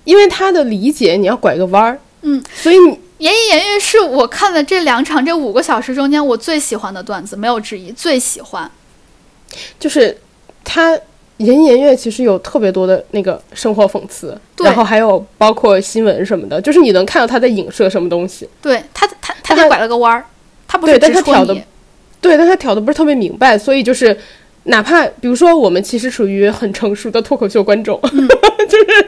[0.02, 8.68] 因为他的理解你要拐个弯儿，嗯，所以你言一言月是我看了这两场这五个小时中间我最喜欢的段子，没有之一，最喜欢。
[9.78, 10.18] 就是
[10.64, 10.98] 他
[11.38, 18.48] 言一言月其实有特别多的那个生活讽刺，然后还有包括新闻什么的，就是你能看到他在影射什么东西。
[18.62, 20.24] 对他，他他但他拐了个弯儿，
[20.68, 21.64] 他不对是直戳但他挑的你。
[22.20, 24.16] 对，但他挑的不是特别明白，所以就是
[24.64, 28.28] 哪怕比如说我们其实属于很成熟的脱口秀观众，嗯
[28.68, 29.06] 就是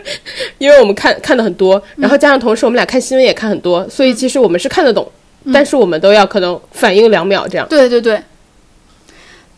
[0.59, 5.11] 因为我们看看的很多，然后加上同时我们俩看新闻也看很多，所以其实我们是看得懂，
[5.45, 7.67] 嗯但是我们都要可能反应两秒这样。
[7.69, 8.21] 对对对，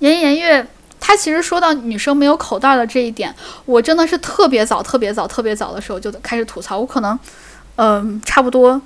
[0.00, 0.66] 言一言月，
[1.08, 6.78] 他其实说到女生没有口袋的这一点，我真的是特别早、特别早、特别早的时候就开始吐槽。
[6.78, 7.18] 我可能，
[7.76, 8.78] 嗯、差不多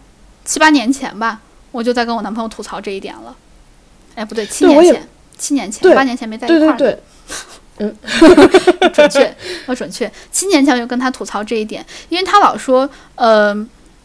[0.44, 1.40] 七八年前吧，
[1.72, 3.34] 我就在跟我男朋友吐槽这一点了。
[4.14, 6.76] 哎，不对，七年前，七年前，八年前没在一块儿。
[6.76, 6.96] 对
[7.76, 7.92] 对
[8.78, 9.36] 对，准确，
[9.66, 10.08] 要准确。
[10.30, 13.52] 七年前我就跟他吐槽这一点，因为他老说，呃，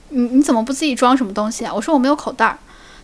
[0.10, 1.72] 你你怎么不自己装什么东西啊？
[1.72, 2.58] 我说我没有口袋儿。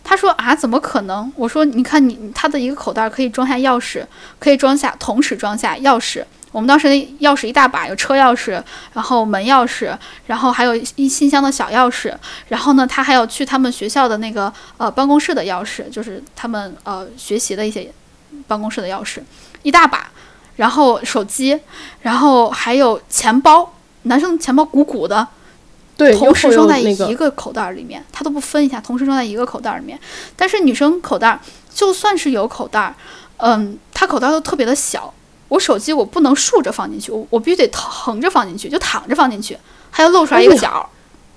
[0.04, 1.32] 他说啊，怎么可能？
[1.34, 4.04] 我说你看你他的一个口袋可以装下钥匙，
[4.38, 6.22] 可以装下同时装下钥匙。
[6.52, 8.62] 我们当时那钥匙一大把，有车钥匙，
[8.92, 9.92] 然后门钥匙，
[10.26, 12.14] 然后还有一信箱的小钥匙。
[12.46, 17.90] 然后呢，他还有去他们学校的那个呃办公室的钥匙，就是他们呃学习的一些
[18.46, 19.20] 办公室的钥匙，
[19.64, 20.08] 一大把。
[20.56, 21.58] 然后手机，
[22.02, 25.26] 然后还有钱包，男生钱包鼓鼓的，
[25.96, 29.98] 对，同时装在一个口袋儿里面，它都不分一下，同时装在一个口袋儿里面。
[30.36, 31.40] 但是女生口袋儿
[31.72, 32.94] 就算是有口袋儿，
[33.36, 35.12] 嗯，她口袋儿都特别的小。
[35.48, 39.56] 我手机我不能竖着放进去，我我必须得横着放进去，就躺着放进去，
[39.90, 40.86] 还要露出来一个角儿。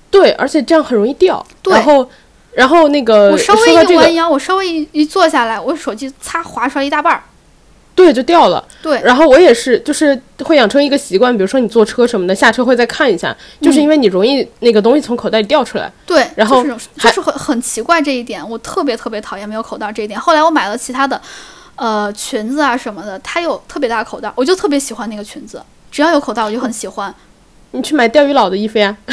[0.10, 1.46] 对，而且这样很容易掉。
[1.62, 2.10] 对然后
[2.54, 7.22] 然后那个我稍微一弯腰，我稍微一一坐下来，我手机擦滑出来一大半儿。
[7.98, 8.64] 对，就掉了。
[8.80, 15.91] 对，然后我也是，就是会养成一个习惯，比如说你坐车什么的，下车会再看一下，就是因为你容易那个东西从口袋里掉出来。
[16.06, 20.19] 对，然后就是还就是很很奇怪这一点，我特别特别讨厌没有口袋这一点。
[20.19, 21.19] 后来我买了其他的，
[21.76, 25.60] 呃，裙子啊什么的，它有特别大的口袋，我就特别喜欢那个裙子，
[25.91, 27.11] 只要有口袋我就很喜欢。
[27.72, 28.95] 你去买钓鱼佬的衣服呀，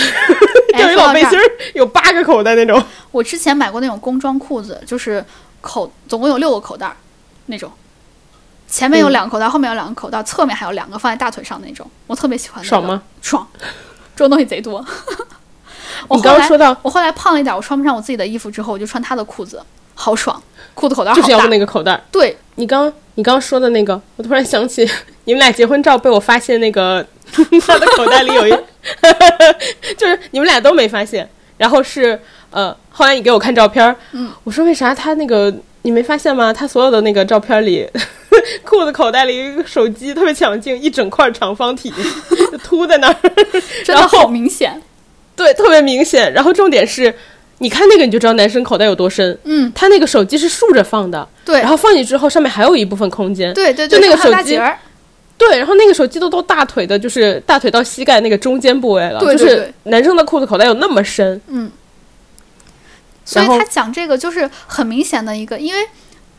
[0.74, 1.42] 哎，钓鱼佬背心儿
[1.72, 2.80] 有八个口袋那种。
[3.10, 5.24] 我之前买过那种工装裤子，就是
[5.62, 6.94] 口总共有六个口袋
[7.46, 7.70] 那种，
[8.74, 12.68] 前面有嗯两个口袋，后面有两个口袋，侧面还有两个放在大腿上那种，我特别喜欢、那个。
[12.68, 13.00] 爽吗？
[13.22, 13.46] 爽，
[14.16, 14.84] 这种东西贼多。
[16.08, 19.62] 我你刚刚说到我后来胖了一点，我穿不上我自己的衣服之后，我就穿他的裤子，
[19.94, 20.42] 好爽，
[20.74, 21.14] 裤子口袋。
[21.14, 22.02] 就是要那个口袋。
[22.10, 24.84] 对，你刚你刚刚说的那个，我突然想起
[25.22, 27.06] 你们俩结婚照被我发现那个
[27.64, 28.50] 他的口袋里有一，
[29.96, 32.20] 就是你们俩都没发现，然后是
[32.50, 33.94] 呃，后来你给我看照片
[34.42, 36.52] 我说为啥他那个你没发现吗？
[36.52, 37.88] 他所有的那个照片里，
[38.64, 41.92] 裤子口袋里一个手机特别抢镜，一整块长方体
[42.50, 43.16] 就凸在那儿，
[43.84, 44.80] 真的然后好明显。
[45.36, 46.32] 对，特别明显。
[46.32, 47.12] 然后重点是，
[47.58, 51.60] 你看那个你就知道男生口袋有多深，嗯，他那个手机是竖着放的，对。
[51.60, 54.60] 然后放进去之后上面还有一部分空间，对对对，就那个手机
[55.36, 61.70] 对，然后那个手机都到大腿的，就是大腿到膝盖那个中间部位了，对对就是男生的裤子口袋有那么深，嗯。
[63.24, 65.80] 所以他讲这个就是很明显的一个，因为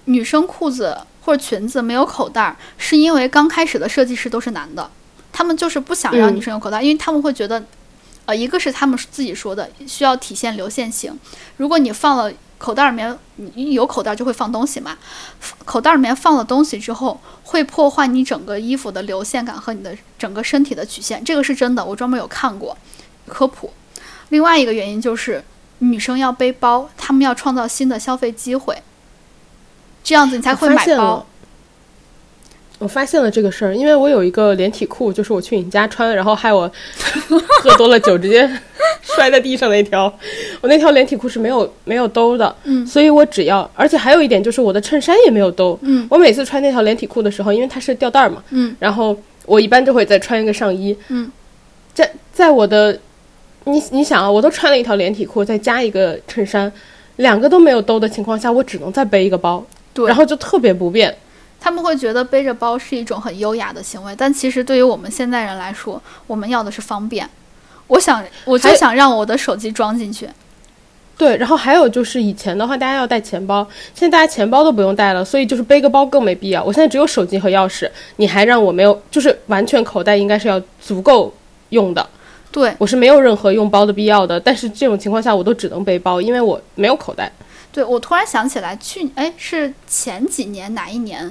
[0.05, 0.95] 女生裤子
[1.25, 4.89] 或者裙子没有口袋儿，是因为刚开始的设计师都是男的，
[5.33, 7.63] 他们就是不想让嗯女生有口袋儿，因为他们会觉得，
[8.25, 11.19] 呃，一个是他们自己说的需要体现流线型，
[11.57, 14.97] 如果你放了口袋儿里面，你你有口袋儿就会放东西嘛，
[15.65, 22.77] 口袋儿里面放了东西之后，会破坏你整个衣服的流线感和你的整个身体的曲线，这个是真的，我专门有看过
[23.27, 23.73] 科普。
[24.29, 25.43] 另外一个原因就是
[25.79, 28.81] 女生要背包，她们要创造新的消费机会，
[30.05, 31.25] 这样子你才会买包我发现了。
[32.77, 36.69] 我发现了这个事儿，因为我有一个连体裤，就是我去你家穿，然后害我
[37.61, 38.47] 喝多了酒直接
[39.01, 40.13] 摔在地上那条。
[40.61, 45.79] 我那条连体裤是没有没有兜的，嗯所以我只要，而且还有一点就是我的衬衫也没有兜。
[45.81, 50.95] 嗯我每次穿那条连体裤的时候，因为它是吊带儿嘛，嗯然后我一般就会再穿一个上衣。
[51.07, 51.31] 嗯，
[51.93, 52.99] 在在我的，
[53.63, 56.69] 你你想啊，我都穿了一条连体裤，再加一个衬衫，
[57.15, 59.65] 两个都没有兜的情况下，我只能再背一个包，
[59.95, 61.17] 对然后就特别不便。
[61.59, 67.27] 他们会觉得背着包是一种很优雅的行为，但其实对于我们现代人来说，我们要的是方便。
[67.87, 70.29] 我想，我就想让我的手机装进去。
[71.17, 73.65] 对，然后还有就是以前的话，大家要带钱包，
[73.95, 76.63] 现在大家钱包都不用带了，所以就是背个包更没必要。
[76.63, 81.33] 我现在只有手机和钥匙，你还让我没有，就是完全口袋应该是要足够
[81.69, 82.05] 用的，
[82.51, 84.39] 对我是没有任何用包的必要的。
[84.39, 87.31] 但是这种情况下，我都只能背包，因为我没有口袋。
[87.75, 91.29] 对，我突然想起来，去哎是前几年哪一年，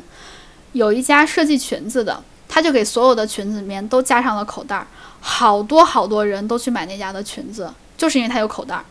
[0.72, 4.86] 有一家设计裙子的，他就给所有的裙子里面都加上了口袋儿，
[5.20, 8.84] 好多好多人都去买那家的裙子，就是因为它有口袋儿。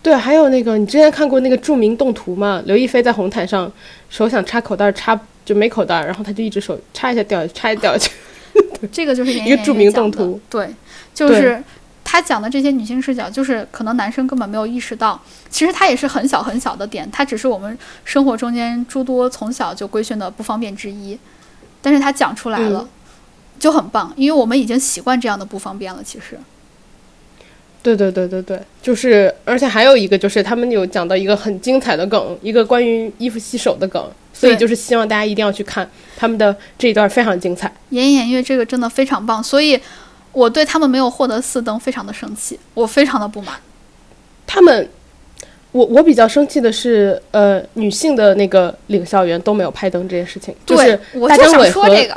[0.00, 2.62] 对，还有那个，你之前看过那个著名动图吗？
[2.64, 3.70] 刘亦菲在红毯上
[4.08, 8.12] 手想插口袋，插就没口袋，然后她就一只手插一下掉插一下掉下去。
[8.90, 10.74] 这个就是一个著名动图，对，
[11.12, 11.62] 就是
[12.10, 15.20] 他讲的这些女性视角，就是可能男生根本没有意识到，
[15.50, 21.18] 其实它也是很小很小的点，它只是我们生活中间诸多从小就规训的不方便之一，
[21.82, 22.88] 但是他讲出来了，嗯
[23.58, 26.02] 就很棒，因为我们已经习惯这样的不方便了。
[26.02, 26.38] 其实，
[27.82, 35.86] 对对对对对，就是，而且还有一个就是他们有讲到一个很精彩的梗，一个关于衣服洗手的梗，所以就是希望大家一定要去看
[36.16, 37.70] 他们的这一段非常精彩。
[37.90, 39.78] 言言月这个真的非常棒，所以
[40.38, 43.56] 我对他们没有获得四灯非常的生气，我非常的不满。
[44.46, 44.88] 他们，
[45.72, 52.16] 我我比较生气的是，呃，女性的那个领校园都没有拍灯这件事情，就对是，大张伟和说这个。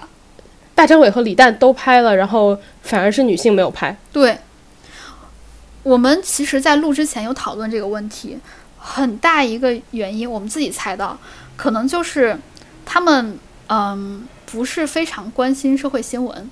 [0.76, 3.96] 大张伟和李诞都拍了，然后反而是女性没有拍。
[4.14, 4.38] 对，
[5.84, 8.38] 我们其实，在录之前有讨论这个问题，
[8.78, 11.18] 很大一个原因，我们自己猜到，
[11.58, 12.38] 可能就是
[12.86, 13.38] 他们
[13.68, 16.50] 嗯不是非常关心社会新闻，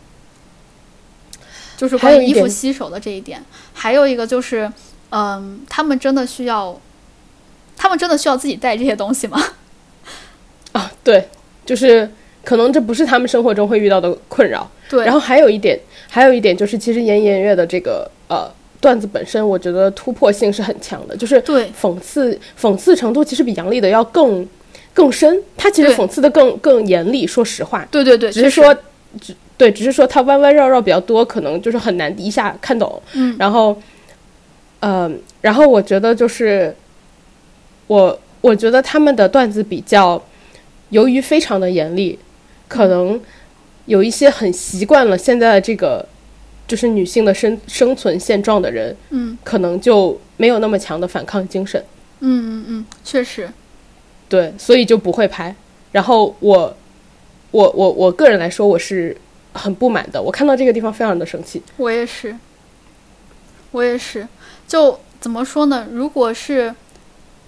[1.79, 3.41] 就是关于衣服洗手的这一点，
[3.73, 4.69] 还有一个就是
[5.11, 6.77] 嗯，他们真的需要，
[7.77, 9.41] 他们真的需要自己带这些东西吗？
[10.73, 11.29] 啊，对，
[11.65, 12.11] 就是
[12.43, 14.69] 可能这不是他们生活中会遇到的困扰。
[14.89, 15.79] 对，然后还有一点，
[16.09, 18.51] 还有一点就是，其实言言乐的这个呃
[18.81, 24.45] 段子本身，我觉得突破性是很强的，就是对讽刺讽刺程度其实比杨笠的要更
[24.93, 25.41] 更深。
[25.55, 28.75] 他其实讽刺的更更严厉，说实话，对对对，只是说
[29.19, 33.01] 只对，只是说它弯弯绕绕比较多，可能就是很难一下看懂。
[33.13, 33.75] 嗯然后，
[34.79, 35.11] 呃，
[35.41, 36.75] 然后我觉得就是
[37.87, 40.21] 我我觉得他们的段子比较，
[40.89, 42.17] 由于非常的严厉，
[42.67, 43.19] 可能
[43.85, 46.07] 有一些很习惯了现在的这个
[46.67, 51.83] 就是女性的生生存现状的人，嗯可能就没有那么强的反抗精神，
[52.21, 53.49] 嗯嗯嗯，确实，
[54.29, 55.53] 对，所以就不会拍。
[55.91, 56.73] 然后我
[57.51, 59.15] 我我我个人来说，我是
[59.53, 61.61] 很不满的，我看到这个地方非常的生气。
[61.77, 62.35] 我也是，
[63.71, 64.27] 我也是。
[64.67, 65.87] 就怎么说呢？
[65.91, 66.73] 如果是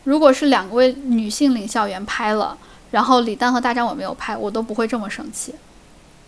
[0.06, 2.58] 如果是两位女性领校员拍了，
[2.90, 5.54] 然后李诞和大张伟没有拍，我都不会这么生气。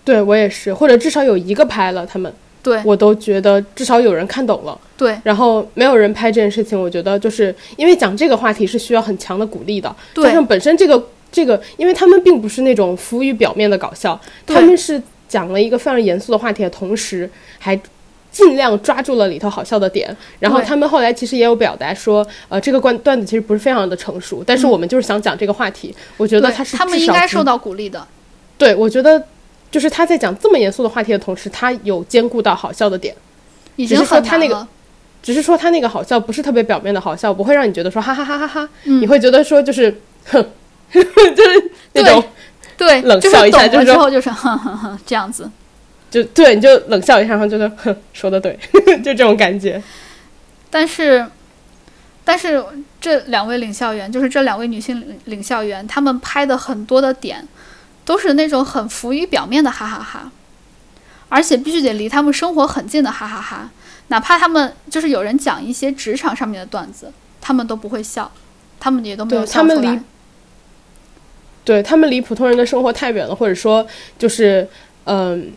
[0.06, 2.32] 对我也是，或者至少有一个拍了，他们
[2.62, 4.80] 对我都觉得至少有人看懂了。
[4.96, 17.28] 对然后没有人拍这件事情，我觉得就是因为讲这个话题是需要很强的鼓励的，加对上本身这个这个，因为他们并不是那种浮于表面的搞笑，他们是讲了一个非常严肃的话题的同时，
[17.58, 17.78] 还
[18.32, 20.16] 尽量抓住了里头好笑的点。
[20.40, 28.08] 然后他们后来其实也有表达说，呃，这个段段子其实不是非常的成熟，但是嗯我们就是想讲这个话题，我觉得他是他们应该受到鼓励的。
[28.58, 29.22] 对，我觉得
[29.72, 33.16] 就是他在讲这么严肃的话题的同时，他有兼顾到好笑的点。
[33.76, 34.68] 只已经是说他那个。
[35.24, 40.46] 只是说他那个好笑不是特别表面的好笑，不会让你觉得说哈哈哈哈哈，嗯你会觉得说就是哼，
[41.36, 42.24] 就是那种
[42.78, 45.50] 对，冷笑一下就是之后就是哼哼哼这样子。
[46.12, 48.58] 就对你就冷笑一下，然后就是哼说的对，
[49.04, 49.82] 就这种感觉。
[50.70, 51.26] 但是，
[52.24, 52.64] 但是
[53.02, 57.48] 这两位领校员，就是这两位女性领领校员，她们拍的很多的点，
[58.06, 60.32] 都是那种很浮于表面的哈哈哈，
[61.30, 63.72] 而且必须得离他们生活很近的哈哈哈。
[64.10, 67.12] 哪怕他们就是有人讲一些职场上面的段子，
[67.42, 68.32] 他们都不会笑，
[68.80, 70.00] 他们也都没有笑出来他们离。
[71.66, 73.86] 对他们离普通人的生活太远了，或者说
[74.18, 74.68] 就是
[75.06, 75.52] 嗯。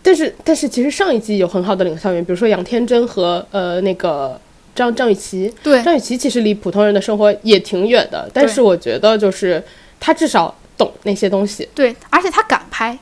[0.00, 4.40] 但是，但是其实上一季有很好的领校员，比如说杨天真和呃那个
[4.74, 9.62] 张张雨绮，对张雨绮其实离普通人的生活也挺远的，但是我觉得就是
[9.98, 11.68] 她至少懂那些东西。
[11.74, 12.96] 对，而且他敢拍，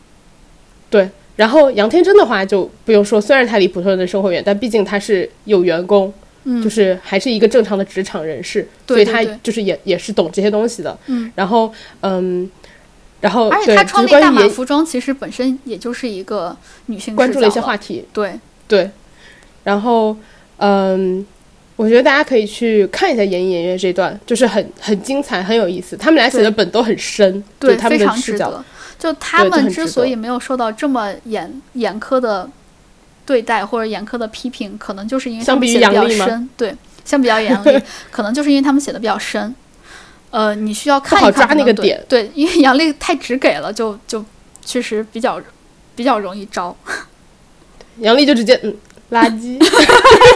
[0.89, 6.13] 对，然后杨天真的话就不用说，虽然他离普通人的生活远，但毕竟他是有员工，
[6.47, 10.99] 嗯，就是还是一个正常的职场人士，所以他对对对就是也也是懂这些东西的。
[11.07, 11.71] 嗯，然后
[12.01, 12.51] 嗯，
[13.21, 16.57] 然后而且对，他创立大就是关于服装，其实本身也就是一个
[16.87, 18.91] 女性关注了一些话题，对，对，
[19.65, 20.17] 然后
[20.59, 21.27] 嗯。
[21.79, 25.95] 我觉得大家可以去看一下《演艺演员》这段，就是很很精彩，很有意思。
[25.95, 28.51] 他们俩写的本都很深，就对，他们非的视角。
[28.51, 28.65] 常值得。
[28.99, 32.49] 就他们之所以没有受到这么严严苛的
[33.27, 36.49] 对待或者严苛的批评，可能就是因为他们写的比较深。
[36.57, 36.75] 对，
[37.05, 39.55] 相比较严厉， 可能就是因为他们写的比较深。
[40.31, 44.25] 呃，你需要看一看才能对那个点对，因为杨笠太直给了，就就
[44.65, 45.41] 确实比较
[45.95, 46.77] 比较容易招。
[47.99, 48.77] 杨笠就直接嗯
[49.11, 49.59] 垃圾，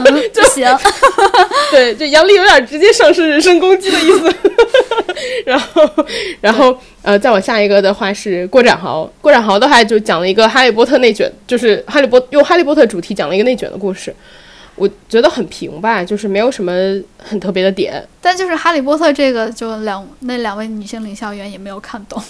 [0.06, 0.78] 嗯，不行，
[1.70, 4.34] 对，就杨笠有点直接上升人身攻击的意思。
[5.44, 5.90] 然后，
[6.40, 14.14] 然后呃，再往下一个的话是郭展豪，郭展豪的话就讲了一个哈利波特内卷，就是哈利波用哈利波特主题讲了一个内卷的故事。
[14.76, 16.72] 我觉得很平吧，就是没有什么
[17.18, 18.00] 很特别的点。
[18.20, 22.22] 但就是《哈利波特》这个，就两那两位女性领校员也没有看懂，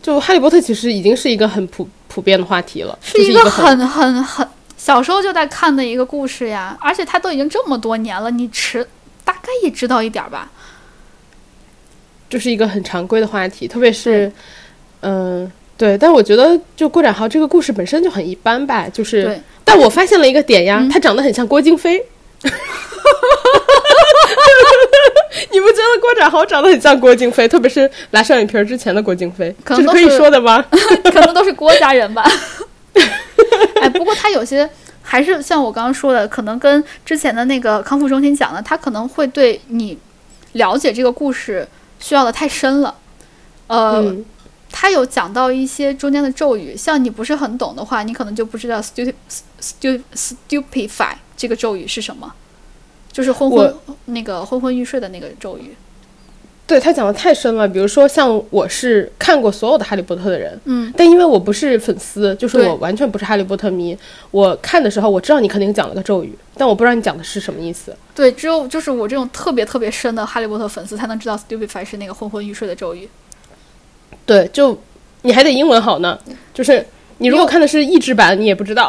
[0.00, 4.48] 就哈利波特其实已经是一个很普普遍的话题了，是就是一个很很很很
[4.82, 8.82] 小时候就在看的一个故事呀，而且它都已经这么多年了，你迟
[9.22, 10.50] 大概也知道一点儿吧？
[12.30, 14.32] 就是一个很常规的话题，特别是
[15.02, 22.02] 嗯、对，但我觉得就郭展豪这个故事本身就很一般吧，就是，但我发现了一个点呀，嗯他长得很像郭京飞。
[25.52, 30.64] 你不觉得郭展豪长得很像郭京飞，特别是拉双眼皮儿之前的郭京飞，这是可能都是说的吗？
[31.12, 32.24] 可能都是郭家人吧。
[33.80, 34.68] 哎，不过他有些
[35.02, 39.98] 还是像我刚刚说的，可能跟之前的那个康复中心讲的，他可能会对你
[40.52, 41.66] 了解这个故事
[41.98, 42.94] 需要的太深了。
[43.66, 44.24] 呃，嗯，
[44.70, 49.12] 他有讲到一些中间的咒语，像你不是很懂的话，你可能就不知道 stu
[49.60, 52.32] stu stupefy 这个咒语是什么，
[53.10, 53.74] 就是昏昏
[54.06, 55.74] 那个昏昏欲睡的那个咒语。
[56.70, 57.66] 对他讲的太深了。
[57.66, 63.98] 比如说，像我是看过所有的哈利波特的人，嗯，但因为我不是粉丝，就是我完全不是哈利波特迷，
[64.30, 67.92] 我看的时候我知道你肯定讲了个咒语，但我不知道你讲的是什么意思。
[68.14, 73.08] 对，只有就是我这种特别特别深的哈利波特粉丝才能知道 stupefy 是那个昏昏欲睡的咒语。
[74.24, 74.80] 对，就
[75.22, 76.16] 你还得英文好呢，
[76.54, 76.86] 就是
[77.18, 78.88] 你如果看的是译制版，你也不知道。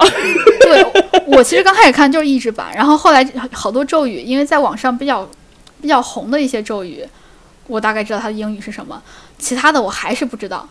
[0.62, 0.86] 对
[1.26, 5.28] 我其实刚开始看就是译制版，然后后来好多咒语，因为在网上比较
[5.82, 7.04] 比较红的一些咒语，
[7.72, 9.02] 我大概知道他的英语是什么，
[9.40, 10.68] 其他的我还是不知道。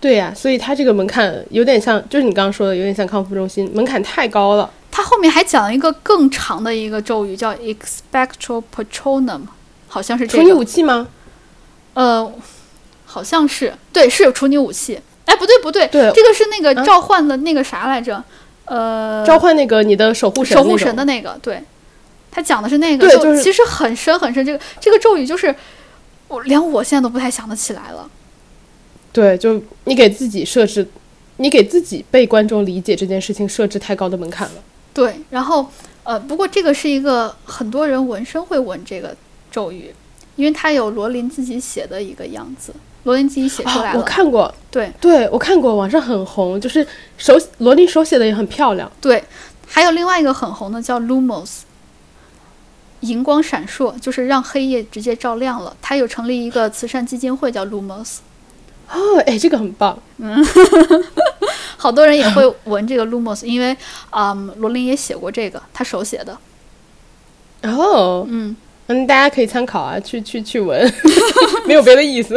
[0.00, 4.70] 对呀、所以他这个门槛有点像，就是你刚刚说的，有点像康复中心，门槛太高了。
[4.90, 9.40] 他后面还讲了一个更长的一个咒语，叫 expectro patronum，
[9.88, 10.56] 好像是这处女个。
[10.56, 11.08] 武器吗？
[11.94, 12.32] 呃，
[13.06, 15.00] 好像是对，是有处女武器。
[15.24, 18.22] 哎，不对不对，对这个是那个啊召唤的那个啥来着？
[18.66, 21.04] 呃，召唤那个你的守护神，守护神的。
[21.04, 21.60] 那个，对，
[22.30, 24.46] 他讲的是那个，对就是其实很深很深。
[24.46, 25.54] 这个这个咒语就是
[26.28, 28.08] 我连我现在都不太想得起来了。
[29.12, 30.86] 对，就你给自己设置，
[31.38, 34.62] 你给自己被观众理解这件事情设置太高的门槛了。
[34.92, 35.66] 对，然后
[36.04, 39.16] 呃，不过这个是一个很多人纹身会纹这个
[39.50, 39.92] 咒语，
[40.36, 42.72] 因为它有罗琳自己写的一个样子，
[43.04, 43.98] 罗琳自己写出来啊，了。
[43.98, 46.86] 我看过，对对我看过，网上很红，就是
[47.16, 48.90] 手罗琳手写的也很漂亮。
[49.00, 49.24] 对，
[49.66, 51.60] 还有另外一个很红的叫 Lumos。
[53.00, 55.76] 荧光闪烁，就是让黑夜直接照亮了。
[55.80, 58.16] 他有成立一个慈善基金会，叫 Lumos。
[58.90, 59.98] 哦，哎，这个很棒。
[60.16, 60.44] 嗯
[61.76, 63.76] 好多人也会纹这个 Lumos，因为，
[64.10, 66.36] 嗯，罗琳也写过这个，他手写的。
[67.62, 68.56] 哦，嗯，
[68.88, 70.92] 嗯，大家可以参考啊，去去去纹，
[71.66, 72.34] 没有别的意思。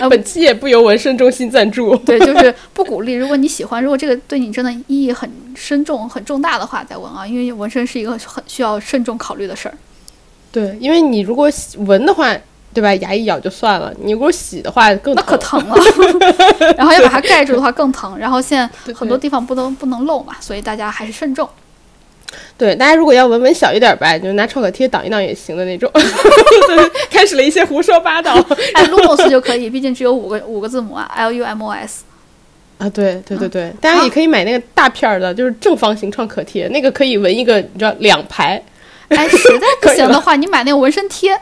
[0.00, 1.94] 呃本期也不由纹身中心赞助。
[1.98, 3.12] 对，就是不鼓励。
[3.12, 9.76] 如果你喜欢，如果这个对你真的意义很深重、很重大的话，再纹啊，因为纹身是一个很需要慎重考虑的事儿。
[10.50, 12.34] 对，因为你如果洗纹的话，
[12.72, 12.94] 对吧？
[12.96, 15.62] 牙一咬就算了，你如果洗的话更那可疼。
[15.66, 15.76] 了，
[16.76, 18.16] 然后要把它盖住的话更疼。
[18.18, 21.48] 然后现在 很多地方不能不能漏嘛，所以大家还是慎重。
[22.56, 25.90] 对，大家如果要闻闻小一点吧，就拿创可贴挡一挡也行的那种。
[25.94, 28.34] 对开始了一些胡说八道
[28.74, 32.04] 哎，Lumos 就可以，毕竟只有五个五个字母啊，L U M O S。
[32.78, 32.88] 啊！
[32.90, 38.62] 对对对对，大家也可以买那个大片儿的，就是正方形创可贴，那个可以纹一个，你知道两排。
[39.08, 41.38] 哎，实在 不行的话，你买那个纹身贴，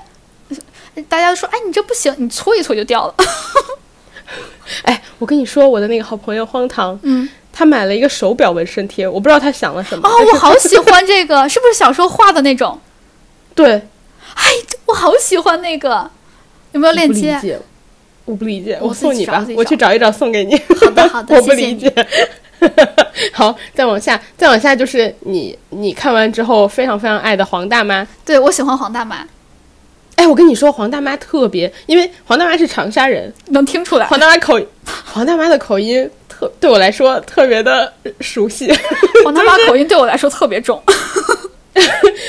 [1.09, 3.15] 大家说，哎，你这不行，你搓一搓就掉了。
[4.83, 10.09] 哎，我跟你说，我的那个好朋友荒唐，嗯，他买了一个手表纹身贴，我不知道他想了什么。
[10.09, 12.81] 哦，我好喜欢这个，是不是小时候画的那种？
[13.55, 13.71] 对，
[14.35, 14.45] 哎
[14.87, 16.11] 我好喜欢那个，
[16.73, 17.61] 有没有链接？
[18.25, 20.61] 我不理解，我送你吧，我去找一找送给你。
[20.81, 21.93] 好的，好的， 我不理解。
[23.33, 28.07] 好，再往下，再往下就是你，你看完之后非常非常爱的黄大妈。
[28.25, 29.27] 对，我喜欢黄大妈。
[30.17, 34.07] 哎，我跟你说，黄大妈特别，因为黄大妈是长沙人，能听出来。
[34.07, 34.59] 黄大妈口，
[35.05, 38.73] 黄大妈的口音特对我来说特别的熟悉。
[39.25, 40.83] 黄大妈口音对我来说特别重。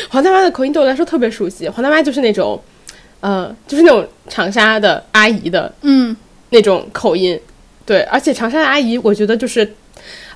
[0.10, 1.70] 黄大妈的口音对我来说特别熟悉。
[1.70, 2.62] 黄大妈就是那种。
[3.20, 6.16] 呃，就是那种长沙的阿姨的，嗯，
[6.52, 7.38] 那种口音，
[7.84, 9.68] 对，而且长沙的阿姨，我觉得就是，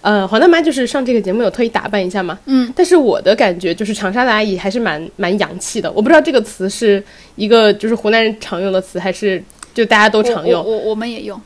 [0.01, 7.03] 呃，黄大妈就是上这个节目有特意打扮一下嘛，嗯，但是我的感觉就是长沙的阿姨还是蛮蛮洋气的，我不知道这个词是
[7.35, 11.39] 一个就是湖南人常用的词，还是就大家都常用，我我们也用，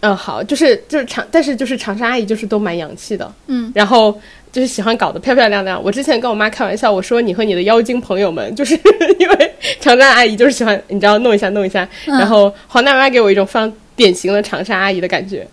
[0.00, 4.18] 嗯，好，就是就是长，但是就是长沙阿姨就是都蛮洋气的，嗯，然后。
[4.50, 5.80] 就是喜欢搞得漂漂亮亮。
[5.80, 8.74] 我之前跟我妈开玩笑，我说你和你的妖精朋友们，就是
[9.18, 11.86] 因为长沙阿姨就是喜欢你知道弄一下弄一下。
[12.06, 15.46] 然后黄大妈给我一种非常典型的长沙阿姨的感觉。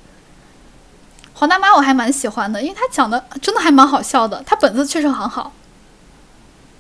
[1.38, 5.52] 黄大妈我还蛮喜欢的，因为她讲的真的还蛮好笑的，她本子确实很好。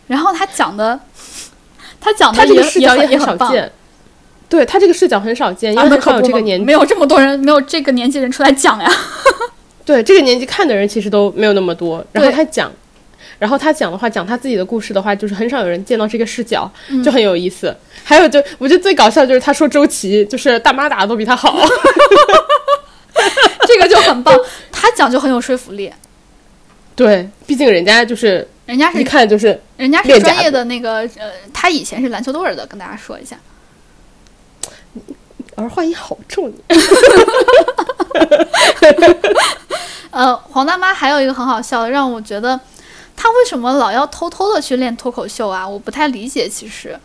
[0.08, 0.98] 然后她讲的，
[2.00, 3.70] 她讲的也视角也很少见。
[4.48, 8.90] 对她这个视角很少见，因为可有这个年没有这么多人，没有这个年纪人出来讲呀。
[9.84, 12.72] 对这个年纪看的人其实都没有那么多，然后他讲，
[13.38, 16.72] 然后他讲的话，讲他自己的故事的话，就是很少有人见到这个视角，
[17.04, 17.76] 就很有意思。
[18.04, 21.56] 还有就我觉得最搞笑就是他说周琦就是大妈打的都比他好，
[25.06, 25.94] 讲就很有说服力。
[26.96, 33.38] 对，毕竟人家就是人家是一看就是人家是专业的那个呃，他以前是篮球队的，跟大家说一下。
[35.56, 36.52] 儿化音好重。
[40.12, 42.60] 呃，黄大妈还有一个很好笑的，让我觉得
[43.16, 45.68] 她为什么老要偷偷的去练脱口秀啊？
[45.68, 46.48] 我不太理解。
[46.48, 46.98] 其实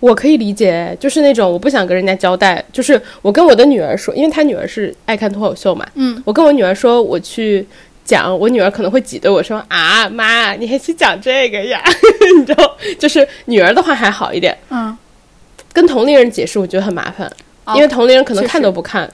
[0.00, 7.66] 我可以理解，就是那种我不想跟人家交代，就是我跟我的女儿说，因为她女儿是爱看脱口秀嘛，嗯，我跟我女儿说我去
[8.04, 11.82] 讲，我女儿可能会挤兑我说啊，妈，你还去讲这个呀？
[12.38, 14.96] 你知道，就是女儿的话还好一点，嗯，
[15.72, 17.30] 跟同龄人解释我觉得很麻烦，
[17.74, 19.10] 因为同龄人可能看都不看。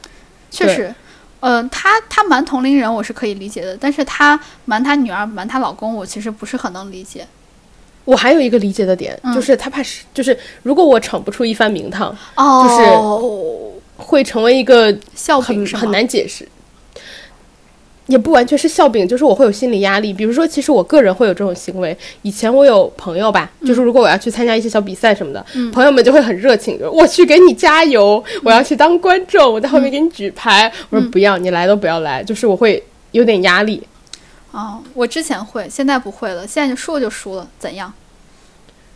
[0.50, 0.92] 确实，
[1.38, 7.24] 嗯，她她瞒同龄人我是可以理解的，但是她瞒她女儿、瞒她老公，我其实不是很能理解。
[8.04, 16.46] 我还有一个理解的点，就是他怕是，就是如果我闯不出一番名堂，哦，就是会成为一个笑柄很难解释。
[18.06, 20.12] 也不完全是笑柄，就是我会有心理压力。
[20.12, 21.96] 比如说，其实我个人会有这种行为。
[22.22, 30.72] 以前我有朋友吧，就是如果我要去参加一些小比赛什么的，朋友们就会很热情，就我去给你加油，我要去当观众，我在后面给你举牌。
[30.88, 32.82] 我说不要，你来都不要来，就是我会
[33.12, 33.80] 有点压力。
[34.52, 36.46] 哦，我之前会，现在不会了。
[36.46, 37.92] 现在就输了就输了，怎样？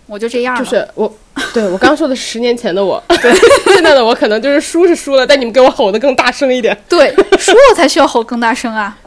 [0.07, 0.57] 我就这样。
[0.59, 1.11] 就是我，
[1.55, 3.33] 对我刚说的十年前的我，对
[3.73, 6.77] 现在的我可能就是输是输了，但你们给我吼的更大声一点。
[6.89, 8.99] 对，输了才需要吼更大声啊。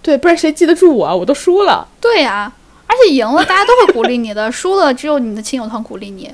[0.00, 1.14] 对，不然谁记得住我啊？
[1.14, 1.86] 我都输了。
[2.00, 2.50] 对呀，
[2.86, 6.32] 而且赢了大家都会鼓励你的， 输了只有你的亲友团鼓励你。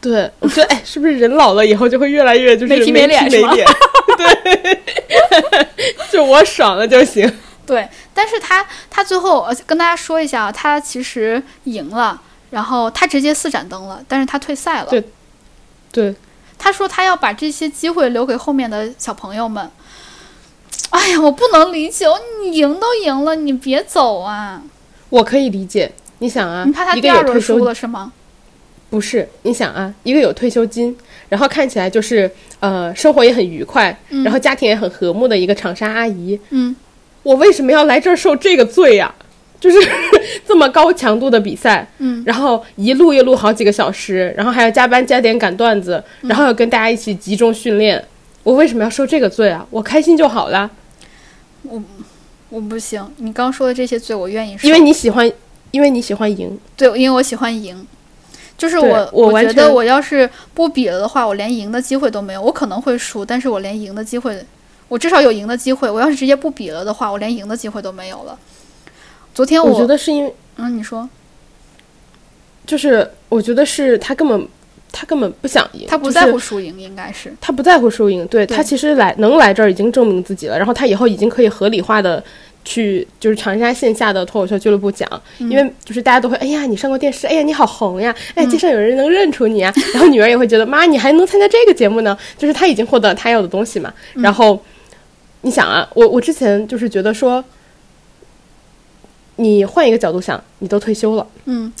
[0.00, 3.66] 对，我觉得哎，是不是人老了以后就会越来越就是没皮没脸没脸？
[4.16, 4.80] 对，
[6.10, 7.30] 就我爽了就行。
[7.72, 12.20] 对，但是他他最后跟大家说一下，他其实赢了，
[12.50, 14.90] 然后他直接四盏灯了，但是他退赛了。
[14.90, 15.02] 对，
[15.90, 16.14] 对，
[16.58, 19.70] 他说他要把这些机会留给后面的小朋友们。
[20.90, 22.06] 哎呀，我不能理解，
[22.42, 24.62] 你赢都赢了，你别走啊！
[25.08, 28.12] 我可以理解，你想啊，你怕他第二轮输了是吗？
[28.90, 30.94] 不是，你想啊，一个有退休金，
[31.30, 32.30] 然后看起来就是
[32.60, 36.76] 呃生活也很愉快，然后家庭也很和睦的一个长沙阿姨，嗯，
[37.22, 39.14] 我为什么要来这儿受这个罪呀？
[39.60, 39.78] 就是
[40.44, 48.04] 这么高强度的比赛，嗯，然后一录一录好几个小时，然后还要加班加点赶段子，然后要跟大家一起集中训练，
[48.42, 49.64] 我为什么要受这个罪啊？
[49.70, 50.68] 我开心就好了。
[51.62, 51.80] 我
[52.48, 55.30] 我不行，你刚说的这些罪我愿意受，因为你喜欢，
[55.70, 56.58] 因为你喜欢赢。
[56.76, 57.86] 对，因为我喜欢赢，
[58.58, 62.42] 就是我我觉得我要是不比了的话，我连赢的机会都没有。
[62.42, 64.44] 我可能会输，但是我连赢的机会，
[64.92, 65.90] 我至少有赢的机会。
[65.90, 68.38] 我要是直接不比了的话，我连赢的机会都没有了。
[69.34, 71.08] 昨天我觉得是因为，嗯，你说，
[72.66, 74.46] 就是我觉得是他根本。
[74.94, 78.26] 他根本不想赢，他不在乎输赢，应该是他不在乎输赢。
[78.26, 82.22] 对他其实来能来这儿已经证明自己了，然后他以后已经可以合理化的
[82.62, 85.08] 去就是长沙线下的脱口秀俱乐部讲，
[85.38, 94.62] 因为就是大家都会哎呀你上过电视，哎呀你好红呀，哎街上有人能认出你啊， 然后女儿也会觉得妈你还能参加这个节目呢，就是他已经获得他要的东西嘛，然后
[95.42, 97.44] 你想啊，我我之前就是觉得说，
[99.36, 101.72] 你换一个角度想，你都退休了，嗯，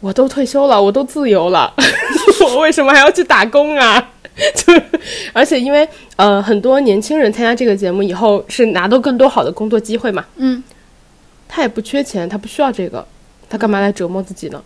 [0.00, 1.74] 我都退休了，我都自由了，
[2.48, 4.12] 我为什么还要去打工啊？
[4.54, 4.82] 就是，
[5.34, 5.86] 而且因为
[6.16, 10.62] 呃，很多年轻人参加这个节目以后是拿到更多好的工作机会嘛，嗯，
[11.46, 13.06] 他也不缺钱，他不需要这个，
[13.50, 14.62] 他干嘛来折磨自己呢？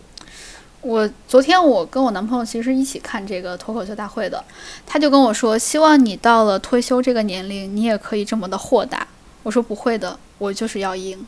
[0.85, 4.43] 我昨天我跟我男朋友其实一起看这个脱口秀大会的，
[4.85, 9.07] 他就跟我说，希望你到了退休这个年龄，你也可以这么的豁达。
[9.41, 11.25] 我说不会的，我就是要赢。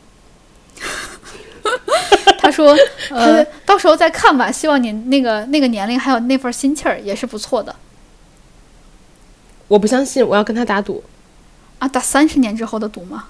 [2.38, 2.72] 他说，
[3.10, 7.74] 呃，到时候再看吧，希望你那个那个年龄还有那份心气儿也是不错的
[9.66, 11.02] 我不相信，我要跟他打赌。
[11.80, 11.88] 啊。
[11.88, 13.24] 打三十年之后的赌吗？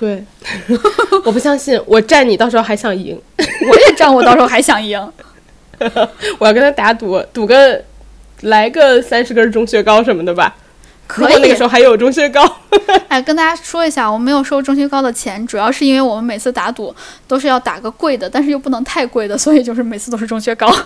[0.00, 0.24] 对，
[1.24, 5.12] 我不相信，我站你到时候还想赢， 我也站，我到时候还想赢。
[6.38, 7.82] 我要跟他打赌，赌个
[8.42, 10.54] 来个三十根钟薛高什么的吧。
[11.16, 12.44] 如可以果那个时，候还有钟薛高，
[13.08, 16.94] 哎，跟大家说一下，我没有收钟薛高的钱，主要是因为我们每次打赌
[17.26, 20.70] 都是要打个贵的，但是又不能太贵的，所以就是每次都是钟薛高。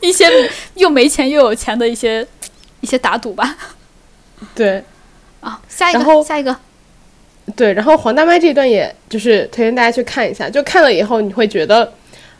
[0.00, 0.28] 一些
[0.74, 2.26] 又没钱又有钱的一些
[2.80, 3.56] 一些打赌吧。
[4.54, 4.82] 对
[5.40, 6.56] 啊，下一个，下一个，
[7.54, 7.72] 对。
[7.74, 11.92] 然后黄大妈这一段，也就是推荐大家去看一下，就看了以后你会觉得，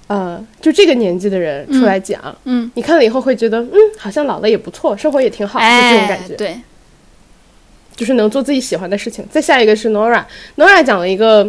[0.08, 6.60] 呃，就这个年纪的人出来讲，嗯，你看了以后会觉得，嗯，好像老了也不错，生活也挺好，就这种哎感觉。，对，
[7.94, 9.24] 就是能做自己喜欢的事情。
[9.30, 11.44] 再下一个是 Nora，Nora 讲了一个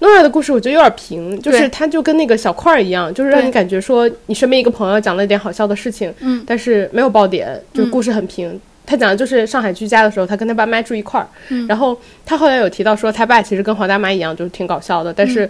[0.00, 8.60] Nora 的故事，我觉得有点平，就是对她就跟那个小块儿一样，就是让你感觉说你身边一个朋友讲了一点好笑的事情，嗯但是没有爆点，就嗯故事很平。
[8.84, 11.96] 他讲的就是上海居家的时候，他跟他爸妈住一块儿，嗯然后
[12.26, 15.14] 他后来有提到说，他爸其实跟黄大妈一样，就是挺搞笑的。
[15.14, 15.48] 但嗯是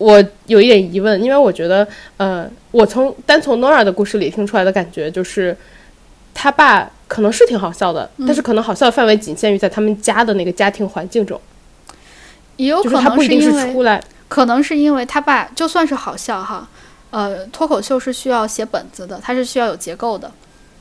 [0.00, 1.86] 我有一点疑问，因为我觉得，
[2.16, 5.54] 呃，我从单从 Nora 的故事里听出来的感觉就是，
[6.32, 8.24] 他爸可能是挺好笑的，嗯。
[8.26, 11.38] 但是可能好笑的范围仅限于在他们家的那个家庭环境中，
[12.56, 16.66] 也有可能他不一定是因为出来，可能是因为他爸就算是好笑哈，
[17.10, 20.32] 呃，脱口秀是需要写本子的，它是需要有结构的，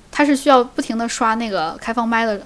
[0.09, 2.39] 他是需要不停的刷那个开放麦的，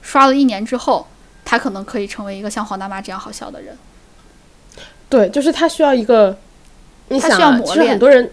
[0.00, 1.08] 刷了一年之后，
[1.44, 3.76] 他可能可以成为一个像黄大妈这样好笑的人。
[5.10, 6.34] 对，就是他需要一个，
[7.08, 8.30] 你他想、啊，其实需要磨练很多人。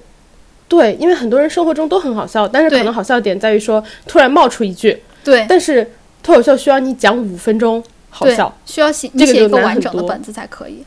[0.69, 10.83] 对，因为很多人生活中都很好笑，但是可能好笑点在于说突然冒出一句，对但是脱口秀需要你讲五分钟好笑，，需要写你写一个完整的本子才可以。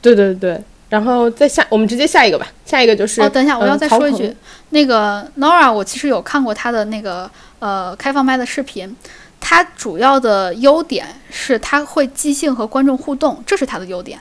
[0.00, 2.46] 对对对，然后再下，我们直接下一个吧。
[2.64, 4.32] 下一个就是哦，等一下，我要再说一句，
[4.70, 7.28] 那个 Nora，我其实有看过她的那个
[7.58, 8.94] 呃开放麦的视频，
[9.40, 14.20] 她主要的优点是她会即兴和观众互动，这是她的优点。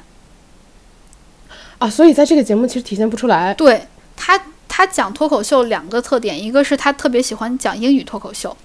[1.84, 3.54] 啊，所以在这个节目其实体现不出来。
[3.56, 3.86] 对
[4.16, 4.40] 他，
[4.70, 8.56] 他讲脱口秀两个特点，一个是他特别喜欢讲英语脱口秀，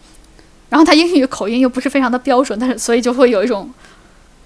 [0.68, 3.68] 然后他英语口音又不是非常的标准，但是所以就会有一种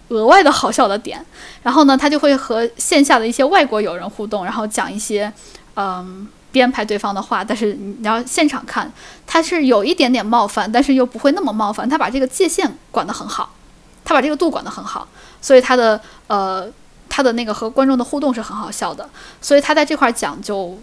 [0.08, 1.22] 额外的好笑的点。
[1.62, 5.30] 然后呢，他就会和线下的一些外国友人互动，然后讲一些
[5.76, 8.90] 嗯编排对方的话，但是你要现场看，
[9.26, 13.54] 他是有一点点冒犯，但是又不会那么冒犯，他把这个界限管得很好，
[14.02, 15.06] 他把这个度管得很好，
[15.42, 16.72] 所以他的呃。
[17.14, 19.06] 他的那个和观众的互动是很好笑的，
[19.42, 20.78] 所以他在这块儿讲就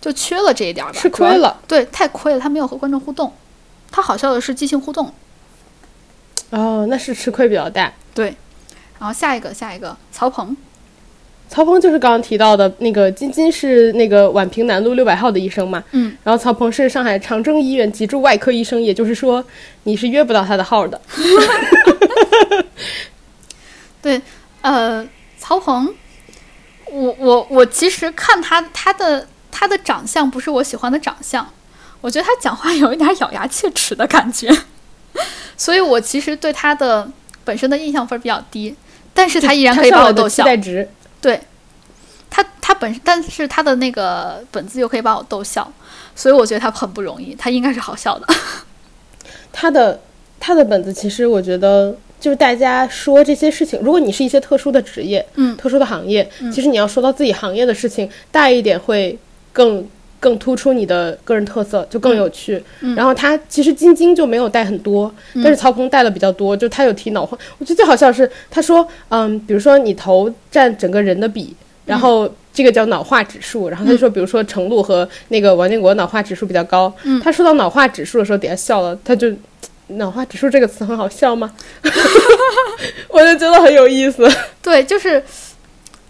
[0.00, 3.30] 就缺了这一点儿吧，吃亏了对，太亏了，他没有和观众互动。
[3.90, 5.12] 他好笑的是即兴互动，
[6.48, 7.92] 哦，那是吃亏比较大。
[8.14, 8.34] 对。
[8.98, 10.56] 然后下一个，下一个，曹鹏，
[11.50, 19.44] 曹鹏就是刚刚提到的那个金金是那个宛平南路六百号的医生嘛，嗯，然后曹鹏是上海长征医院脊柱外科医生，也就是说
[19.82, 20.98] 你是约不到他的号的。
[24.00, 24.22] 对，
[24.62, 25.06] 呃，
[25.46, 25.94] 曹鹏，
[26.90, 31.48] 我我我其实看他他的他的长相不是我喜欢的长相，
[32.00, 34.50] 我觉得他讲话有一点咬牙切齿的感觉，
[35.56, 37.08] 所以我其实对他的
[37.44, 38.74] 本身的印象分比较低，
[39.14, 40.48] 但是他依然可以把我逗笑期。
[40.48, 40.88] 待值，
[41.20, 41.40] 对，
[42.28, 45.72] 他他本身，但是他的那个本子又可以把我逗笑，
[46.16, 48.26] 所以我觉得他很不容易，他应该是好笑的。
[49.52, 50.00] 他的
[50.40, 51.96] 他的本子其实我觉得
[52.26, 59.16] 就是大家说这些事情，如果你是一些特殊的职业，嗯特殊的行业，其实你要说到自己行业的事情大一点会
[59.52, 59.86] 更。
[60.18, 62.60] 更突出你的个人特色，就更有趣。
[62.80, 66.56] 嗯然后他其实晶晶就没有带很多，但是曹鹏带了比较多。
[66.56, 71.54] 就他有提脑花，我觉得最好笑的是他说，嗯，比如说你头占整个人的比，
[71.84, 73.68] 然后这个叫脑化指数。
[73.68, 76.92] 然后他就说，比如说程璐和那个王建国脑化指数比较高。
[77.04, 79.30] 嗯他说到脑化指数的时候，底下笑了，他就。
[79.88, 81.52] 脑化指数这个词很好笑吗？
[83.08, 84.28] 我就觉得很有意思。
[84.60, 85.22] 对，就是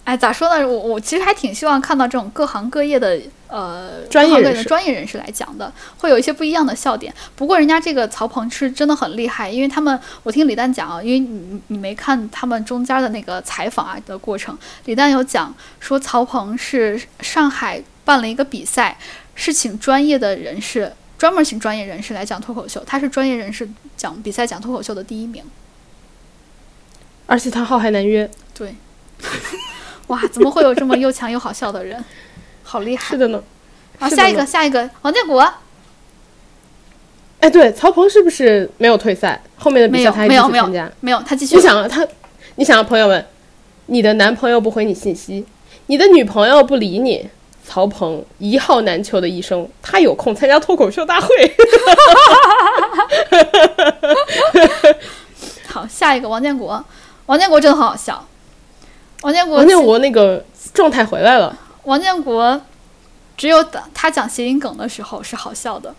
[0.05, 0.67] 哎，咋说呢？
[0.67, 7.13] 我我其实还挺希望看到这种各行各业的呃专业的专业人士来讲的，会有一些不一样的笑点。
[7.35, 18.97] 不过人家这个曹鹏是真的很厉害，因为他们我听李诞讲啊，因为你你没看他们中间的那个采访啊的过程，李诞有讲说曹鹏是上海办了一个比赛，
[19.35, 20.93] 是请专业的人士。
[21.19, 25.43] 专门请专业人士来讲脱口秀，他是专业人士讲比赛讲脱口秀的第一名。
[27.27, 28.75] 而且他号还难约，对，
[30.07, 32.05] 哇，怎么会有这么又强又好笑的人？
[32.63, 33.11] 好厉害！
[33.11, 33.43] 是的呢。
[33.99, 35.41] 好，下一个，下一个，王建国
[37.41, 39.43] 哎，对，曹鹏是不是没有退赛？
[39.57, 41.63] 后面的比赛他有，没有参加。，没有，他继续你。
[41.63, 42.07] 想啊，他，
[42.57, 43.27] 你想啊，朋友们，
[43.87, 45.45] 你的男朋友不回你信息，
[45.87, 47.29] 你的女朋友不理你，
[47.67, 51.29] 曹鹏一号难求的医生，他有空参加脱口秀大会。
[55.67, 56.83] 好，下一个，王建国，
[57.27, 58.25] 王建国真的很好笑。
[59.23, 62.61] 王建国，王建国那个状态回来了，王建国，
[63.37, 65.95] 只有等他讲谐音梗的时候是好笑的。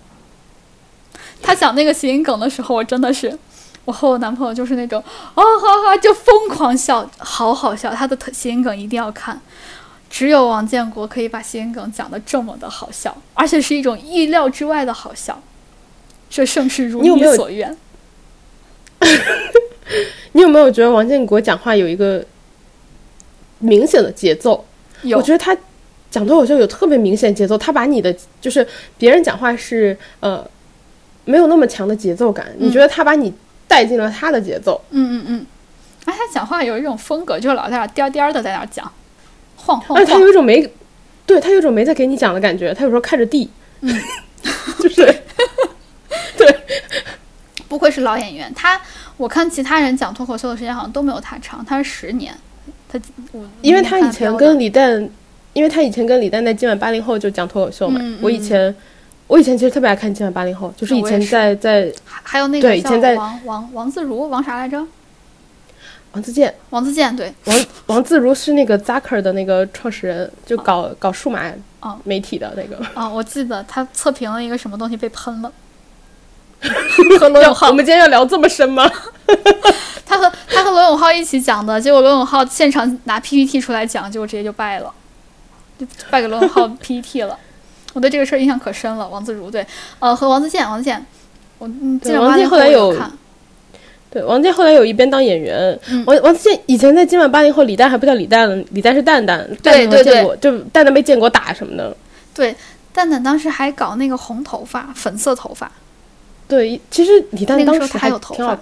[1.42, 3.38] 他讲那个谐音梗的时候，我真的是，
[3.86, 5.04] 我和我男朋友就是那种
[5.36, 7.92] 哦哈哈就疯狂笑，好好笑。
[7.92, 9.40] 他的谐音梗一定要看，
[10.10, 15.42] 只有王建国可以把谐音梗讲得这么的好笑，而且是一种意料之外的好笑。
[16.30, 17.78] 这盛世如你你有没有所愿。
[20.34, 22.24] 你有没有觉得王建国讲话有一个
[23.60, 24.66] 明显的节奏？
[25.04, 25.56] 有我觉得他
[26.10, 28.68] 讲脱口秀有特别明显节奏，他把你的就是
[28.98, 30.46] 别人讲话是呃
[31.26, 33.34] 没有那么强的节奏感，你觉得他把你
[33.68, 34.82] 带进了他的节奏？
[34.90, 35.46] 嗯嗯嗯，
[36.06, 38.92] 哎，他讲话有一种风格，就是老在那颠儿颠儿的在那儿讲，
[39.68, 40.20] 晃晃而且他。
[40.20, 40.68] 有一种没，
[41.26, 43.50] 对他有一种没在给你讲的感觉，他有时候看着地，
[43.82, 43.94] 嗯，
[44.80, 45.06] 就是
[46.38, 46.60] 对，
[47.68, 48.80] 不愧是老演员，他
[49.18, 52.34] 我看其他人讲脱口秀的时间好像都没有他长，他是十年。
[52.90, 52.98] 他
[53.34, 55.10] 我因为他以前跟李李诞，
[55.54, 58.74] 因为他以前跟李诞在今晚八零后就讲脱口秀嘛，嗯我以前。
[59.28, 64.82] 我以前其实特别爱看今晚八零后，就是以前在在还还有那个叫对以前在王王王自如王啥来着？
[66.14, 71.52] 王自健，王自健对，王王自如是那个 Zucker 的那个创始人，就搞搞数码
[71.82, 72.84] 哦媒体的那个。
[72.94, 75.52] 啊，我记得他测评了一个什么东西被喷了，
[77.20, 78.90] 和罗永浩我们今天要聊这么深吗？
[80.06, 84.92] 他和他和罗永浩一起讲的，结果罗永浩现场拿 PPT 出来讲，结果直接就败了，
[85.78, 87.38] 就败给罗永浩 PPT 了。
[87.94, 89.08] 我对这个事儿印象可深了。
[89.08, 89.66] 王自如对，
[90.00, 91.06] 呃，和王自健，王自健，
[91.58, 93.12] 我嗯，对王自健后来有看，
[94.10, 101.96] 对，王健后来有一边当演员，嗯王王自健以前在今晚八零后，李诞还不叫李诞了，李诞是蛋蛋，蛋蛋对对和建国，就蛋蛋被建国打什么的。
[102.34, 102.56] 对，
[102.94, 105.72] 蛋蛋当时还搞那个红头发、粉色头发，
[106.48, 108.58] 对，其实李诞当时还还有头发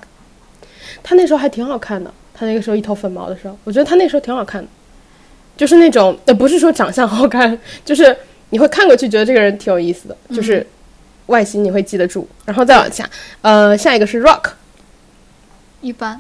[1.04, 2.12] 他那时候还挺好看的。
[2.34, 4.68] 他那个时候一头粉毛的时候，我觉得他那时候挺好看的，
[5.56, 8.14] 就是那种呃，不是说长相好看，就是
[8.50, 10.66] 你会看过去觉得这个人挺有意思的，嗯就是
[11.28, 12.28] 外形你会记得住。
[12.44, 13.10] 然后再往下，
[13.42, 14.50] 呃，下一个是 Rock，
[15.86, 16.20] 一般。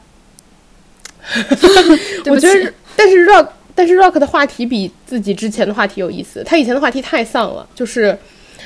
[2.28, 6.44] 我觉得，但是 Rock，但是 Rock 的话题比自己之前的话题有意思。
[6.46, 8.16] 他以前的话题太丧了，就是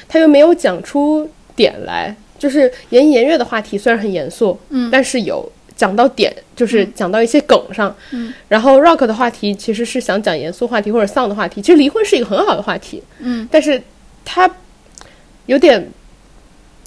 [0.09, 2.13] 他又没有讲出点来。
[2.37, 7.93] 就是言言月的话题虽然很严肃，嗯但是有讲到点，就是讲到一些梗上。
[8.11, 11.61] 嗯然后 Rock 的话题其实是想讲严肃话题或者丧的话题。
[11.61, 13.81] 其实离婚是一个很好的话题，嗯，但是
[14.23, 14.49] 他
[15.47, 15.89] 有点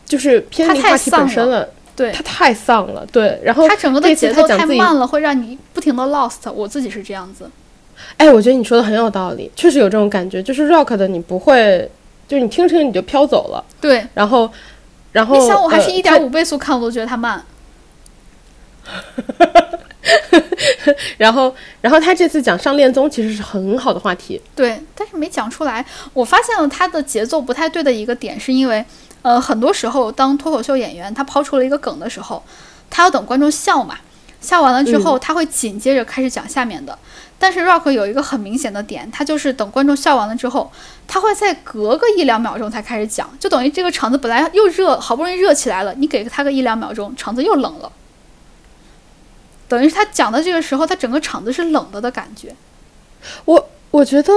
[0.07, 1.69] 就是偏离话题本身了。
[1.95, 3.41] 对他，太丧了，对。
[3.43, 6.51] 然后他整个的节奏太慢了，会让你不停的 lost。
[6.53, 7.51] 我自己是这样子。
[8.17, 11.89] 哎，我觉得你说的很有道理，确实有这种感觉，就是 rock 的你不会，
[12.27, 14.51] 就是你听着听你就飘走了，对，然后，
[15.13, 17.45] 然后你想我还是呃一点五倍速看，我都觉得它慢。
[18.85, 18.93] 它
[21.17, 25.85] 然后，然后他这次讲上恋综其实是很好的话题，对，但是没讲出来。
[26.13, 28.85] 我发现了他的节奏不太对的一个点，是因为，
[29.23, 32.43] 呃，很多时候当脱口秀演员他抛出了一个梗的时候，
[32.91, 33.97] 他要等观众笑嘛，
[34.41, 36.99] 笑完了之后，他会紧接着开始讲下面的。
[37.39, 40.71] 但是 Rock 有一个很明显的点，他就是等观众笑完了之后，
[41.09, 47.91] 他会再隔个一两秒钟才开始讲，就等于这个场子本来又热，好不容易热起来了，你给他个一两秒钟，场子又冷了。
[49.69, 52.55] 等于是他讲的这个时候，他整个场子是冷的的感觉。
[53.45, 54.33] 我我觉得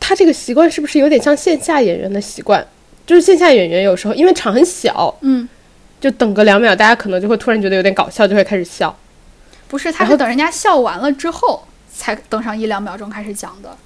[0.00, 2.66] 他这个习惯是不是有点像线下演员的习惯？
[3.06, 5.48] 就是线下演员有时候因为场很小，嗯，
[6.00, 8.96] 就等个两秒，大家可能就会突然觉得有点搞笑，就会开始笑。
[9.68, 13.76] 不是，他是等人家笑完了之后才等上一两秒钟开始讲的，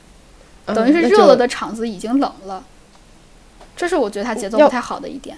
[0.66, 2.62] 嗯等于是热了的场子已经冷了。
[3.76, 5.36] 这是我觉得他节奏不太好的一点。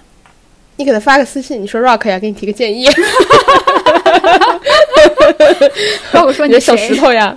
[0.76, 2.86] 你给他发个私信，你说 rock 呀，给你提个建议，
[6.12, 7.34] 包括说你的小石头呀，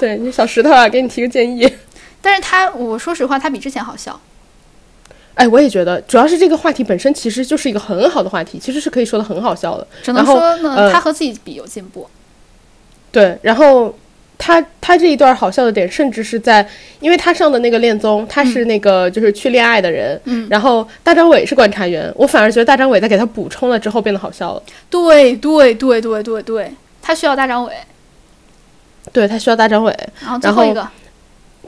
[0.00, 1.72] 对你小石头啊，给你提个建议。
[2.20, 4.20] 但是他，我说实话，他比之前好笑。
[5.34, 9.86] 哎，我也觉得，主要是这个话题本身其实就是一个很好的话题，其实是可以说的很好笑的。
[10.02, 12.06] 只能说呢，呃他和自己比有进步。
[13.10, 13.94] 对，然后
[14.38, 16.66] 他他这一段好笑的点，甚至是在，
[17.00, 24.62] 因为他上的那个恋综，他是那个就是去恋爱的人，嗯然后大张伟是观察员，我反而觉得大张伟在给他补充了之后变得好笑了。
[24.90, 27.72] 对对对对对对，他需要大张伟。
[29.12, 30.88] 对他需要大张伟，然后最后一个，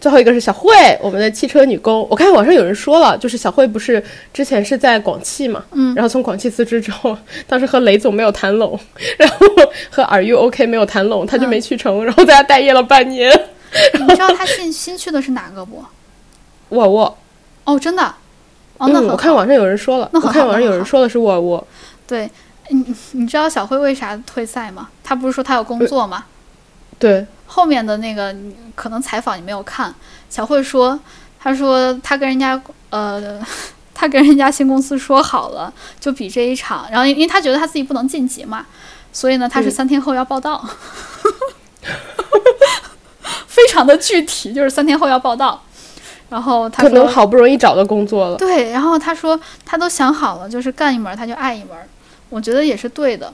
[0.04, 0.70] 最后一个是小慧，
[1.00, 2.06] 我们的汽车女工。
[2.10, 4.04] 我看网上有人说了，就是小慧不是
[4.34, 7.16] 之前是在广汽嘛，嗯然后从广汽辞职之后，
[7.48, 8.78] 当时和雷总没有谈拢，
[9.16, 9.46] 然后
[9.88, 13.32] 和 Are You OK 没有谈拢，他就嗯没去成，然后在家待业了半年。
[13.98, 15.82] 你知道他新新去的是哪个不？
[16.68, 17.18] 沃尔沃，
[17.64, 18.02] 哦，真的。
[18.76, 19.00] 哦，那。
[19.00, 21.66] 我看网上有人说了，那我看网上有人说的是沃尔沃，
[22.06, 22.30] 对，
[22.68, 24.90] 你你知道小慧为啥退赛吗？
[25.02, 26.26] 他不是说他有工作吗？
[26.98, 28.34] 对，后面的那个
[28.74, 29.94] 可能采访你没有看，
[30.28, 30.98] 小慧说，
[31.40, 32.60] 她说她跟人家
[32.90, 33.40] 呃，
[33.94, 38.66] 她跟人家新公司说好了，就比这一场，然后因为她觉得她自己不能晋级嘛，
[39.12, 40.64] 所以呢，她是嗯三天后要报道，
[43.46, 45.62] 非常的具体，就是三天后要报道。
[46.30, 48.36] 然后他说可能好不容易找到工作了。
[48.36, 51.76] 对，然后他说他都想好了，就是干一门儿他就爱一门，
[52.28, 53.32] 我觉得也是对的。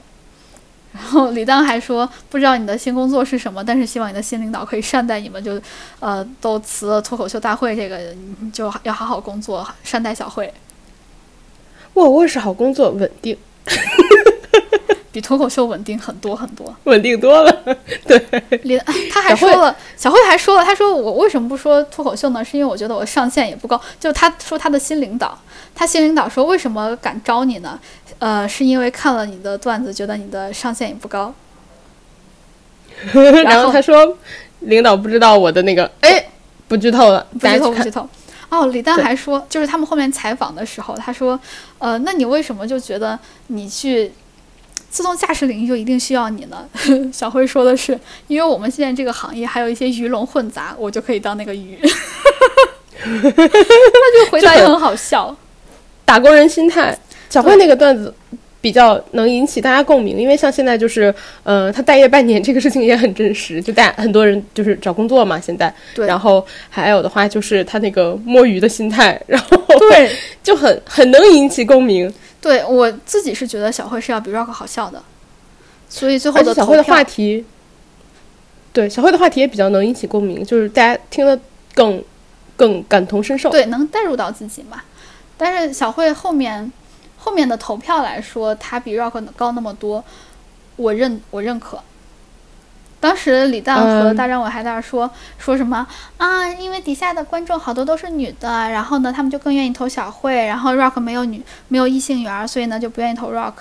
[0.93, 5.59] 然后李诞还说，不知道你的新工作是什么，但是希望你的新领导可以善待你们，就
[5.99, 8.13] 呃都辞了脱口秀大会这个，
[8.51, 10.53] 就要好好工作，善待小慧，
[11.93, 13.37] 沃尔沃是好工作，稳定，
[15.11, 16.73] 比脱口秀稳定很多很多。
[16.85, 17.63] 稳定多了。
[18.07, 18.79] 对，李
[19.11, 22.43] 他还说了，小慧还说了，他说我为什么不说脱口秀呢？
[22.43, 23.79] 是因为我觉得我上限也不高。
[23.99, 25.37] 就他说他的新领导，
[25.75, 27.79] 他新领导说为什么敢招你呢？
[28.19, 31.33] 呃，是因为看了你的段子，觉得你的上限也不高。
[33.45, 34.17] 然后后他说，
[34.59, 36.23] 领导不知道我的那个，哎，
[36.67, 37.89] 不剧透了，不剧透，不剧。
[37.89, 38.07] 透。
[38.49, 41.39] 哦，李诞还说，就是他们后面采访的时候，他说，
[41.79, 43.17] 呃，那你为什么就觉得
[43.47, 44.11] 你去
[44.91, 46.67] 自动驾驶领域就一定需要你呢？
[47.11, 47.97] 小辉说的是，
[48.27, 51.79] 因为我们现在这个行业还有一些鱼龙混杂，我就可以当那个鱼。
[53.01, 55.35] 他就回答也很好笑。
[56.03, 56.95] 打工人心态，
[57.29, 58.13] 小辉那个段子
[58.59, 61.13] 比较能引起大家共鸣，因为像现在就是，
[61.43, 69.57] 呃，他待业半年这个事情也很真实，就大很多人就是找工作嘛，现在，对然后还有的话就是他那个摸鱼的心态，然后
[69.89, 70.11] 对，
[70.43, 75.01] 就很很能引起共鸣，对我自己是觉得小慧是要比 Rock 好笑的，
[75.87, 77.45] 所以最后的小慧的话题，
[78.73, 81.39] 对小慧的话题也比较能引起共鸣，就是大家听得
[81.75, 82.03] 更
[82.57, 84.81] 更感同身受，对，能带入到自己嘛。
[85.37, 86.71] 但是小慧后面
[87.17, 90.03] 后面的投票来说，她比 Rock 高那么多，
[90.77, 91.79] 我认我认可。
[93.01, 95.85] 当时李诞和嗯大张伟还在那儿说、说什么
[96.17, 96.47] 啊？
[96.47, 103.53] 因为底下的观众好多都是女的，然后呢，他们就更愿意投小慧，然后 Rock 没有女没有异性缘，所以呢就不愿意投 Rock。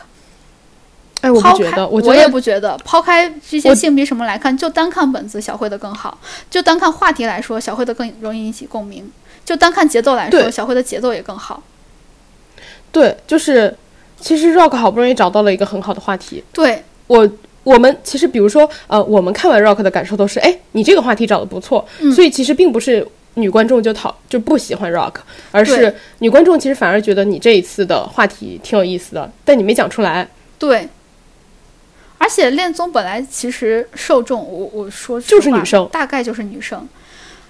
[1.23, 2.79] 哎，我觉得，我也不觉得。
[2.79, 6.17] 抛开这些性别什么来看，就单看本子，小慧的更好；
[6.51, 9.05] 就单看话题来说，小慧的更容易引起共鸣；
[9.45, 11.63] 就单看节奏来说，小慧的节奏也更好。
[12.93, 13.77] 对，就是
[14.19, 17.31] 其实 Rock 好不容易找到了一个很好的话题，对我
[17.63, 25.15] 我们其实比如说，呃，我们看完 Rock 的感受都是，哎，你这个话题找的不错，嗯所以其实并不是女观众就讨就不喜欢 Rock，
[25.51, 30.29] 而是女观众其实反而觉得你这一次的话题挺有意思的，但你没讲出来，
[30.59, 30.89] 对。
[32.23, 36.87] 而且恋综本来其实受众，我我说就是女生大概就是女生。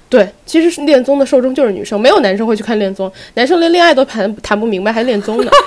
[0.08, 5.50] 对，其实是恋综的受众就是女生，没有男生会去看恋综，男生连恋爱都谈谈不明白，还恋综呢。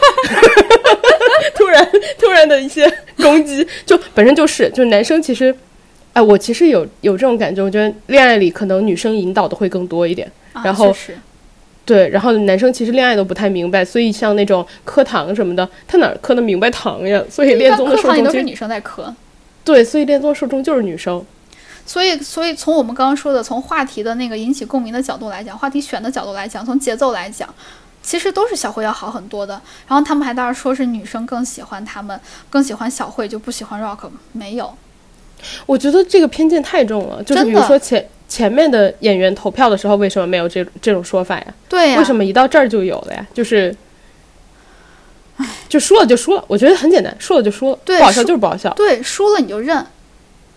[1.55, 1.87] 突然
[2.19, 5.55] 突然的一些攻击，就本身就是，就是男生其实，
[6.13, 10.29] 哎，我其实有有这种感觉，我觉得恋爱里可能女生引导的会更多一点。
[10.53, 10.95] 啊、然后
[11.85, 17.21] 对，然后男生其实恋爱都不太明白，所以像那种磕糖什么的，他哪儿磕的明白糖呀？
[17.29, 19.13] 所以恋综的课受众都是女生在磕。
[19.65, 21.23] 对，所以恋综受众就是女生。
[21.85, 27.53] 所以，所以从我们刚刚说的，从话题的那个引起共鸣的角度来讲，话题选的角度来讲，从节奏来讲，
[28.03, 29.59] 其实都是小慧要好很多的。
[29.87, 32.19] 然后他们还在那儿说是女生更喜欢他们，
[32.49, 34.09] 更喜欢小慧，就不喜欢 Rock。
[34.33, 34.71] 没有，
[35.65, 41.45] 我觉得这个偏见太重了，就是比如说前前面的演员投票的时候，为什么没有这这种说法呀？
[41.69, 43.25] 对呀、为什么一到这儿就有了呀？
[43.33, 43.75] 就是，
[45.69, 48.73] 就输了就输了，我觉得很简单，输了就输了，对不好笑就是不好笑。
[48.73, 49.85] 对，输了你就认。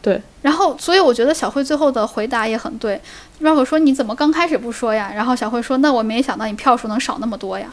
[0.07, 0.23] 对。
[0.43, 3.01] 然后，所以我觉得小慧最后的回答也很对。
[3.43, 7.67] Rock 说：“你怎么刚开始不说呀？”然后小慧说：“那我没想到你票数能少那么多呀。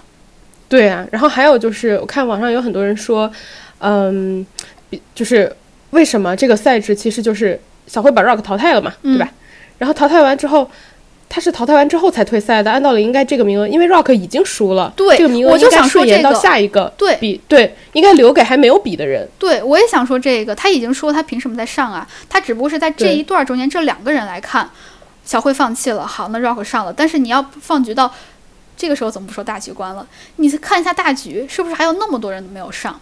[0.67, 3.31] 对啊，然后还有就是，我看网上有很多人说，
[3.77, 4.43] 嗯，
[4.89, 5.55] 比就是
[5.91, 9.29] 为什么这个赛制其实就是小慧把 Rock 淘汰了嘛，对吧？
[9.77, 10.67] 然后淘汰完之后，
[11.33, 12.69] 他是淘汰完之后才退赛的。
[12.69, 19.27] 按道理应该这个名额，因为 Rock 已经输了，对这个名额我就应该想说顺延到这个下一个对比，对，应该留给还没有比的人。
[19.39, 22.07] 对，我也想说这个，他已经说他凭什么在上啊？
[22.29, 24.69] 他只不过是在这一段中间这两个人来看，
[25.25, 26.93] 小慧放弃了，好，那 Rock 上了。
[26.93, 28.13] 但是你要放局到
[28.77, 30.05] 这个时候，怎么不说大局观了？
[30.35, 33.01] 你看一下大局，是不是还有那么多人没有上？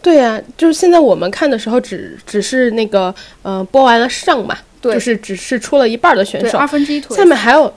[0.00, 7.72] 对呀、就是现在我们看的时候只只是那个呃播完了上嘛，对就是只是出了一半儿的选，手二，分之一腿下面还有，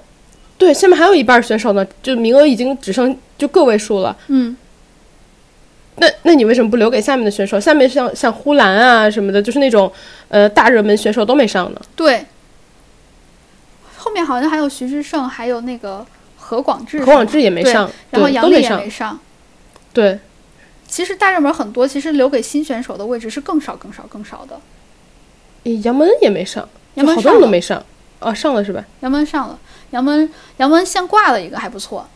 [0.57, 4.17] 对，下面还有一半儿选手呢，就名额已经只剩就个位数了。
[4.27, 4.57] 嗯，
[5.97, 7.59] 那那你为什么不留给下面的选手？
[7.59, 9.91] 下面像像呼兰啊什么的，就是那种
[10.29, 11.81] 呃大热门选手都没上呢。
[11.95, 12.25] 对。
[13.97, 16.05] 后面好像还有徐志胜，还有那个
[16.38, 18.89] 何广智，何广智也没上，然后杨丽也没。
[18.89, 19.19] 上。
[19.91, 20.17] 对，
[20.88, 24.57] 其实大热门很多，其实留给新选手的位置是更少、更少、更少的。
[25.63, 27.84] 诶杨门也没上，杨门就好多人都上了没上。
[28.19, 28.84] 哦，上了是吧？
[29.02, 29.57] 杨门上了，
[29.91, 32.07] 杨门杨门先挂了一个，还不错。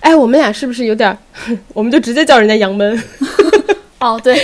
[0.00, 1.18] 哎，我们俩是不是有点儿？
[1.74, 3.02] 我们就直接叫人家杨门。
[3.98, 4.36] 哦，对，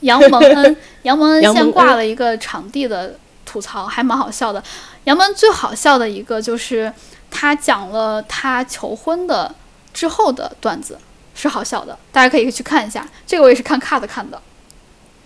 [0.00, 4.62] 杨蒙恩，杨蒙恩杨蒙恩先挂了一个场地的吐槽，还蛮好笑的。
[5.04, 6.92] 杨蒙恩最好笑的一个就是
[7.30, 9.54] 他讲了他求婚的
[9.94, 10.98] 之后的段子，
[11.34, 13.06] 是好笑的，大家可以去看一下。
[13.26, 14.40] 这个我也是看 cut 看的。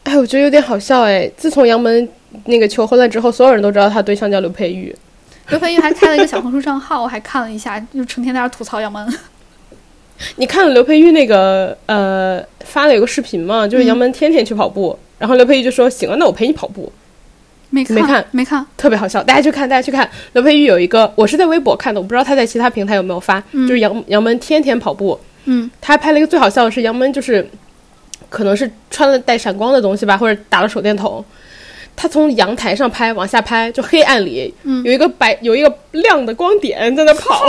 [0.05, 1.31] 哎，我觉得有点好笑哎。
[1.37, 2.09] 自从杨门
[2.47, 4.95] 那个求婚了之后，所有人都知道他对象叫刘佩玉。
[5.49, 9.07] 刘佩玉还开了一个小红书账号，我还看了一下，就成天在那吐槽杨门。
[10.37, 16.93] 你看了刘佩玉那个呃发了有个视频嘛，就是嗯杨门天天去跑步，然后刘佩玉就说行啊，那我陪你跑步，
[17.71, 18.67] 没看，没看没看。
[18.77, 20.09] 特别好笑，大家去看，大家去看。
[20.35, 27.49] 刘佩玉有一个，我是在微博看的，我不知道他在其他平台有没有发，嗯就是杨杨门天天跑步，嗯他还拍了一个最好笑的是杨门就是
[28.31, 31.23] 可能是穿了带闪光的东西吧，或者打了手电筒。
[31.95, 37.45] 他从阳台上拍，往下拍，就黑暗里、嗯有一个白有一个亮的光点在那跑，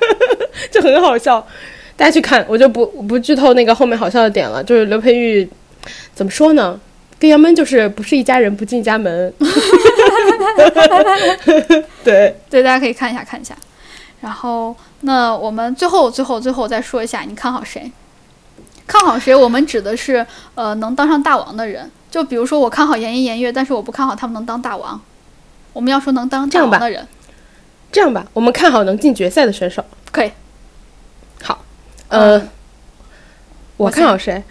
[0.72, 1.46] 就很好笑。
[1.94, 4.64] 大家去看，我就不不剧透那个后面好笑的点了。
[4.64, 5.46] 就是刘培玉
[6.14, 6.80] 怎么说呢？
[7.18, 9.32] 跟杨门就是不是一家人不进一家门。
[12.02, 13.54] 对，对，大家可以看一下看一下。
[14.22, 17.92] 然后，那我们最后最后最后再说一下，你看好谁？
[18.86, 19.34] 看好谁？
[19.34, 21.90] 我们指的是呃能当上大王的人。
[22.10, 25.00] 就比如说，我看好颜一严月，但是我不看好他们能当大王。
[25.72, 27.08] 我们要说能当大王的人，
[27.90, 29.82] 这样吧，我们看好能进决赛的选手。
[30.10, 30.30] 可以。
[31.42, 31.64] 好，
[32.08, 32.48] 呃，嗯
[33.78, 34.44] 我看好谁？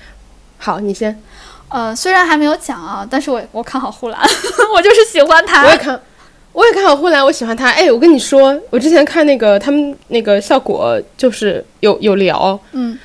[0.58, 1.22] 好，你先。
[1.70, 4.20] 呃，虽然还没有讲啊，但是我我看好护栏，
[4.74, 5.64] 我就是喜欢他。
[5.64, 6.02] 我也看，
[6.54, 7.70] 我也看好护栏，我喜欢他。
[7.70, 12.98] 哎，我跟你说，我之前看那个他们那个效果，就是有有聊，嗯，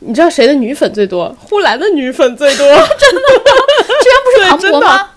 [0.00, 1.34] 你知道谁的女粉最多？
[1.48, 5.08] 呼兰的女粉最多， 居然 不是庞博吗？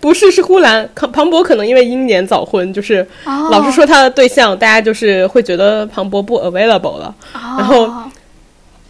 [0.00, 0.88] 不是是呼兰。
[0.94, 7.14] 庞庞博可能因为英年早婚，就是哦，老是说他的对象，大家就是会觉得庞博不 available 了。
[7.34, 7.90] 哦，然后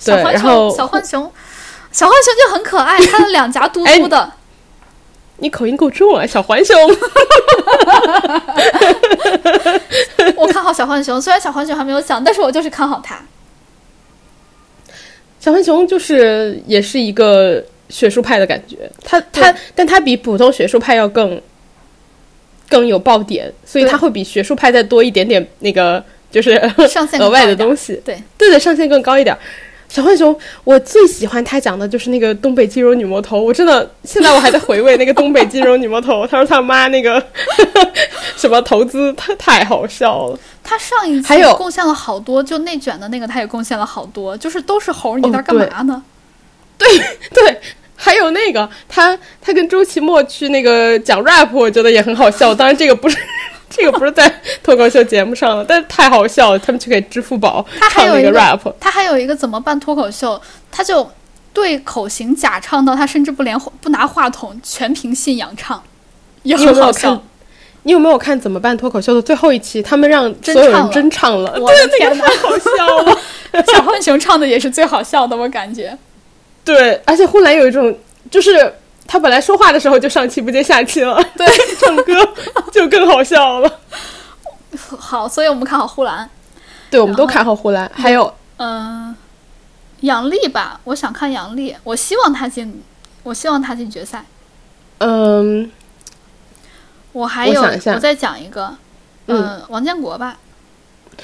[0.04, 1.32] 对然后，小浣熊，
[1.90, 4.30] 小浣熊就很可爱， 他的两颊嘟哎嘟的。
[5.38, 6.76] 你口音够重啊，小浣熊。
[10.36, 13.16] 我看好小浣熊，虽然小浣熊还没有响，但是我就是看好它。
[15.44, 21.38] 小浣熊就是也是一个学术派的感觉，他他，但他比普通学术派要更
[22.66, 26.52] 更有爆点，所以对他会比学术派再多一点点那个就是
[27.20, 27.54] 额外的。
[27.54, 27.92] 东西。
[28.02, 29.36] 对对对，上限更高一点。
[29.86, 30.34] 小浣熊，
[30.64, 37.22] 我最喜欢他讲的就是那个东北金融女魔头，我真的现在我还在回味那个东北金融女魔头，他说他妈那个
[38.38, 40.38] 什么投资，他太好笑了。
[40.64, 46.02] 它上一期贡献了好多，就内卷的那个，他也贡献了好多，就是都是猴儿，你哦在这儿干嘛呢？
[46.78, 46.88] 对
[47.30, 47.60] 对，
[47.94, 52.54] 还有那个他他跟周奇墨去那个讲 rap，我觉得也很好笑。
[52.54, 53.16] 当然这个不是
[53.68, 56.58] 这个不是在脱口秀节目上了，但是太好笑了。
[56.58, 61.08] 他们去给支付宝唱那个他还有一个 rap，他还有一个怎么办脱口秀，他就
[61.52, 65.82] 对口型假唱到他甚至不连不拿话筒，全凭信仰唱，
[66.42, 67.22] 也很好笑看。？
[67.84, 69.80] 你有没有看怎么办脱口秀的最后一期？
[69.82, 73.18] 他们让真所有人唱了真唱了，我的对，那个太好笑了。
[73.72, 75.96] 小浣熊唱的也是最好笑的，我感觉。
[76.64, 77.96] 对，而且呼兰有一种，
[78.30, 78.74] 就是
[79.06, 81.46] 他本来说话的时候就上气不接下气了，对，
[81.78, 82.14] 唱歌
[82.72, 83.70] 就更好笑了。
[84.98, 86.28] 好，所以我们看好呼兰。
[86.90, 89.14] 对，我们都看好呼兰，还有嗯、
[90.00, 92.82] 杨丽吧，我想看杨丽，我希望她进，
[93.22, 94.24] 我希望她进决赛。
[94.98, 95.70] 嗯，
[97.14, 98.76] 我还有，我再讲一个，
[99.28, 100.36] 嗯、王建国吧，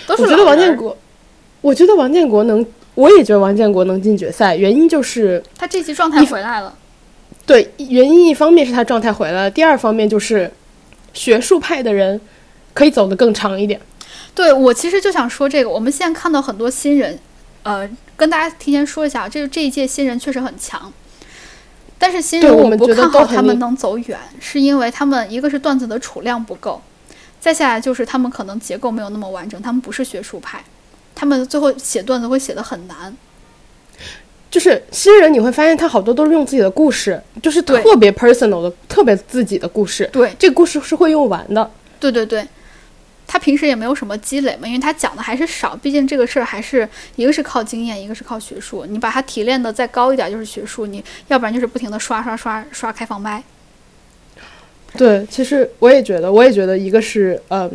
[0.06, 0.96] 都是我觉得王建国，
[1.60, 2.64] 我觉得王建国能，
[2.94, 6.72] 我也觉得王建国能进决赛，原因就是他这期状态回来了，
[7.44, 10.50] 对，原因一方面是他状态回来了，第二方面就是
[11.12, 12.20] 学术派的人
[12.72, 13.80] 可以走得更长一点。
[14.32, 17.18] 对我其实就想说这个，我们现在看到很多新人，
[17.64, 20.90] 呃，跟大家提前说一下，这这一届新人确实很强，
[22.02, 26.81] 但是新人我们不看好他们能走远，是因为他们一个是段子的储量不够，
[27.39, 30.64] 再下来就是他们可能结构没有那么完整，他们不是学术派，
[31.14, 33.14] 他们最后写段子会写的很难。
[34.51, 40.09] 就是新人，你会发现他好多都是用自己的故事，就是特别 personal 的、特别自己的故事。
[40.10, 41.70] 对这个故事是会用完的。
[42.01, 42.44] 对对对，
[43.32, 48.85] 他平时也没有什么积累嘛，因为他讲的还是少，毕竟这个事儿还是一个是靠经验，一个是靠学术。
[48.85, 53.40] 你把它提炼的再高一点就是学术，你要不然就是不停的刷刷刷刷开放麦。
[54.97, 57.70] 对，其实我也觉得，我也觉得一个是嗯，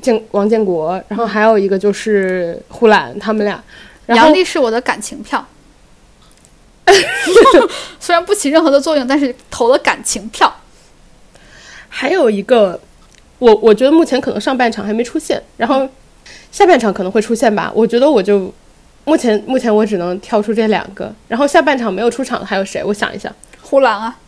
[0.00, 3.62] 建王建国，然后还有一个就是呼兰他们俩，
[4.06, 5.46] 然后杨笠是我的感情票，
[8.00, 10.50] 虽然不起任何的作用，但是投了感情票。
[11.90, 12.80] 还有一个，
[13.38, 15.88] 我我觉得目前可能上半场还没出现，然后
[16.50, 17.70] 下半场可能会出现吧。
[17.74, 18.52] 我觉得我就
[19.04, 22.82] 目前目前我只能挑出这两个，然后下半场没有出场的还有谁？
[22.84, 23.32] 我想一想
[23.62, 24.18] 呼兰啊，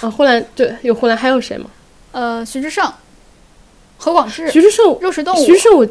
[0.00, 1.70] 啊，呼兰对，有呼兰，还有谁吗？
[2.12, 2.92] 呃，徐志胜、
[3.96, 5.86] 何广智、徐志胜，肉食动物，徐志胜我。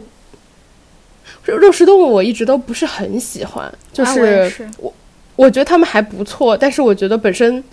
[1.44, 4.94] 肉肉食动物我一直都不是很喜欢，就是我
[5.38, 7.64] 我觉得他们还不错，但是我觉得本身我，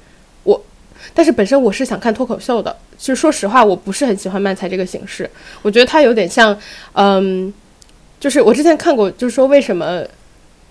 [1.12, 2.74] 但是本身我是想看脱口秀的。
[2.96, 5.28] 就说实话，我不是很喜欢漫才这个形式。
[5.62, 6.56] 我觉得它有点像，
[6.92, 7.52] 嗯，
[8.18, 10.02] 就是我之前看过，就是说为什么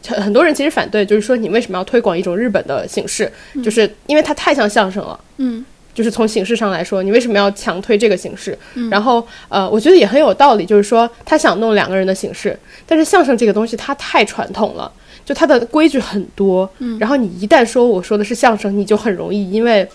[0.07, 3.31] 很很多人其实反对，就是说你为什么要推广一种日本的形式，
[3.63, 5.19] 就是因为它太像相声了。
[5.37, 8.57] 嗯就是从形式上来说，你为什么要强推这个形式？
[8.73, 12.57] 嗯然后呃，我觉得也很有道理，就是说他想弄两个人的形式，
[12.87, 14.91] 但是相声这个东西它太传统了，
[15.23, 16.67] 就它的规矩很多。
[16.79, 19.87] 嗯然后你一旦说我说的是相声，你就很容易因为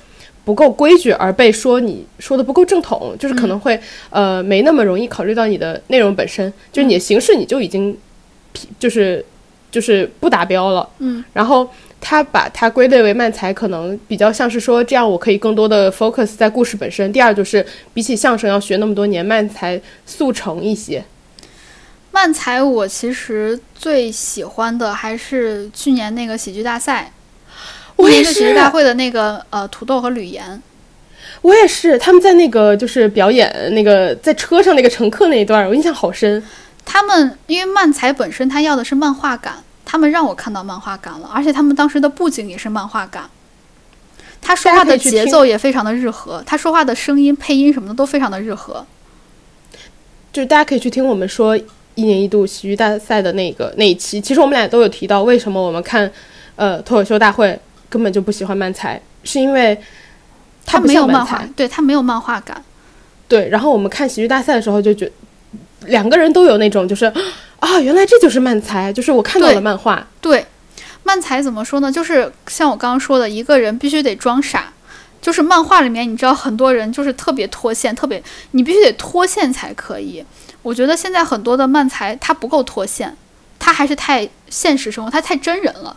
[0.48, 7.94] 不够规矩而被说你说的不够正统，就是可能会、呃没那么容易考虑到你的内容本身，就是你的形式你就已经
[8.78, 9.22] 就是
[9.70, 10.88] 就是不达标了。
[11.00, 11.68] 嗯然后
[12.00, 17.12] 他把它归类为慢才，可能比较像是说，这样我可以更多的 focus 在故事本身。
[17.12, 21.04] 第二就是，比起相声要学那么多年，慢才速成一些。
[22.10, 27.12] 慢才我其实最喜欢的还是去年那个喜剧大赛，
[27.98, 30.62] 我也是，大会的那个呃土豆和吕岩，
[31.42, 31.98] 我也是。
[31.98, 36.42] 他们在那个就是表演那个在车上那个乘客那一段，我印象好深。
[36.84, 43.28] 他们因为漫才本身他要的是漫画感，他们让我看到漫画感了，而且他们当时的布景也是漫画感。
[44.40, 48.86] 他说话的节奏也非常的日和，他说话的声音、配音什么的都非常的日和。
[50.32, 51.56] 就是大家可以去听我们说
[51.96, 56.08] 一年一度喜剧大赛的那个那一期，其实我们俩都有提到，为什么我们看
[56.54, 57.58] 呃脱口秀大会
[57.88, 59.78] 根本就不喜欢漫才，是因为
[60.64, 62.62] 他没有漫画才。，对他没有漫画感。
[63.26, 65.10] 对，然后我们看喜剧大赛的时候就觉
[65.86, 67.06] 两个人都有那种就是
[67.60, 70.06] 啊，原来这就是漫才，就是我看到了漫画。
[70.20, 70.46] 对，
[71.02, 71.90] 漫才怎么说呢？
[71.90, 74.72] 就是像我刚刚说的，一个人必须得装傻。
[75.20, 80.24] 就是漫画里面，你知道很多人就是特别脱线，特别你必须得脱线才可以。
[80.62, 83.14] 我觉得现在很多的漫才它不够脱线，
[83.58, 85.96] 它还是太现实生活，它太真人了。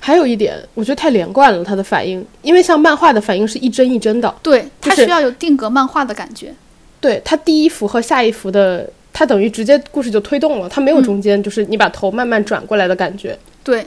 [0.00, 6.54] 还有一点，我觉得太连贯了，他的反应，因为像漫画的反应是一帧一帧的，对，它需要有定格漫画的感觉。
[7.00, 13.36] 对他第一幅和下一幅的，他等于直接故事就推动了，他没有中间，就是你把头慢慢转过来的感觉。
[13.64, 13.84] 对，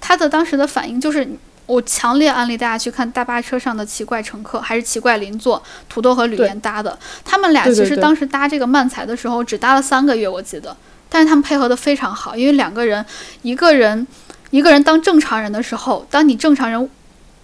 [0.00, 1.26] 他的当时的反应就是，
[1.64, 6.98] 我强烈安利大家去看大巴车上的奇怪乘客，还是奇怪邻座，土豆和吕岩搭的。
[7.24, 10.76] 他们俩其实当时搭这个漫才的时候，只搭了三个月，我记得，
[11.08, 13.02] 但是他们配合的非常好，因为两个人，
[13.40, 14.06] 一个人，
[14.52, 16.88] 一个人当正常人的时候，当你正常人。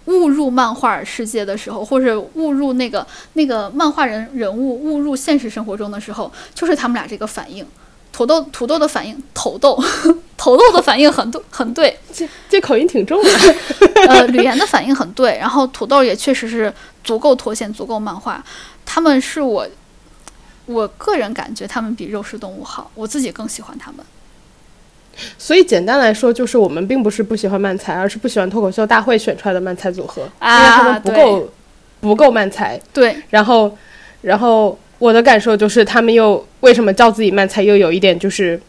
[0.05, 7.63] 误入漫画世界的时候，或者误入那个那个漫画人人物误入现实生活中的时候，就是他们俩这个反应。
[8.11, 9.79] 土豆土豆的反应，土豆
[10.35, 13.29] 土豆的反应很对很对，这这口音挺重的。
[14.09, 16.73] 呃，吕岩的反应很对，然后土豆也确实是
[17.03, 18.43] 足够脱线，足够漫画。
[18.87, 19.67] 他们是我，
[20.65, 24.03] 我个人感觉他们比肉食动物好，我自己更喜欢他们。
[25.37, 31.51] 所以简单来说，就是我们并不是不喜欢漫才，而是不喜欢脱口秀大会选出来的漫才组合，啊因为他们不够
[32.01, 32.79] 不够漫才。
[32.93, 33.75] 对，然后，
[34.21, 38.59] 然后我的感受就是，他们又为什么叫自己漫才，又有一点就是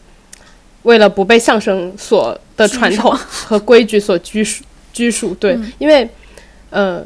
[0.83, 5.33] 为了不被相声所的传统和规矩所拘束拘束。
[5.35, 5.71] 对，嗯。
[5.77, 6.09] 因为，
[6.69, 7.03] 呃，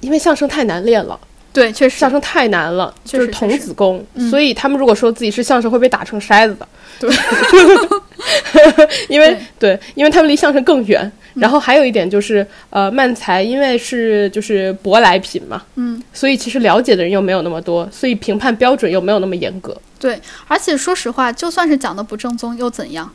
[0.00, 1.18] 因为相声太难练了，
[1.52, 1.98] 对，确实。
[1.98, 4.30] 相，声太难了，就是童子功，嗯。
[4.30, 6.66] 所以他们如果说自己是相声，会被打成筛子的。
[6.98, 7.10] 对，
[9.08, 11.10] 因为对，因为他们离相声更远。
[11.34, 19.74] 然后还有一点就是，呃，漫才因为是就是舶来品嘛，嗯，所以其实了解的人又没有那么多，所以评判标准又没有那么严格。
[20.00, 23.08] 对，而且说实话，就算是讲的不正宗又怎样？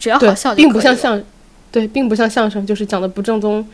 [0.00, 1.22] 只要好笑，就并不像相，
[1.70, 3.64] 对，并不像相声，就是讲的不正宗。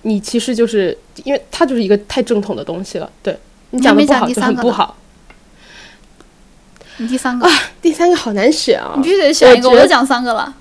[0.00, 3.38] 你其实就是因为它就是一个太正统的东西了，对
[3.70, 4.96] 你讲讲的不好就很不好。
[6.98, 7.52] 你第三个啊，
[7.82, 9.02] 第三个好难选啊你！
[9.02, 10.54] 必须得选一个，我都讲三个了。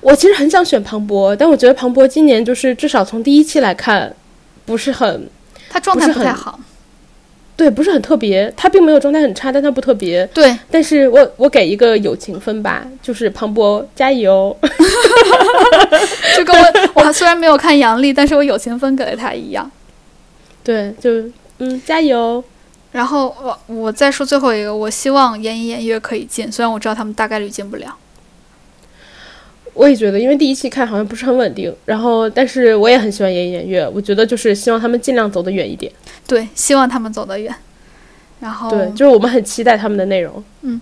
[0.00, 4.14] 我其实很想选庞博，但我觉得庞博今年就是至少从第一期来看，
[4.64, 5.28] 不是很
[5.68, 6.58] 他状态不太好，
[7.56, 8.52] 对，不是很特别。
[8.56, 10.24] 他并没有状态很差，但他不特别。
[10.28, 14.56] 对，但是我我给一个友情分吧，就是庞博加油。
[16.36, 19.70] 就跟我我虽然没有看杨笠，但是我友情分给了他一样。
[20.62, 21.10] 对，就
[21.58, 22.42] 嗯加油。
[22.94, 27.92] 然后我我再说最后一个，我希望演艺演乐可以进，虽然我知道他们大概率进不了。
[29.72, 35.92] 我也觉得，因为第一期看好像不是很稳定，然后但是我也很喜欢演演乐，我觉得就是希望他们尽量走得远一点。
[36.24, 37.52] 对，希望他们走得远。
[38.38, 40.44] 然后对，就是我们很期待他们的内容。
[40.62, 40.80] 嗯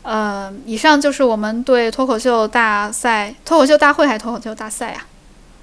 [0.00, 5.06] 呃，以上就是我们对脱口秀大赛、脱口秀大会还是脱口秀大赛啊？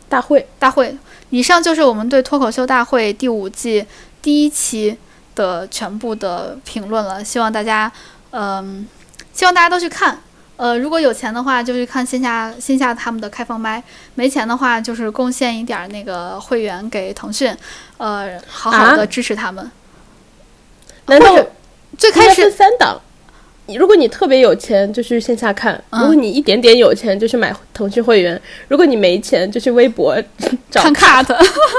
[0.07, 0.95] 大会，大会。
[1.31, 3.85] 以上就是我们对脱口秀大会第五季
[4.21, 4.97] 第一期
[5.35, 7.23] 的全部的评论了。
[7.23, 7.91] 希望大家，
[8.31, 8.87] 嗯、
[9.33, 10.19] 希望大家都去看。
[10.57, 13.81] 呃，如果有钱的话，就去看线下线下他们的开放麦；
[14.13, 17.55] 没钱的话，就是贡献一点儿那个会员给腾讯，
[17.97, 19.71] 呃，好好的啊支持他们。
[21.07, 21.35] 难道
[21.97, 23.01] 最开始分三档？
[23.71, 28.37] 你如果你特别有钱，就去线下看；嗯如果你一点点有钱，就去买腾讯会员；
[28.67, 30.21] 如果你没钱，就去微博
[30.69, 31.33] 找看 cut，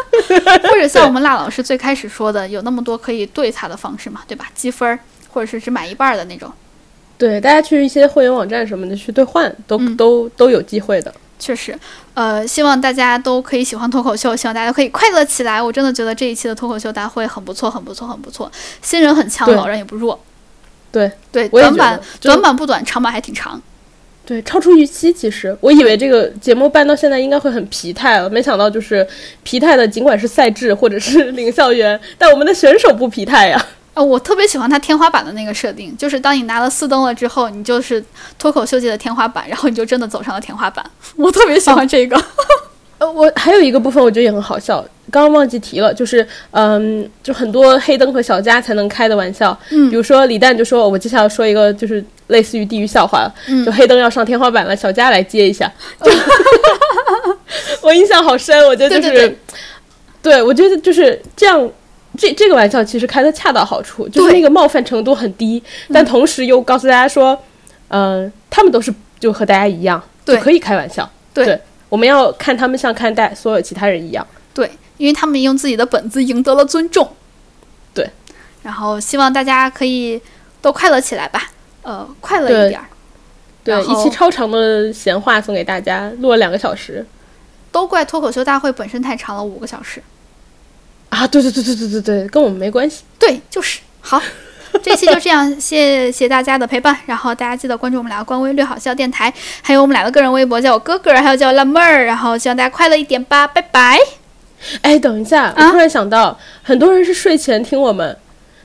[0.70, 4.48] 或者像我们辣老师最开始说的，有那么多可以对他的方式嘛，对吧？
[4.54, 4.98] 积分儿，
[5.28, 6.50] 或者是只买一半儿的那种。
[7.18, 11.12] 对，大家去一些会员网站什么的去兑换，都、嗯都都有机会的。
[11.38, 11.78] 确实，
[12.14, 15.60] 呃，希望大家都可以喜欢脱口秀，希望大家都可以快乐起来。
[15.60, 18.50] 我真的觉得这一期的脱口秀大会很不错，很不错，很不错。
[18.80, 20.18] 新人很强，老人也不弱。
[20.92, 23.60] 对对，短板短板不短，长板还挺长。
[24.24, 25.12] 对，超出预期。
[25.12, 29.04] 其实我以为这个节目办到现在应该会很疲态了，没想到就是
[29.42, 33.66] 疲态的，尽管是赛制或者是 领笑员，但我们的选手不疲态呀。
[33.94, 38.02] 啊，我特别喜欢它天花板的那个设定，就是当你拿了四灯了之后，你就是
[38.38, 40.88] 脱口秀界的天花板，然后你就真的走上了天花板。
[41.16, 42.16] 我特别喜欢这个。
[43.02, 44.80] 呃，我还有一个部分我觉得也很好笑，
[45.10, 55.70] 刚刚忘记提了，就是嗯，就很多黑灯和小佳才能开的玩笑，嗯比如说李诞就说，我接下来说一个就是类似于地狱笑话，嗯就黑灯要上天花板了，小佳来接一下，
[56.00, 56.10] 就
[57.82, 59.38] 我印象好深，我觉得就是，对对对
[60.22, 61.68] 对我觉得就是这样。
[62.18, 67.36] 这这个玩笑其实开的恰到好处，就是那个冒犯程度很低，但同时又告诉大家说，
[67.88, 71.10] 嗯、他们都是就和大家一样，就对可以开玩笑。
[71.32, 71.58] 对对
[71.92, 74.26] 我们要看他们像看待所有其他人一样。
[74.54, 77.06] 对，因为他们用自己的本子赢得了尊重。
[77.92, 78.10] 对，
[78.62, 80.18] 然后希望大家可以
[80.62, 81.50] 都快乐起来吧，
[81.82, 82.86] 呃，快乐一点儿。
[83.62, 87.04] 对，一期超长的闲话送给大家，录了两个小时
[87.70, 90.02] 都怪脱口秀大会本身太长了，五个小时。
[91.10, 91.26] 啊！
[91.26, 93.02] 对对对对对对对，跟我们没关系。
[93.18, 94.18] 对，就是好。
[94.82, 96.96] 这期就这样，谢谢大家的陪伴。
[97.06, 102.04] 然后大家记得关注我们俩的官微“略好笑电台”，还有我们俩的个人微博，叫我哥哥，还有叫我辣妹儿。
[102.04, 103.98] 然后希望大家快乐一点吧，拜拜。
[104.80, 108.16] 哎，等一下，啊我突然想到，很多人是睡前听我们，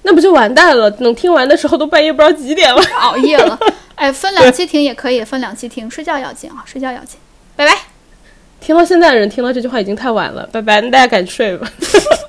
[0.04, 0.90] 那不就完蛋了？
[0.92, 2.82] 等听完的时候都半夜不知道几点了。
[3.00, 3.60] 熬夜了，
[3.96, 7.20] 哎，分两期听也可以，分两期听，睡觉要紧啊，睡觉要紧。
[7.56, 7.74] 拜拜。
[8.62, 11.68] 听到现在的人听到这句话已经太晚了，拜拜，那大家赶紧睡吧。